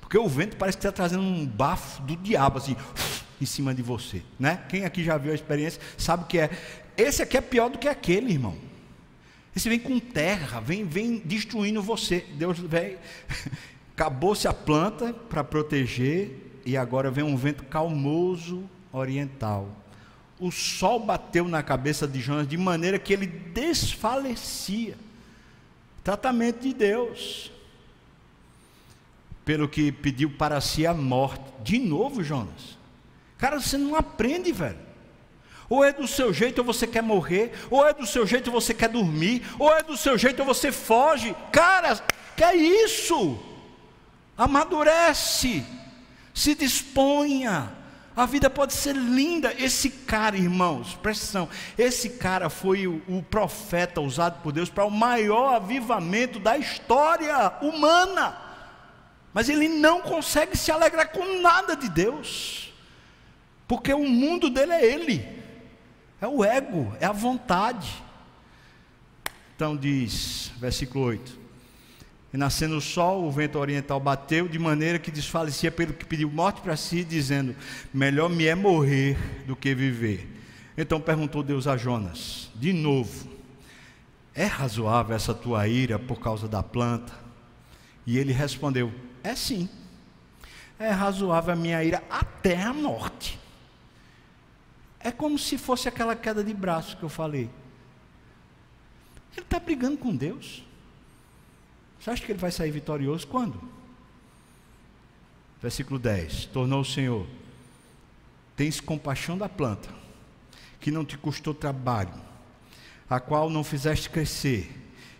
Porque 0.00 0.18
o 0.18 0.28
vento 0.28 0.56
parece 0.56 0.76
que 0.76 0.86
está 0.86 0.92
trazendo 0.92 1.22
um 1.22 1.46
bafo 1.46 2.02
do 2.02 2.16
diabo, 2.16 2.58
assim, 2.58 2.76
em 3.40 3.46
cima 3.46 3.74
de 3.74 3.82
você. 3.82 4.22
Né? 4.38 4.60
Quem 4.68 4.84
aqui 4.84 5.04
já 5.04 5.16
viu 5.16 5.32
a 5.32 5.34
experiência 5.34 5.80
sabe 5.96 6.24
que 6.26 6.38
é. 6.38 6.50
Esse 6.96 7.22
aqui 7.22 7.36
é 7.36 7.40
pior 7.40 7.70
do 7.70 7.78
que 7.78 7.86
aquele, 7.86 8.32
irmão. 8.32 8.56
Esse 9.54 9.68
vem 9.68 9.78
com 9.78 9.98
terra, 9.98 10.60
vem, 10.60 10.84
vem 10.84 11.18
destruindo 11.18 11.82
você. 11.82 12.24
Deus 12.34 12.58
vem. 12.58 12.96
Acabou-se 13.94 14.46
a 14.46 14.52
planta 14.52 15.12
para 15.12 15.42
proteger, 15.42 16.30
e 16.64 16.76
agora 16.76 17.10
vem 17.10 17.24
um 17.24 17.36
vento 17.36 17.64
calmoso 17.64 18.68
oriental 18.92 19.74
o 20.40 20.50
sol 20.50 21.00
bateu 21.00 21.48
na 21.48 21.62
cabeça 21.62 22.06
de 22.06 22.20
Jonas 22.20 22.46
de 22.46 22.56
maneira 22.56 22.98
que 22.98 23.12
ele 23.12 23.26
desfalecia. 23.26 24.96
Tratamento 26.04 26.60
de 26.60 26.72
Deus. 26.72 27.50
Pelo 29.44 29.68
que 29.68 29.90
pediu 29.90 30.30
para 30.30 30.60
si 30.60 30.86
a 30.86 30.94
morte. 30.94 31.44
De 31.62 31.78
novo, 31.78 32.22
Jonas. 32.22 32.78
Cara, 33.36 33.60
você 33.60 33.76
não 33.76 33.96
aprende, 33.96 34.52
velho. 34.52 34.78
Ou 35.68 35.84
é 35.84 35.92
do 35.92 36.06
seu 36.06 36.32
jeito 36.32 36.60
ou 36.60 36.64
você 36.64 36.86
quer 36.86 37.02
morrer, 37.02 37.52
ou 37.70 37.86
é 37.86 37.92
do 37.92 38.06
seu 38.06 38.26
jeito 38.26 38.46
ou 38.48 38.60
você 38.60 38.72
quer 38.72 38.88
dormir, 38.88 39.42
ou 39.58 39.70
é 39.70 39.82
do 39.82 39.96
seu 39.96 40.16
jeito 40.16 40.40
ou 40.40 40.46
você 40.46 40.72
foge. 40.72 41.36
Cara, 41.52 42.00
que 42.36 42.42
é 42.42 42.56
isso? 42.56 43.38
Amadurece, 44.36 45.64
se 46.32 46.54
disponha 46.54 47.77
a 48.18 48.26
vida 48.26 48.50
pode 48.50 48.74
ser 48.74 48.96
linda. 48.96 49.54
Esse 49.56 49.88
cara, 49.88 50.36
irmãos, 50.36 50.98
presta. 51.00 51.48
Esse 51.78 52.10
cara 52.10 52.50
foi 52.50 52.84
o, 52.84 53.00
o 53.06 53.22
profeta 53.22 54.00
usado 54.00 54.42
por 54.42 54.50
Deus 54.50 54.68
para 54.68 54.84
o 54.84 54.90
maior 54.90 55.54
avivamento 55.54 56.40
da 56.40 56.58
história 56.58 57.52
humana. 57.62 58.36
Mas 59.32 59.48
ele 59.48 59.68
não 59.68 60.00
consegue 60.00 60.56
se 60.56 60.72
alegrar 60.72 61.12
com 61.12 61.40
nada 61.40 61.76
de 61.76 61.88
Deus. 61.88 62.74
Porque 63.68 63.94
o 63.94 64.04
mundo 64.04 64.50
dele 64.50 64.72
é 64.72 64.84
ele. 64.84 65.24
É 66.20 66.26
o 66.26 66.44
ego, 66.44 66.92
é 66.98 67.06
a 67.06 67.12
vontade. 67.12 68.02
Então 69.54 69.76
diz, 69.76 70.50
versículo 70.56 71.04
8: 71.04 71.38
e 72.32 72.36
nascendo 72.36 72.76
o 72.76 72.80
sol, 72.80 73.24
o 73.24 73.32
vento 73.32 73.58
oriental 73.58 73.98
bateu, 73.98 74.46
de 74.46 74.58
maneira 74.58 74.98
que 74.98 75.10
desfalecia 75.10 75.72
pelo 75.72 75.94
que 75.94 76.04
pediu 76.04 76.30
morte 76.30 76.60
para 76.60 76.76
si, 76.76 77.02
dizendo: 77.02 77.56
Melhor 77.92 78.28
me 78.28 78.46
é 78.46 78.54
morrer 78.54 79.16
do 79.46 79.56
que 79.56 79.74
viver. 79.74 80.28
Então 80.76 81.00
perguntou 81.00 81.42
Deus 81.42 81.66
a 81.66 81.76
Jonas, 81.76 82.50
de 82.54 82.72
novo: 82.72 83.30
É 84.34 84.44
razoável 84.44 85.16
essa 85.16 85.32
tua 85.32 85.66
ira 85.66 85.98
por 85.98 86.20
causa 86.20 86.46
da 86.46 86.62
planta? 86.62 87.12
E 88.06 88.18
ele 88.18 88.32
respondeu: 88.32 88.92
É 89.24 89.34
sim. 89.34 89.68
É 90.78 90.90
razoável 90.90 91.54
a 91.54 91.56
minha 91.56 91.82
ira 91.82 92.02
até 92.10 92.62
a 92.62 92.72
morte. 92.72 93.38
É 95.00 95.10
como 95.10 95.38
se 95.38 95.56
fosse 95.56 95.88
aquela 95.88 96.14
queda 96.14 96.44
de 96.44 96.52
braço 96.52 96.96
que 96.96 97.02
eu 97.02 97.08
falei. 97.08 97.50
Ele 99.32 99.42
está 99.42 99.58
brigando 99.58 99.96
com 99.96 100.14
Deus. 100.14 100.67
Você 102.00 102.10
acha 102.10 102.24
que 102.24 102.32
ele 102.32 102.38
vai 102.38 102.50
sair 102.50 102.70
vitorioso 102.70 103.26
quando? 103.26 103.60
Versículo 105.60 105.98
10: 105.98 106.46
Tornou 106.46 106.80
o 106.80 106.84
Senhor, 106.84 107.26
tens 108.56 108.80
compaixão 108.80 109.36
da 109.36 109.48
planta, 109.48 109.88
que 110.80 110.90
não 110.90 111.04
te 111.04 111.18
custou 111.18 111.52
trabalho, 111.52 112.14
a 113.10 113.18
qual 113.18 113.50
não 113.50 113.64
fizeste 113.64 114.08
crescer, 114.08 114.70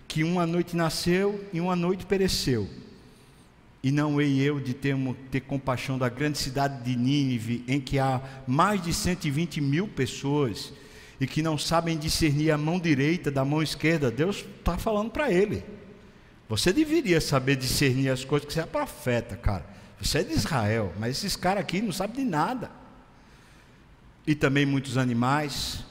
que 0.07 0.23
uma 0.23 0.47
noite 0.47 0.77
nasceu 0.77 1.45
e 1.53 1.61
uma 1.61 1.75
noite 1.75 2.07
pereceu. 2.07 2.69
E 3.83 3.93
não 3.93 4.21
hei 4.21 4.41
eu 4.41 4.59
de 4.59 4.75
ter, 4.75 4.97
ter 5.31 5.41
compaixão 5.41 5.97
da 5.97 6.09
grande 6.09 6.39
cidade 6.39 6.83
de 6.83 6.97
Nínive, 6.97 7.65
em 7.69 7.81
que 7.81 7.99
há 7.99 8.21
mais 8.47 8.83
de 8.83 8.93
120 8.93 9.61
mil 9.61 9.87
pessoas 9.87 10.73
e 11.21 11.27
que 11.27 11.43
não 11.43 11.57
sabem 11.57 11.97
discernir 11.97 12.51
a 12.51 12.59
mão 12.59 12.79
direita 12.79 13.31
da 13.31 13.45
mão 13.45 13.63
esquerda. 13.63 14.11
Deus 14.11 14.45
está 14.59 14.77
falando 14.77 15.11
para 15.11 15.33
ele. 15.33 15.78
Você 16.49 16.73
deveria 16.73 17.21
saber 17.21 17.57
discernir 17.57 18.09
as 18.09 18.25
coisas, 18.25 18.47
que 18.47 18.55
você 18.55 18.61
é 18.61 18.67
profeta, 18.67 19.37
cara. 19.37 19.67
Você 20.01 20.19
é 20.19 20.23
de 20.23 20.33
Israel, 20.33 20.93
mas 20.99 21.19
esses 21.19 21.37
caras 21.37 21.61
aqui 21.61 21.83
não 21.83 21.93
sabem 21.93 22.25
de 22.25 22.31
nada. 22.31 22.71
E 24.27 24.35
também 24.35 24.65
muitos 24.65 24.97
animais. 24.97 25.85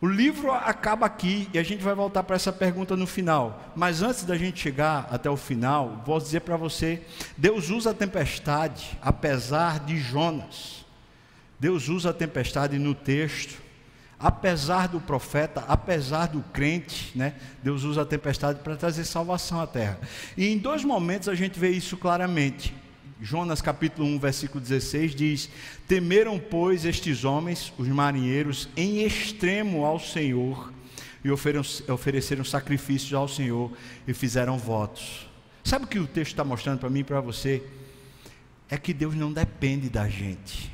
O 0.00 0.06
livro 0.06 0.50
acaba 0.50 1.06
aqui 1.06 1.48
e 1.54 1.58
a 1.58 1.62
gente 1.62 1.82
vai 1.82 1.94
voltar 1.94 2.24
para 2.24 2.36
essa 2.36 2.52
pergunta 2.52 2.96
no 2.96 3.06
final. 3.06 3.72
Mas 3.74 4.02
antes 4.02 4.24
da 4.24 4.36
gente 4.36 4.60
chegar 4.60 5.08
até 5.10 5.30
o 5.30 5.36
final, 5.36 6.02
vou 6.04 6.18
dizer 6.18 6.40
para 6.40 6.56
você: 6.56 7.02
Deus 7.36 7.70
usa 7.70 7.92
a 7.92 7.94
tempestade, 7.94 8.98
apesar 9.00 9.80
de 9.80 9.98
Jonas. 9.98 10.84
Deus 11.58 11.88
usa 11.88 12.10
a 12.10 12.14
tempestade 12.14 12.78
no 12.78 12.94
texto 12.94 13.62
apesar 14.22 14.86
do 14.86 15.00
profeta, 15.00 15.64
apesar 15.66 16.26
do 16.28 16.40
crente, 16.52 17.10
né, 17.16 17.34
Deus 17.62 17.82
usa 17.82 18.02
a 18.02 18.06
tempestade 18.06 18.60
para 18.60 18.76
trazer 18.76 19.04
salvação 19.04 19.60
à 19.60 19.66
terra. 19.66 19.98
E 20.36 20.46
em 20.46 20.56
dois 20.56 20.84
momentos 20.84 21.28
a 21.28 21.34
gente 21.34 21.58
vê 21.58 21.70
isso 21.70 21.96
claramente. 21.96 22.72
Jonas 23.20 23.60
capítulo 23.60 24.06
1, 24.08 24.18
versículo 24.18 24.60
16 24.60 25.14
diz: 25.14 25.50
Temeram, 25.86 26.38
pois, 26.38 26.84
estes 26.84 27.24
homens, 27.24 27.72
os 27.76 27.88
marinheiros, 27.88 28.68
em 28.76 29.04
extremo 29.04 29.84
ao 29.84 29.98
Senhor, 29.98 30.72
e 31.24 31.30
ofereceram 31.30 32.44
sacrifícios 32.44 33.14
ao 33.14 33.28
Senhor 33.28 33.70
e 34.06 34.14
fizeram 34.14 34.58
votos. 34.58 35.28
Sabe 35.62 35.84
o 35.84 35.88
que 35.88 35.98
o 35.98 36.06
texto 36.06 36.32
está 36.32 36.44
mostrando 36.44 36.80
para 36.80 36.90
mim 36.90 37.00
e 37.00 37.04
para 37.04 37.20
você? 37.20 37.62
É 38.68 38.76
que 38.76 38.92
Deus 38.92 39.14
não 39.14 39.32
depende 39.32 39.88
da 39.88 40.08
gente. 40.08 40.72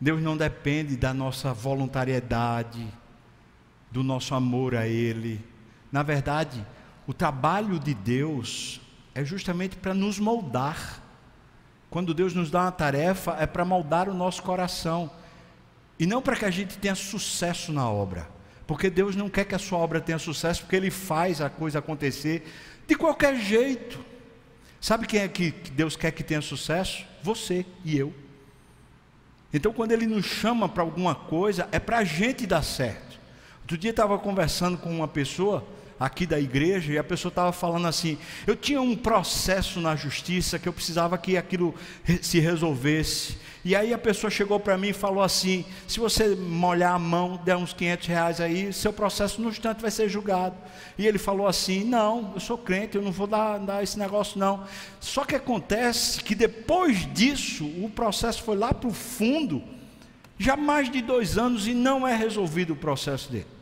Deus 0.00 0.20
não 0.20 0.36
depende 0.36 0.96
da 0.96 1.14
nossa 1.14 1.52
voluntariedade, 1.54 2.86
do 3.90 4.02
nosso 4.02 4.34
amor 4.34 4.74
a 4.74 4.86
Ele. 4.86 5.42
Na 5.90 6.02
verdade, 6.02 6.64
o 7.06 7.14
trabalho 7.14 7.78
de 7.78 7.94
Deus 7.94 8.80
é 9.14 9.24
justamente 9.24 9.76
para 9.76 9.94
nos 9.94 10.18
moldar. 10.18 11.02
Quando 11.88 12.12
Deus 12.12 12.34
nos 12.34 12.50
dá 12.50 12.62
uma 12.62 12.72
tarefa, 12.72 13.36
é 13.38 13.46
para 13.46 13.64
moldar 13.64 14.08
o 14.08 14.14
nosso 14.14 14.42
coração. 14.42 15.10
E 15.98 16.04
não 16.04 16.20
para 16.20 16.36
que 16.36 16.44
a 16.44 16.50
gente 16.50 16.76
tenha 16.76 16.94
sucesso 16.94 17.72
na 17.72 17.88
obra. 17.88 18.28
Porque 18.66 18.90
Deus 18.90 19.16
não 19.16 19.30
quer 19.30 19.44
que 19.44 19.54
a 19.54 19.58
sua 19.58 19.78
obra 19.78 20.00
tenha 20.00 20.18
sucesso, 20.18 20.62
porque 20.62 20.76
Ele 20.76 20.90
faz 20.90 21.40
a 21.40 21.48
coisa 21.48 21.78
acontecer 21.78 22.46
de 22.86 22.94
qualquer 22.94 23.36
jeito. 23.40 24.04
Sabe 24.80 25.06
quem 25.06 25.20
é 25.20 25.28
que 25.28 25.52
Deus 25.70 25.96
quer 25.96 26.10
que 26.10 26.22
tenha 26.22 26.42
sucesso? 26.42 27.04
Você 27.22 27.64
e 27.84 27.96
eu. 27.96 28.12
Então, 29.56 29.72
quando 29.72 29.92
Ele 29.92 30.06
nos 30.06 30.26
chama 30.26 30.68
para 30.68 30.82
alguma 30.82 31.14
coisa, 31.14 31.66
é 31.72 31.78
para 31.78 31.96
a 31.96 32.04
gente 32.04 32.46
dar 32.46 32.60
certo. 32.60 33.18
Outro 33.62 33.78
dia 33.78 33.90
estava 33.90 34.18
conversando 34.18 34.76
com 34.76 34.90
uma 34.90 35.08
pessoa 35.08 35.66
aqui 35.98 36.26
da 36.26 36.38
igreja 36.38 36.92
e 36.92 36.98
a 36.98 37.04
pessoa 37.04 37.30
estava 37.30 37.52
falando 37.52 37.86
assim: 37.86 38.18
eu 38.46 38.54
tinha 38.54 38.80
um 38.80 38.94
processo 38.94 39.80
na 39.80 39.96
justiça 39.96 40.58
que 40.58 40.68
eu 40.68 40.72
precisava 40.72 41.16
que 41.18 41.36
aquilo 41.36 41.74
se 42.20 42.38
resolvesse. 42.38 43.36
E 43.64 43.74
aí 43.74 43.92
a 43.92 43.98
pessoa 43.98 44.30
chegou 44.30 44.60
para 44.60 44.78
mim 44.78 44.90
e 44.90 44.92
falou 44.92 45.22
assim: 45.22 45.64
se 45.88 45.98
você 45.98 46.36
molhar 46.36 46.94
a 46.94 46.98
mão, 46.98 47.40
der 47.44 47.56
uns 47.56 47.72
500 47.72 48.06
reais 48.06 48.40
aí, 48.40 48.72
seu 48.72 48.92
processo 48.92 49.40
no 49.40 49.48
instante 49.48 49.82
vai 49.82 49.90
ser 49.90 50.08
julgado. 50.08 50.54
E 50.96 51.06
ele 51.06 51.18
falou 51.18 51.46
assim: 51.46 51.82
não, 51.82 52.32
eu 52.34 52.40
sou 52.40 52.56
crente, 52.56 52.96
eu 52.96 53.02
não 53.02 53.10
vou 53.10 53.26
dar, 53.26 53.58
dar 53.58 53.82
esse 53.82 53.98
negócio 53.98 54.38
não. 54.38 54.64
Só 55.00 55.24
que 55.24 55.34
acontece 55.34 56.22
que 56.22 56.34
depois 56.34 57.12
disso, 57.12 57.64
o 57.82 57.90
processo 57.90 58.42
foi 58.42 58.56
lá 58.56 58.72
para 58.72 58.88
o 58.88 58.94
fundo, 58.94 59.62
já 60.38 60.56
mais 60.56 60.90
de 60.90 61.02
dois 61.02 61.36
anos, 61.36 61.66
e 61.66 61.74
não 61.74 62.06
é 62.06 62.14
resolvido 62.14 62.74
o 62.74 62.76
processo 62.76 63.32
dele. 63.32 63.55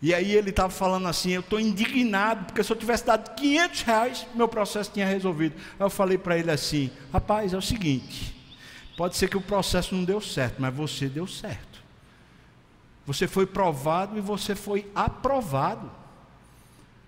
E 0.00 0.14
aí 0.14 0.32
ele 0.32 0.50
estava 0.50 0.70
falando 0.70 1.08
assim: 1.08 1.30
eu 1.30 1.40
estou 1.40 1.58
indignado, 1.58 2.46
porque 2.46 2.62
se 2.62 2.72
eu 2.72 2.76
tivesse 2.76 3.04
dado 3.04 3.34
500 3.34 3.82
reais, 3.82 4.26
meu 4.34 4.48
processo 4.48 4.90
tinha 4.92 5.06
resolvido. 5.06 5.56
Aí 5.78 5.84
eu 5.84 5.90
falei 5.90 6.16
para 6.16 6.38
ele 6.38 6.50
assim: 6.50 6.90
rapaz, 7.12 7.52
é 7.52 7.56
o 7.56 7.62
seguinte, 7.62 8.34
pode 8.96 9.16
ser 9.16 9.28
que 9.28 9.36
o 9.36 9.40
processo 9.40 9.94
não 9.94 10.04
deu 10.04 10.20
certo, 10.20 10.60
mas 10.60 10.74
você 10.74 11.08
deu 11.08 11.26
certo. 11.26 11.82
Você 13.06 13.26
foi 13.26 13.46
provado 13.46 14.16
e 14.18 14.20
você 14.20 14.54
foi 14.54 14.86
aprovado. 14.94 15.90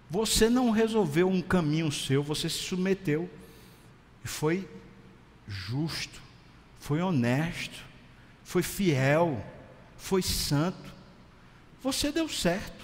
Você 0.08 0.50
não 0.50 0.70
resolveu 0.70 1.28
um 1.28 1.40
caminho 1.40 1.92
seu, 1.92 2.20
você 2.20 2.48
se 2.48 2.58
submeteu 2.58 3.30
e 4.24 4.26
foi 4.26 4.68
justo, 5.46 6.20
foi 6.80 7.00
honesto, 7.00 7.84
foi 8.42 8.64
fiel, 8.64 9.44
foi 9.96 10.20
santo. 10.20 10.92
Você 11.80 12.10
deu 12.10 12.28
certo 12.28 12.79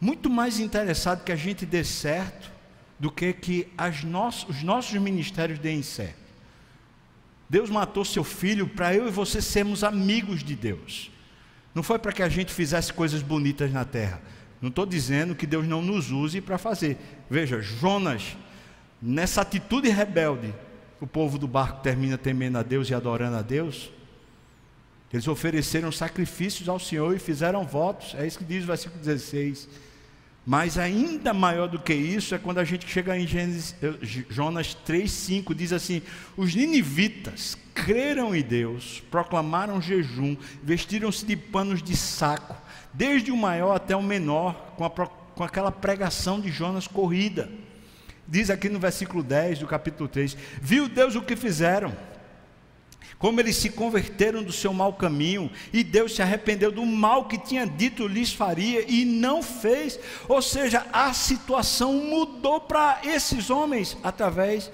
muito 0.00 0.30
mais 0.30 0.58
interessado 0.58 1.24
que 1.24 1.32
a 1.32 1.36
gente 1.36 1.66
dê 1.66 1.84
certo 1.84 2.50
do 2.98 3.10
que 3.10 3.32
que 3.32 3.68
no 4.04 4.28
os 4.28 4.62
nossos 4.62 4.98
ministérios 4.98 5.58
deem 5.58 5.82
certo. 5.82 6.18
Deus 7.48 7.68
matou 7.68 8.04
seu 8.04 8.22
filho 8.22 8.68
para 8.68 8.94
eu 8.94 9.08
e 9.08 9.10
você 9.10 9.42
sermos 9.42 9.82
amigos 9.82 10.42
de 10.42 10.54
Deus. 10.54 11.10
Não 11.74 11.82
foi 11.82 11.98
para 11.98 12.12
que 12.12 12.22
a 12.22 12.28
gente 12.28 12.52
fizesse 12.52 12.92
coisas 12.92 13.22
bonitas 13.22 13.72
na 13.72 13.84
terra. 13.84 14.22
Não 14.60 14.68
estou 14.68 14.86
dizendo 14.86 15.34
que 15.34 15.46
Deus 15.46 15.66
não 15.66 15.82
nos 15.82 16.10
use 16.10 16.40
para 16.40 16.58
fazer. 16.58 16.98
Veja, 17.28 17.60
Jonas, 17.60 18.36
nessa 19.00 19.40
atitude 19.40 19.88
rebelde, 19.88 20.54
o 21.00 21.06
povo 21.06 21.38
do 21.38 21.48
barco 21.48 21.82
termina 21.82 22.18
temendo 22.18 22.58
a 22.58 22.62
Deus 22.62 22.88
e 22.88 22.94
adorando 22.94 23.36
a 23.36 23.42
Deus. 23.42 23.90
Eles 25.12 25.26
ofereceram 25.26 25.90
sacrifícios 25.90 26.68
ao 26.68 26.78
Senhor 26.78 27.16
e 27.16 27.18
fizeram 27.18 27.66
votos. 27.66 28.14
É 28.14 28.26
isso 28.26 28.38
que 28.38 28.44
diz 28.44 28.62
o 28.64 28.68
versículo 28.68 29.00
16. 29.00 29.68
Mas 30.44 30.78
ainda 30.78 31.34
maior 31.34 31.68
do 31.68 31.78
que 31.78 31.92
isso 31.92 32.34
é 32.34 32.38
quando 32.38 32.58
a 32.58 32.64
gente 32.64 32.88
chega 32.88 33.16
em 33.16 33.26
Gênesis, 33.26 33.74
Jonas 34.30 34.76
3,5, 34.86 35.54
diz 35.54 35.72
assim: 35.72 36.02
Os 36.36 36.54
ninivitas 36.54 37.58
creram 37.74 38.34
em 38.34 38.42
Deus, 38.42 39.02
proclamaram 39.10 39.82
jejum, 39.82 40.36
vestiram-se 40.62 41.26
de 41.26 41.36
panos 41.36 41.82
de 41.82 41.96
saco, 41.96 42.56
desde 42.92 43.30
o 43.30 43.36
maior 43.36 43.76
até 43.76 43.94
o 43.94 44.02
menor, 44.02 44.74
com, 44.76 44.84
a, 44.84 44.90
com 44.90 45.44
aquela 45.44 45.70
pregação 45.70 46.40
de 46.40 46.50
Jonas 46.50 46.86
corrida. 46.86 47.50
Diz 48.26 48.48
aqui 48.48 48.68
no 48.68 48.78
versículo 48.78 49.22
10 49.22 49.58
do 49.58 49.66
capítulo 49.66 50.08
3: 50.08 50.36
Viu 50.62 50.88
Deus 50.88 51.16
o 51.16 51.22
que 51.22 51.36
fizeram? 51.36 51.94
Como 53.20 53.38
eles 53.38 53.56
se 53.56 53.68
converteram 53.68 54.42
do 54.42 54.50
seu 54.50 54.72
mau 54.72 54.94
caminho, 54.94 55.50
e 55.74 55.84
Deus 55.84 56.16
se 56.16 56.22
arrependeu 56.22 56.72
do 56.72 56.86
mal 56.86 57.26
que 57.26 57.36
tinha 57.36 57.66
dito 57.66 58.08
lhes 58.08 58.32
faria 58.32 58.90
e 58.90 59.04
não 59.04 59.42
fez. 59.42 60.00
Ou 60.26 60.40
seja, 60.40 60.86
a 60.90 61.12
situação 61.12 61.92
mudou 61.92 62.62
para 62.62 63.02
esses 63.04 63.50
homens 63.50 63.94
através 64.02 64.72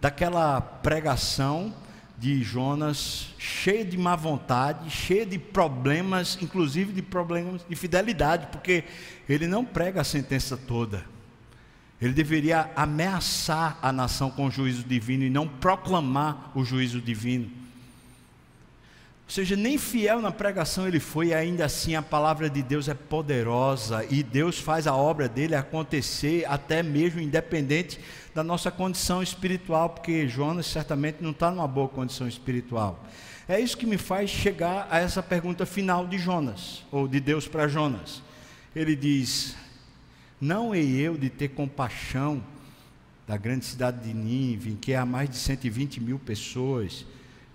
daquela 0.00 0.58
pregação 0.58 1.72
de 2.16 2.42
Jonas, 2.42 3.34
cheia 3.36 3.84
de 3.84 3.98
má 3.98 4.16
vontade, 4.16 4.88
cheia 4.88 5.26
de 5.26 5.38
problemas, 5.38 6.38
inclusive 6.40 6.94
de 6.94 7.02
problemas 7.02 7.60
de 7.68 7.76
fidelidade, 7.76 8.46
porque 8.46 8.84
ele 9.28 9.46
não 9.46 9.62
prega 9.66 10.00
a 10.00 10.04
sentença 10.04 10.56
toda. 10.56 11.04
Ele 12.00 12.14
deveria 12.14 12.70
ameaçar 12.74 13.78
a 13.82 13.92
nação 13.92 14.30
com 14.30 14.46
o 14.46 14.50
juízo 14.50 14.82
divino 14.82 15.24
e 15.24 15.30
não 15.30 15.46
proclamar 15.46 16.52
o 16.54 16.64
juízo 16.64 17.02
divino. 17.02 17.65
Ou 19.26 19.32
seja, 19.32 19.56
nem 19.56 19.76
fiel 19.76 20.22
na 20.22 20.30
pregação 20.30 20.86
ele 20.86 21.00
foi, 21.00 21.28
e 21.28 21.34
ainda 21.34 21.64
assim 21.64 21.96
a 21.96 22.02
palavra 22.02 22.48
de 22.48 22.62
Deus 22.62 22.88
é 22.88 22.94
poderosa 22.94 24.06
e 24.08 24.22
Deus 24.22 24.56
faz 24.56 24.86
a 24.86 24.94
obra 24.94 25.28
dele 25.28 25.56
acontecer, 25.56 26.44
até 26.48 26.80
mesmo 26.80 27.20
independente 27.20 27.98
da 28.32 28.44
nossa 28.44 28.70
condição 28.70 29.20
espiritual, 29.20 29.90
porque 29.90 30.28
Jonas 30.28 30.66
certamente 30.66 31.18
não 31.20 31.32
está 31.32 31.50
numa 31.50 31.66
boa 31.66 31.88
condição 31.88 32.28
espiritual. 32.28 33.04
É 33.48 33.58
isso 33.58 33.76
que 33.76 33.84
me 33.84 33.98
faz 33.98 34.30
chegar 34.30 34.86
a 34.90 35.00
essa 35.00 35.22
pergunta 35.22 35.66
final 35.66 36.06
de 36.06 36.18
Jonas, 36.18 36.84
ou 36.92 37.08
de 37.08 37.18
Deus 37.18 37.48
para 37.48 37.66
Jonas. 37.66 38.22
Ele 38.76 38.94
diz: 38.94 39.56
Não 40.40 40.72
hei 40.72 41.00
eu 41.00 41.16
de 41.16 41.30
ter 41.30 41.48
compaixão 41.48 42.42
da 43.26 43.36
grande 43.36 43.64
cidade 43.64 44.06
de 44.06 44.14
Nínive, 44.14 44.76
que 44.76 44.94
há 44.94 45.04
mais 45.04 45.28
de 45.28 45.36
120 45.36 46.00
mil 46.00 46.18
pessoas 46.18 47.04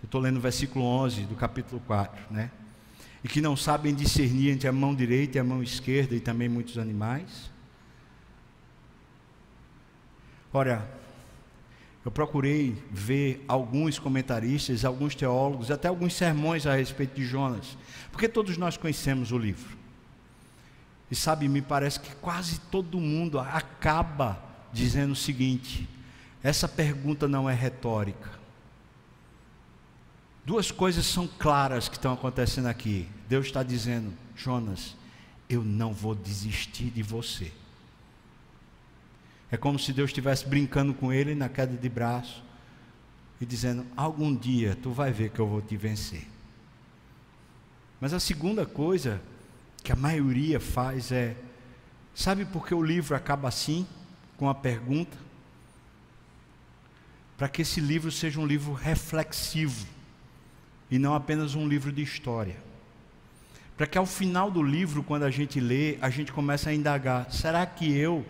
eu 0.01 0.05
estou 0.05 0.19
lendo 0.19 0.37
o 0.37 0.41
versículo 0.41 0.83
11 0.83 1.25
do 1.25 1.35
capítulo 1.35 1.81
4, 1.85 2.25
né? 2.31 2.51
E 3.23 3.27
que 3.27 3.39
não 3.39 3.55
sabem 3.55 3.93
discernir 3.93 4.49
entre 4.49 4.67
a 4.67 4.71
mão 4.71 4.95
direita 4.95 5.37
e 5.37 5.41
a 5.41 5.43
mão 5.43 5.61
esquerda 5.61 6.15
e 6.15 6.19
também 6.19 6.49
muitos 6.49 6.77
animais. 6.77 7.51
Ora, 10.51 10.89
eu 12.03 12.09
procurei 12.09 12.75
ver 12.89 13.45
alguns 13.47 13.99
comentaristas, 13.99 14.83
alguns 14.83 15.13
teólogos, 15.13 15.69
até 15.69 15.87
alguns 15.87 16.15
sermões 16.15 16.65
a 16.65 16.75
respeito 16.75 17.15
de 17.15 17.23
Jonas, 17.23 17.77
porque 18.11 18.27
todos 18.27 18.57
nós 18.57 18.75
conhecemos 18.75 19.31
o 19.31 19.37
livro. 19.37 19.77
E 21.11 21.15
sabe, 21.15 21.47
me 21.47 21.61
parece 21.61 21.99
que 21.99 22.15
quase 22.15 22.59
todo 22.59 22.99
mundo 22.99 23.37
acaba 23.37 24.41
dizendo 24.73 25.11
o 25.11 25.15
seguinte: 25.15 25.87
essa 26.41 26.67
pergunta 26.67 27.27
não 27.27 27.47
é 27.47 27.53
retórica. 27.53 28.40
Duas 30.45 30.71
coisas 30.71 31.05
são 31.05 31.27
claras 31.27 31.87
que 31.87 31.95
estão 31.95 32.13
acontecendo 32.13 32.67
aqui. 32.67 33.07
Deus 33.29 33.45
está 33.45 33.61
dizendo, 33.61 34.11
Jonas, 34.35 34.95
eu 35.47 35.63
não 35.63 35.93
vou 35.93 36.15
desistir 36.15 36.89
de 36.89 37.03
você. 37.03 37.51
É 39.51 39.57
como 39.57 39.77
se 39.77 39.93
Deus 39.93 40.09
estivesse 40.09 40.47
brincando 40.47 40.93
com 40.93 41.13
ele 41.13 41.35
na 41.35 41.47
queda 41.47 41.77
de 41.77 41.89
braço 41.89 42.43
e 43.39 43.45
dizendo: 43.45 43.85
Algum 43.95 44.35
dia 44.35 44.77
tu 44.81 44.91
vai 44.91 45.11
ver 45.11 45.29
que 45.29 45.39
eu 45.39 45.47
vou 45.47 45.61
te 45.61 45.77
vencer. 45.77 46.27
Mas 47.99 48.13
a 48.13 48.19
segunda 48.19 48.65
coisa 48.65 49.21
que 49.83 49.91
a 49.91 49.95
maioria 49.95 50.59
faz 50.59 51.11
é: 51.11 51.35
sabe 52.15 52.45
por 52.45 52.65
que 52.65 52.73
o 52.73 52.81
livro 52.81 53.15
acaba 53.15 53.47
assim? 53.47 53.85
Com 54.37 54.49
a 54.49 54.55
pergunta? 54.55 55.17
Para 57.37 57.49
que 57.49 57.61
esse 57.61 57.79
livro 57.79 58.11
seja 58.11 58.39
um 58.39 58.45
livro 58.45 58.73
reflexivo 58.73 59.85
e 60.91 60.99
não 60.99 61.15
apenas 61.15 61.55
um 61.55 61.65
livro 61.65 61.89
de 61.91 62.03
história. 62.03 62.61
Para 63.77 63.87
que 63.87 63.97
ao 63.97 64.05
final 64.05 64.51
do 64.51 64.61
livro, 64.61 65.01
quando 65.01 65.23
a 65.23 65.31
gente 65.31 65.59
lê, 65.59 65.97
a 66.01 66.09
gente 66.09 66.33
começa 66.33 66.69
a 66.69 66.73
indagar: 66.73 67.31
será 67.31 67.65
que 67.65 67.91
eu 67.91 68.25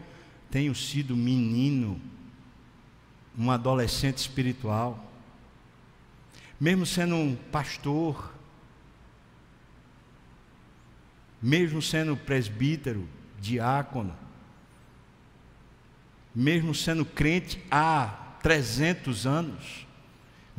tenho 0.51 0.73
sido 0.75 1.17
menino, 1.17 1.99
um 3.37 3.49
adolescente 3.49 4.19
espiritual? 4.19 5.11
Mesmo 6.59 6.85
sendo 6.85 7.15
um 7.15 7.35
pastor, 7.35 8.31
mesmo 11.41 11.81
sendo 11.81 12.15
presbítero, 12.15 13.09
diácono, 13.39 14.15
mesmo 16.33 16.75
sendo 16.75 17.03
crente 17.03 17.59
há 17.71 18.37
300 18.43 19.25
anos, 19.25 19.87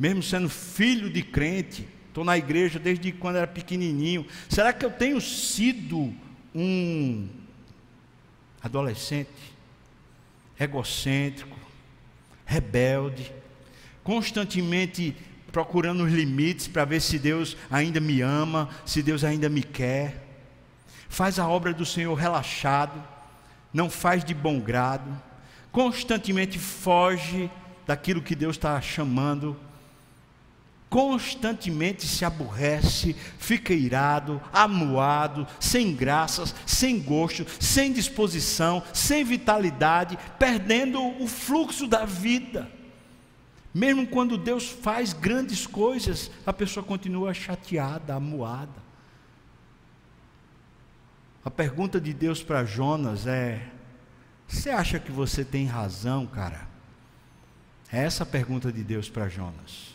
mesmo 0.03 0.21
sendo 0.21 0.49
filho 0.49 1.09
de 1.09 1.23
crente, 1.23 1.87
estou 2.09 2.25
na 2.25 2.37
igreja 2.37 2.77
desde 2.77 3.09
quando 3.13 3.37
era 3.37 3.47
pequenininho. 3.47 4.27
Será 4.49 4.73
que 4.73 4.83
eu 4.85 4.91
tenho 4.91 5.21
sido 5.21 6.13
um 6.53 7.29
adolescente 8.61 9.29
egocêntrico, 10.59 11.57
rebelde, 12.45 13.31
constantemente 14.03 15.15
procurando 15.53 16.03
os 16.03 16.11
limites 16.11 16.67
para 16.67 16.83
ver 16.83 16.99
se 16.99 17.17
Deus 17.17 17.55
ainda 17.71 18.01
me 18.01 18.19
ama, 18.19 18.67
se 18.85 19.01
Deus 19.01 19.23
ainda 19.23 19.47
me 19.47 19.63
quer? 19.63 20.21
Faz 21.07 21.39
a 21.39 21.47
obra 21.47 21.73
do 21.73 21.85
Senhor 21.85 22.13
relaxado, 22.13 23.01
não 23.73 23.89
faz 23.89 24.25
de 24.25 24.33
bom 24.33 24.59
grado, 24.59 25.09
constantemente 25.71 26.59
foge 26.59 27.49
daquilo 27.87 28.21
que 28.21 28.35
Deus 28.35 28.57
está 28.57 28.81
chamando 28.81 29.57
constantemente 30.93 32.05
se 32.05 32.23
aborrece, 32.23 33.15
fica 33.39 33.73
irado, 33.73 34.39
amuado, 34.53 35.47
sem 35.59 35.95
graças, 35.95 36.53
sem 36.67 37.01
gosto, 37.01 37.47
sem 37.59 37.91
disposição, 37.91 38.83
sem 38.93 39.23
vitalidade, 39.23 40.19
perdendo 40.37 41.01
o 41.19 41.27
fluxo 41.27 41.87
da 41.87 42.05
vida. 42.05 42.69
Mesmo 43.73 44.05
quando 44.05 44.37
Deus 44.37 44.69
faz 44.69 45.13
grandes 45.13 45.65
coisas, 45.65 46.29
a 46.45 46.53
pessoa 46.53 46.85
continua 46.85 47.33
chateada, 47.33 48.13
amuada. 48.13 48.83
A 51.43 51.49
pergunta 51.49 51.99
de 51.99 52.13
Deus 52.13 52.43
para 52.43 52.65
Jonas 52.65 53.25
é: 53.25 53.67
Você 54.47 54.69
acha 54.69 54.99
que 54.99 55.11
você 55.11 55.43
tem 55.43 55.65
razão, 55.65 56.27
cara? 56.27 56.67
É 57.91 58.03
essa 58.03 58.21
a 58.21 58.27
pergunta 58.27 58.71
de 58.71 58.83
Deus 58.83 59.09
para 59.09 59.27
Jonas. 59.27 59.92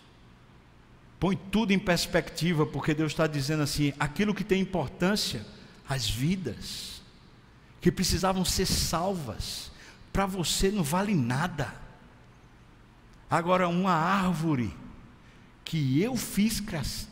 Põe 1.21 1.37
tudo 1.51 1.73
em 1.73 1.79
perspectiva, 1.79 2.65
porque 2.65 2.95
Deus 2.95 3.13
está 3.13 3.27
dizendo 3.27 3.63
assim: 3.63 3.93
aquilo 3.99 4.35
que 4.35 4.45
tem 4.45 4.61
importância, 4.61 5.45
as 5.89 6.09
vidas, 6.09 7.03
que 7.81 7.91
precisavam 7.91 8.45
ser 8.45 8.67
salvas, 8.67 9.73
para 10.13 10.27
você 10.27 10.71
não 10.71 10.83
vale 10.83 11.15
nada. 11.15 11.75
Agora, 13.29 13.69
uma 13.69 13.93
árvore 13.93 14.75
que 15.65 16.01
eu 16.01 16.17
fiz 16.17 16.63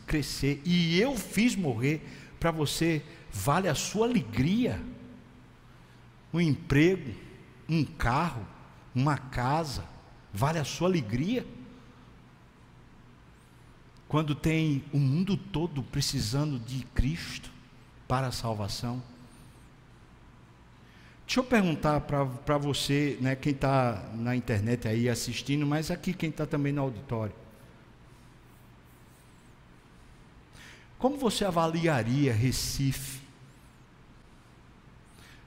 crescer 0.07 0.63
e 0.65 0.99
eu 0.99 1.17
fiz 1.17 1.57
morrer, 1.57 2.07
para 2.39 2.51
você 2.51 3.03
vale 3.33 3.69
a 3.69 3.75
sua 3.75 4.07
alegria, 4.07 4.81
um 6.33 6.41
emprego, 6.41 7.13
um 7.69 7.85
carro, 7.85 8.47
uma 8.95 9.19
casa, 9.19 9.85
vale 10.33 10.59
a 10.59 10.65
sua 10.65 10.89
alegria 10.89 11.45
quando 14.17 14.35
tem 14.35 14.83
o 14.95 14.99
mundo 14.99 15.37
todo 15.37 15.83
precisando 15.83 16.59
de 16.59 16.87
Cristo 16.95 17.51
para 18.09 18.29
a 18.29 18.33
salvação. 18.33 19.03
Deixa 21.27 21.41
eu 21.41 21.45
perguntar 21.45 22.01
para 22.01 22.57
você, 22.57 23.19
né, 23.21 23.37
quem 23.37 23.53
está 23.53 24.09
na 24.15 24.35
internet 24.35 24.89
aí 24.89 25.07
assistindo, 25.07 25.67
mas 25.67 25.91
aqui 25.91 26.15
quem 26.15 26.31
está 26.31 26.47
também 26.47 26.73
no 26.73 26.81
auditório. 26.81 27.35
Como 30.99 31.19
você 31.19 31.45
avaliaria 31.45 32.33
Recife? 32.33 33.21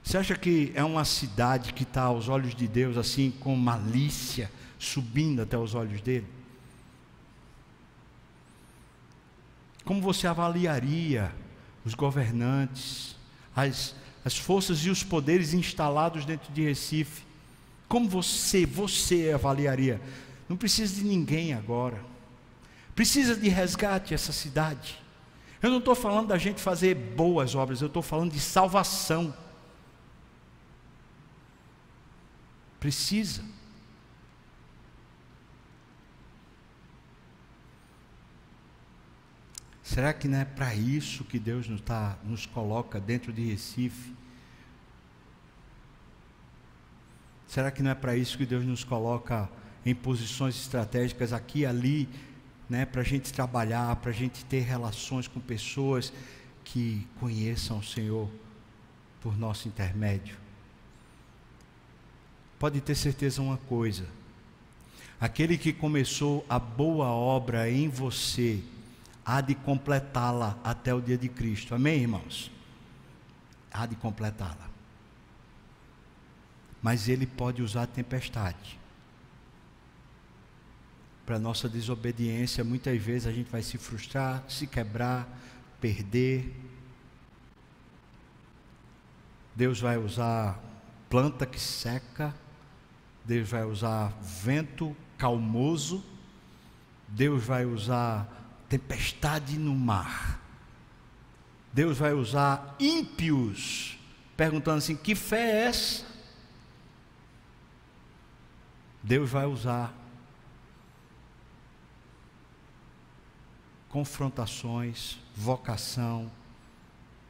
Você 0.04 0.16
acha 0.16 0.36
que 0.36 0.72
é 0.76 0.84
uma 0.84 1.06
cidade 1.06 1.74
que 1.74 1.82
está 1.82 2.04
aos 2.04 2.30
olhos 2.30 2.54
de 2.54 2.68
Deus 2.68 2.98
assim 2.98 3.32
com 3.32 3.56
malícia 3.56 4.52
subindo 4.78 5.42
até 5.42 5.58
os 5.58 5.74
olhos 5.74 6.02
dele? 6.02 6.38
Como 9.90 10.04
você 10.04 10.28
avaliaria 10.28 11.34
os 11.84 11.96
governantes, 11.96 13.16
as, 13.56 13.96
as 14.24 14.38
forças 14.38 14.86
e 14.86 14.90
os 14.92 15.02
poderes 15.02 15.52
instalados 15.52 16.26
dentro 16.26 16.54
de 16.54 16.62
Recife? 16.62 17.24
Como 17.88 18.08
você, 18.08 18.68
você 18.68 19.32
avaliaria? 19.34 20.00
Não 20.48 20.56
precisa 20.56 20.94
de 20.94 21.04
ninguém 21.04 21.56
agora. 21.56 22.00
Precisa 22.94 23.36
de 23.36 23.50
resgate 23.50 24.14
essa 24.14 24.32
cidade. 24.32 25.02
Eu 25.60 25.72
não 25.72 25.80
estou 25.80 25.96
falando 25.96 26.28
da 26.28 26.38
gente 26.38 26.62
fazer 26.62 26.94
boas 26.94 27.56
obras, 27.56 27.82
eu 27.82 27.88
estou 27.88 28.04
falando 28.04 28.32
de 28.32 28.40
salvação. 28.40 29.34
Precisa. 32.80 33.44
Será 39.90 40.14
que 40.14 40.28
não 40.28 40.38
é 40.38 40.46
para 40.46 40.76
isso 40.76 41.24
que 41.24 41.40
Deus 41.40 41.68
nos, 41.68 41.82
tá, 41.82 42.16
nos 42.24 42.46
coloca 42.46 43.00
dentro 43.00 43.34
de 43.34 43.44
Recife? 43.44 44.14
Será 47.48 47.72
que 47.72 47.82
não 47.82 47.90
é 47.90 47.96
para 47.96 48.16
isso 48.16 48.38
que 48.38 48.46
Deus 48.46 48.64
nos 48.64 48.84
coloca 48.84 49.50
em 49.84 49.96
posições 49.96 50.56
estratégicas 50.56 51.34
aqui 51.34 51.62
e 51.62 51.66
ali, 51.66 52.08
né, 52.70 52.86
para 52.86 53.02
a 53.02 53.04
gente 53.04 53.34
trabalhar, 53.34 53.96
para 53.96 54.12
a 54.12 54.14
gente 54.14 54.46
ter 54.46 54.60
relações 54.60 55.28
com 55.28 55.40
pessoas 55.40 56.14
que 56.64 57.08
conheçam 57.20 57.80
o 57.80 57.84
Senhor 57.84 58.30
por 59.20 59.36
nosso 59.36 59.68
intermédio? 59.68 60.38
Pode 62.60 62.80
ter 62.80 62.94
certeza 62.94 63.42
uma 63.42 63.58
coisa: 63.58 64.06
aquele 65.20 65.58
que 65.58 65.74
começou 65.74 66.46
a 66.48 66.60
boa 66.60 67.08
obra 67.08 67.72
em 67.72 67.90
você, 67.90 68.64
há 69.26 69.42
de 69.42 69.56
completá-la 69.56 70.58
até 70.64 70.94
o 70.94 71.02
dia 71.02 71.18
de 71.18 71.30
Cristo. 71.30 71.76
Amém, 71.76 72.02
irmãos? 72.02 72.52
Há 73.72 73.86
de 73.86 73.96
completá-la. 73.96 74.70
Mas 76.82 77.08
ele 77.08 77.28
pode 77.28 77.62
usar 77.62 77.84
a 77.84 77.88
tempestade. 77.88 78.80
Para 81.26 81.38
nossa 81.38 81.70
desobediência, 81.70 82.64
muitas 82.64 83.00
vezes 83.00 83.28
a 83.28 83.32
gente 83.32 83.52
vai 83.52 83.62
se 83.62 83.78
frustrar, 83.78 84.44
se 84.48 84.66
quebrar, 84.66 85.28
perder. 85.80 86.56
Deus 89.56 89.80
vai 89.80 89.98
usar 89.98 90.60
planta 91.10 91.46
que 91.46 91.60
seca, 91.60 92.34
Deus 93.26 93.50
vai 93.50 93.64
usar 93.64 94.12
vento 94.22 94.96
calmoso, 95.18 96.04
Deus 97.08 97.44
vai 97.44 97.66
usar 97.66 98.39
tempestade 98.70 99.58
no 99.58 99.74
mar. 99.74 100.40
Deus 101.74 101.98
vai 101.98 102.14
usar 102.14 102.76
ímpios, 102.80 103.98
perguntando 104.38 104.78
assim: 104.78 104.96
que 104.96 105.16
fé 105.16 105.42
é 105.42 105.68
essa? 105.68 106.06
Deus 109.02 109.30
vai 109.30 109.46
usar 109.46 109.94
confrontações, 113.90 115.18
vocação, 115.36 116.32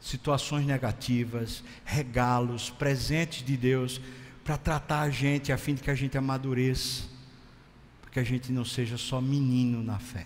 situações 0.01 0.65
negativas, 0.65 1.63
regalos, 1.85 2.69
presentes 2.69 3.45
de 3.45 3.55
Deus 3.55 4.01
para 4.43 4.57
tratar 4.57 5.01
a 5.01 5.09
gente 5.09 5.51
a 5.51 5.57
fim 5.57 5.75
de 5.75 5.83
que 5.83 5.91
a 5.91 5.95
gente 5.95 6.17
amadureça, 6.17 7.03
para 8.01 8.09
que 8.09 8.19
a 8.19 8.23
gente 8.23 8.51
não 8.51 8.65
seja 8.65 8.97
só 8.97 9.21
menino 9.21 9.83
na 9.83 9.99
fé. 9.99 10.25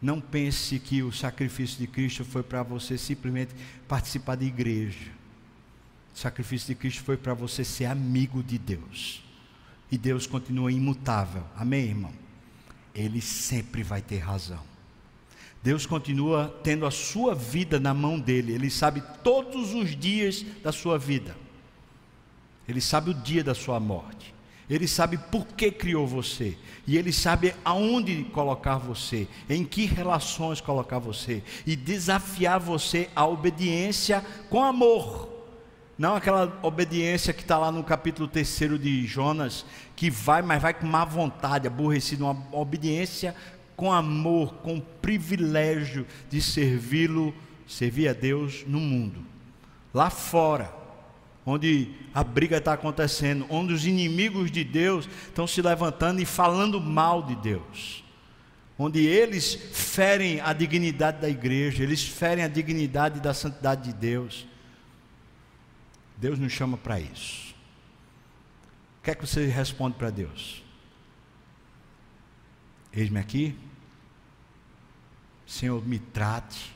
Não 0.00 0.20
pense 0.20 0.78
que 0.78 1.02
o 1.02 1.12
sacrifício 1.12 1.78
de 1.78 1.86
Cristo 1.86 2.24
foi 2.24 2.42
para 2.42 2.62
você 2.62 2.96
simplesmente 2.96 3.54
participar 3.86 4.36
da 4.36 4.44
igreja. 4.44 5.10
O 6.14 6.18
sacrifício 6.18 6.68
de 6.68 6.74
Cristo 6.74 7.02
foi 7.02 7.16
para 7.16 7.34
você 7.34 7.64
ser 7.64 7.84
amigo 7.84 8.42
de 8.42 8.58
Deus. 8.58 9.22
E 9.92 9.98
Deus 9.98 10.26
continua 10.26 10.72
imutável. 10.72 11.44
Amém, 11.54 11.86
irmão? 11.86 12.12
Ele 12.94 13.20
sempre 13.20 13.82
vai 13.82 14.00
ter 14.00 14.18
razão. 14.18 14.62
Deus 15.62 15.84
continua 15.84 16.48
tendo 16.64 16.86
a 16.86 16.90
sua 16.90 17.34
vida 17.34 17.78
na 17.78 17.92
mão 17.92 18.18
dele. 18.18 18.52
Ele 18.52 18.70
sabe 18.70 19.02
todos 19.22 19.74
os 19.74 19.94
dias 19.94 20.44
da 20.62 20.72
sua 20.72 20.98
vida. 20.98 21.36
Ele 22.66 22.80
sabe 22.80 23.10
o 23.10 23.14
dia 23.14 23.44
da 23.44 23.54
sua 23.54 23.78
morte. 23.78 24.32
Ele 24.70 24.86
sabe 24.86 25.18
por 25.18 25.44
que 25.48 25.72
criou 25.72 26.06
você. 26.06 26.56
E 26.86 26.96
Ele 26.96 27.12
sabe 27.12 27.52
aonde 27.64 28.22
colocar 28.24 28.78
você, 28.78 29.26
em 29.48 29.64
que 29.64 29.84
relações 29.84 30.60
colocar 30.60 31.00
você. 31.00 31.42
E 31.66 31.74
desafiar 31.74 32.60
você 32.60 33.10
à 33.16 33.26
obediência 33.26 34.24
com 34.48 34.62
amor. 34.62 35.28
Não 35.98 36.14
aquela 36.14 36.58
obediência 36.62 37.32
que 37.32 37.42
está 37.42 37.58
lá 37.58 37.72
no 37.72 37.82
capítulo 37.82 38.28
3 38.28 38.58
de 38.80 39.06
Jonas, 39.06 39.66
que 39.96 40.08
vai, 40.08 40.40
mas 40.40 40.62
vai 40.62 40.72
com 40.72 40.86
má 40.86 41.04
vontade, 41.04 41.66
aborrecido. 41.66 42.24
Uma 42.24 42.46
obediência 42.52 43.34
com 43.76 43.92
amor, 43.92 44.54
com 44.62 44.80
privilégio 44.80 46.06
de 46.30 46.40
servi-lo, 46.40 47.34
servir 47.66 48.08
a 48.08 48.12
Deus 48.12 48.64
no 48.66 48.78
mundo. 48.78 49.20
Lá 49.92 50.10
fora 50.10 50.79
onde 51.50 51.90
a 52.14 52.22
briga 52.22 52.58
está 52.58 52.72
acontecendo, 52.72 53.46
onde 53.50 53.72
os 53.72 53.86
inimigos 53.86 54.50
de 54.50 54.64
Deus 54.64 55.08
estão 55.26 55.46
se 55.46 55.60
levantando 55.60 56.20
e 56.20 56.24
falando 56.24 56.80
mal 56.80 57.22
de 57.22 57.34
Deus, 57.36 58.04
onde 58.78 59.04
eles 59.04 59.54
ferem 59.54 60.40
a 60.40 60.52
dignidade 60.52 61.20
da 61.20 61.28
igreja, 61.28 61.82
eles 61.82 62.02
ferem 62.02 62.44
a 62.44 62.48
dignidade 62.48 63.20
da 63.20 63.34
santidade 63.34 63.84
de 63.84 63.92
Deus. 63.92 64.46
Deus 66.16 66.38
nos 66.38 66.52
chama 66.52 66.76
para 66.76 67.00
isso. 67.00 67.54
O 69.00 69.02
que 69.02 69.10
é 69.10 69.14
que 69.14 69.26
você 69.26 69.46
responde 69.46 69.96
para 69.96 70.10
Deus? 70.10 70.62
Eis-me 72.92 73.18
aqui, 73.18 73.56
Senhor, 75.46 75.84
me 75.86 75.98
trate, 75.98 76.72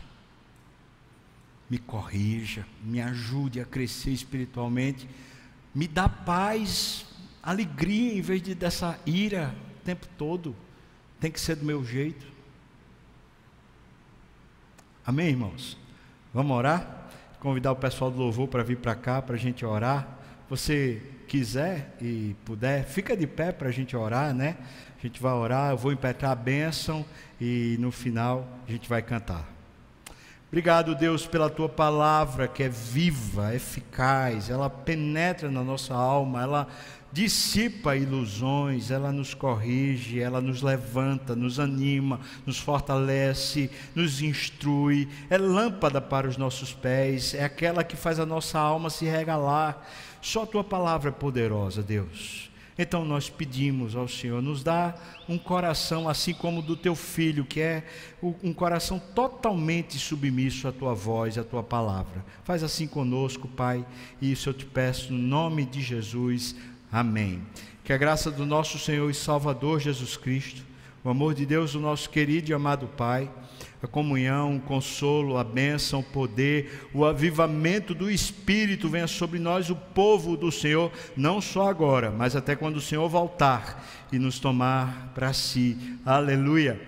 me 1.75 1.79
corrija, 1.79 2.65
me 2.85 3.03
ajude 3.03 3.61
a 3.61 3.65
crescer 3.65 4.11
espiritualmente, 4.11 5.09
me 5.75 5.89
dá 5.89 6.09
paz, 6.09 7.05
alegria 7.43 8.17
em 8.17 8.21
vez 8.21 8.41
de 8.41 8.55
dessa 8.55 8.97
ira 9.05 9.53
o 9.81 9.85
tempo 9.85 10.07
todo 10.17 10.55
tem 11.19 11.33
que 11.33 11.41
ser 11.41 11.57
do 11.57 11.65
meu 11.65 11.85
jeito. 11.85 12.25
Amém, 15.05 15.31
irmãos? 15.31 15.77
Vamos 16.33 16.57
orar? 16.57 17.09
Convidar 17.41 17.73
o 17.73 17.77
pessoal 17.77 18.09
do 18.09 18.19
louvor 18.19 18.47
para 18.47 18.63
vir 18.63 18.77
para 18.77 18.95
cá 18.95 19.21
para 19.21 19.35
a 19.35 19.39
gente 19.39 19.65
orar. 19.65 20.07
Você 20.49 21.03
quiser 21.27 21.97
e 22.01 22.37
puder, 22.45 22.85
fica 22.85 23.17
de 23.17 23.27
pé 23.27 23.51
para 23.51 23.69
a 23.69 23.73
gente 23.73 23.97
orar, 23.97 24.33
né? 24.33 24.57
A 24.97 25.03
gente 25.05 25.21
vai 25.21 25.33
orar, 25.33 25.73
eu 25.73 25.77
vou 25.77 25.93
impetrar 25.93 26.31
a 26.31 26.37
bênção 26.37 27.05
e 27.41 27.77
no 27.81 27.91
final 27.91 28.47
a 28.69 28.71
gente 28.71 28.89
vai 28.89 29.03
cantar. 29.03 29.54
Obrigado, 30.55 30.95
Deus, 30.95 31.27
pela 31.27 31.51
tua 31.51 31.69
palavra 31.69 32.47
que 32.47 32.63
é 32.63 32.69
viva, 32.69 33.53
eficaz, 33.53 34.49
ela 34.49 34.71
penetra 34.71 35.51
na 35.51 35.65
nossa 35.65 35.93
alma, 35.93 36.45
ela 36.45 36.69
dissipa 37.11 37.97
ilusões, 37.97 38.93
ela 38.93 39.11
nos 39.11 39.35
corrige, 39.35 40.21
ela 40.21 40.41
nos 40.41 40.63
levanta, 40.63 41.35
nos 41.35 41.59
anima, 41.59 42.21
nos 42.47 42.61
fortalece, 42.61 43.69
nos 43.97 44.23
instrui, 44.23 45.09
é 45.29 45.37
lâmpada 45.37 46.01
para 46.01 46.29
os 46.29 46.37
nossos 46.37 46.73
pés, 46.73 47.35
é 47.35 47.43
aquela 47.43 47.83
que 47.83 47.97
faz 47.97 48.21
a 48.21 48.25
nossa 48.25 48.57
alma 48.57 48.91
se 48.91 49.07
regalar. 49.07 49.85
Só 50.23 50.45
a 50.45 50.47
tua 50.47 50.63
palavra 50.63 51.09
é 51.09 51.13
poderosa, 51.13 51.83
Deus. 51.83 52.49
Então 52.77 53.05
nós 53.05 53.31
pedimos 53.31 53.95
ao 53.95 54.09
Senhor, 54.09 54.43
nos 54.43 54.65
dá 54.65 54.95
um 55.29 55.39
coração 55.39 56.09
assim 56.09 56.35
como 56.35 56.59
o 56.59 56.63
do 56.63 56.77
teu 56.77 56.97
filho, 56.97 57.45
que 57.45 57.61
é 57.61 57.85
um 58.43 58.53
coração 58.53 58.99
totalmente 58.99 59.97
submisso 59.97 60.67
à 60.67 60.73
tua 60.73 60.93
voz, 60.93 61.39
à 61.39 61.45
tua 61.45 61.63
palavra. 61.63 62.25
Faz 62.43 62.65
assim 62.65 62.87
conosco, 62.87 63.47
Pai, 63.47 63.87
e 64.21 64.33
isso 64.33 64.49
eu 64.49 64.55
te 64.55 64.67
peço 64.67 65.13
no 65.13 65.19
nome 65.19 65.65
de 65.65 65.81
Jesus. 65.81 66.57
Amém. 66.91 67.43
Que 67.85 67.93
a 67.93 67.97
graça 67.97 68.31
do 68.31 68.45
nosso 68.45 68.79
Senhor 68.79 69.09
e 69.09 69.15
Salvador 69.15 69.79
Jesus 69.79 70.17
Cristo, 70.17 70.65
o 71.05 71.11
amor 71.11 71.35
de 71.35 71.47
Deus, 71.47 71.75
o 71.75 71.81
nosso 71.81 72.11
querido 72.11 72.51
e 72.51 72.55
amado 72.55 72.89
Pai, 72.89 73.31
a 73.85 73.89
comunhão, 73.89 74.57
o 74.57 74.61
consolo, 74.61 75.37
a 75.37 75.45
bênção, 75.45 76.01
o 76.01 76.05
poder, 76.05 76.89
o 76.93 77.05
avivamento 77.05 77.95
do 77.95 78.11
Espírito 78.11 78.89
venha 78.89 79.07
sobre 79.07 79.39
nós, 79.39 79.69
o 79.69 79.77
povo 79.77 80.37
do 80.37 80.51
Senhor, 80.51 80.91
não 81.17 81.41
só 81.41 81.69
agora, 81.69 82.11
mas 82.11 82.35
até 82.35 82.57
quando 82.57 82.77
o 82.77 82.81
Senhor 82.81 83.09
voltar 83.09 83.87
e 84.11 84.19
nos 84.19 84.39
tomar 84.39 85.13
para 85.15 85.33
si. 85.33 85.77
Aleluia. 86.05 86.81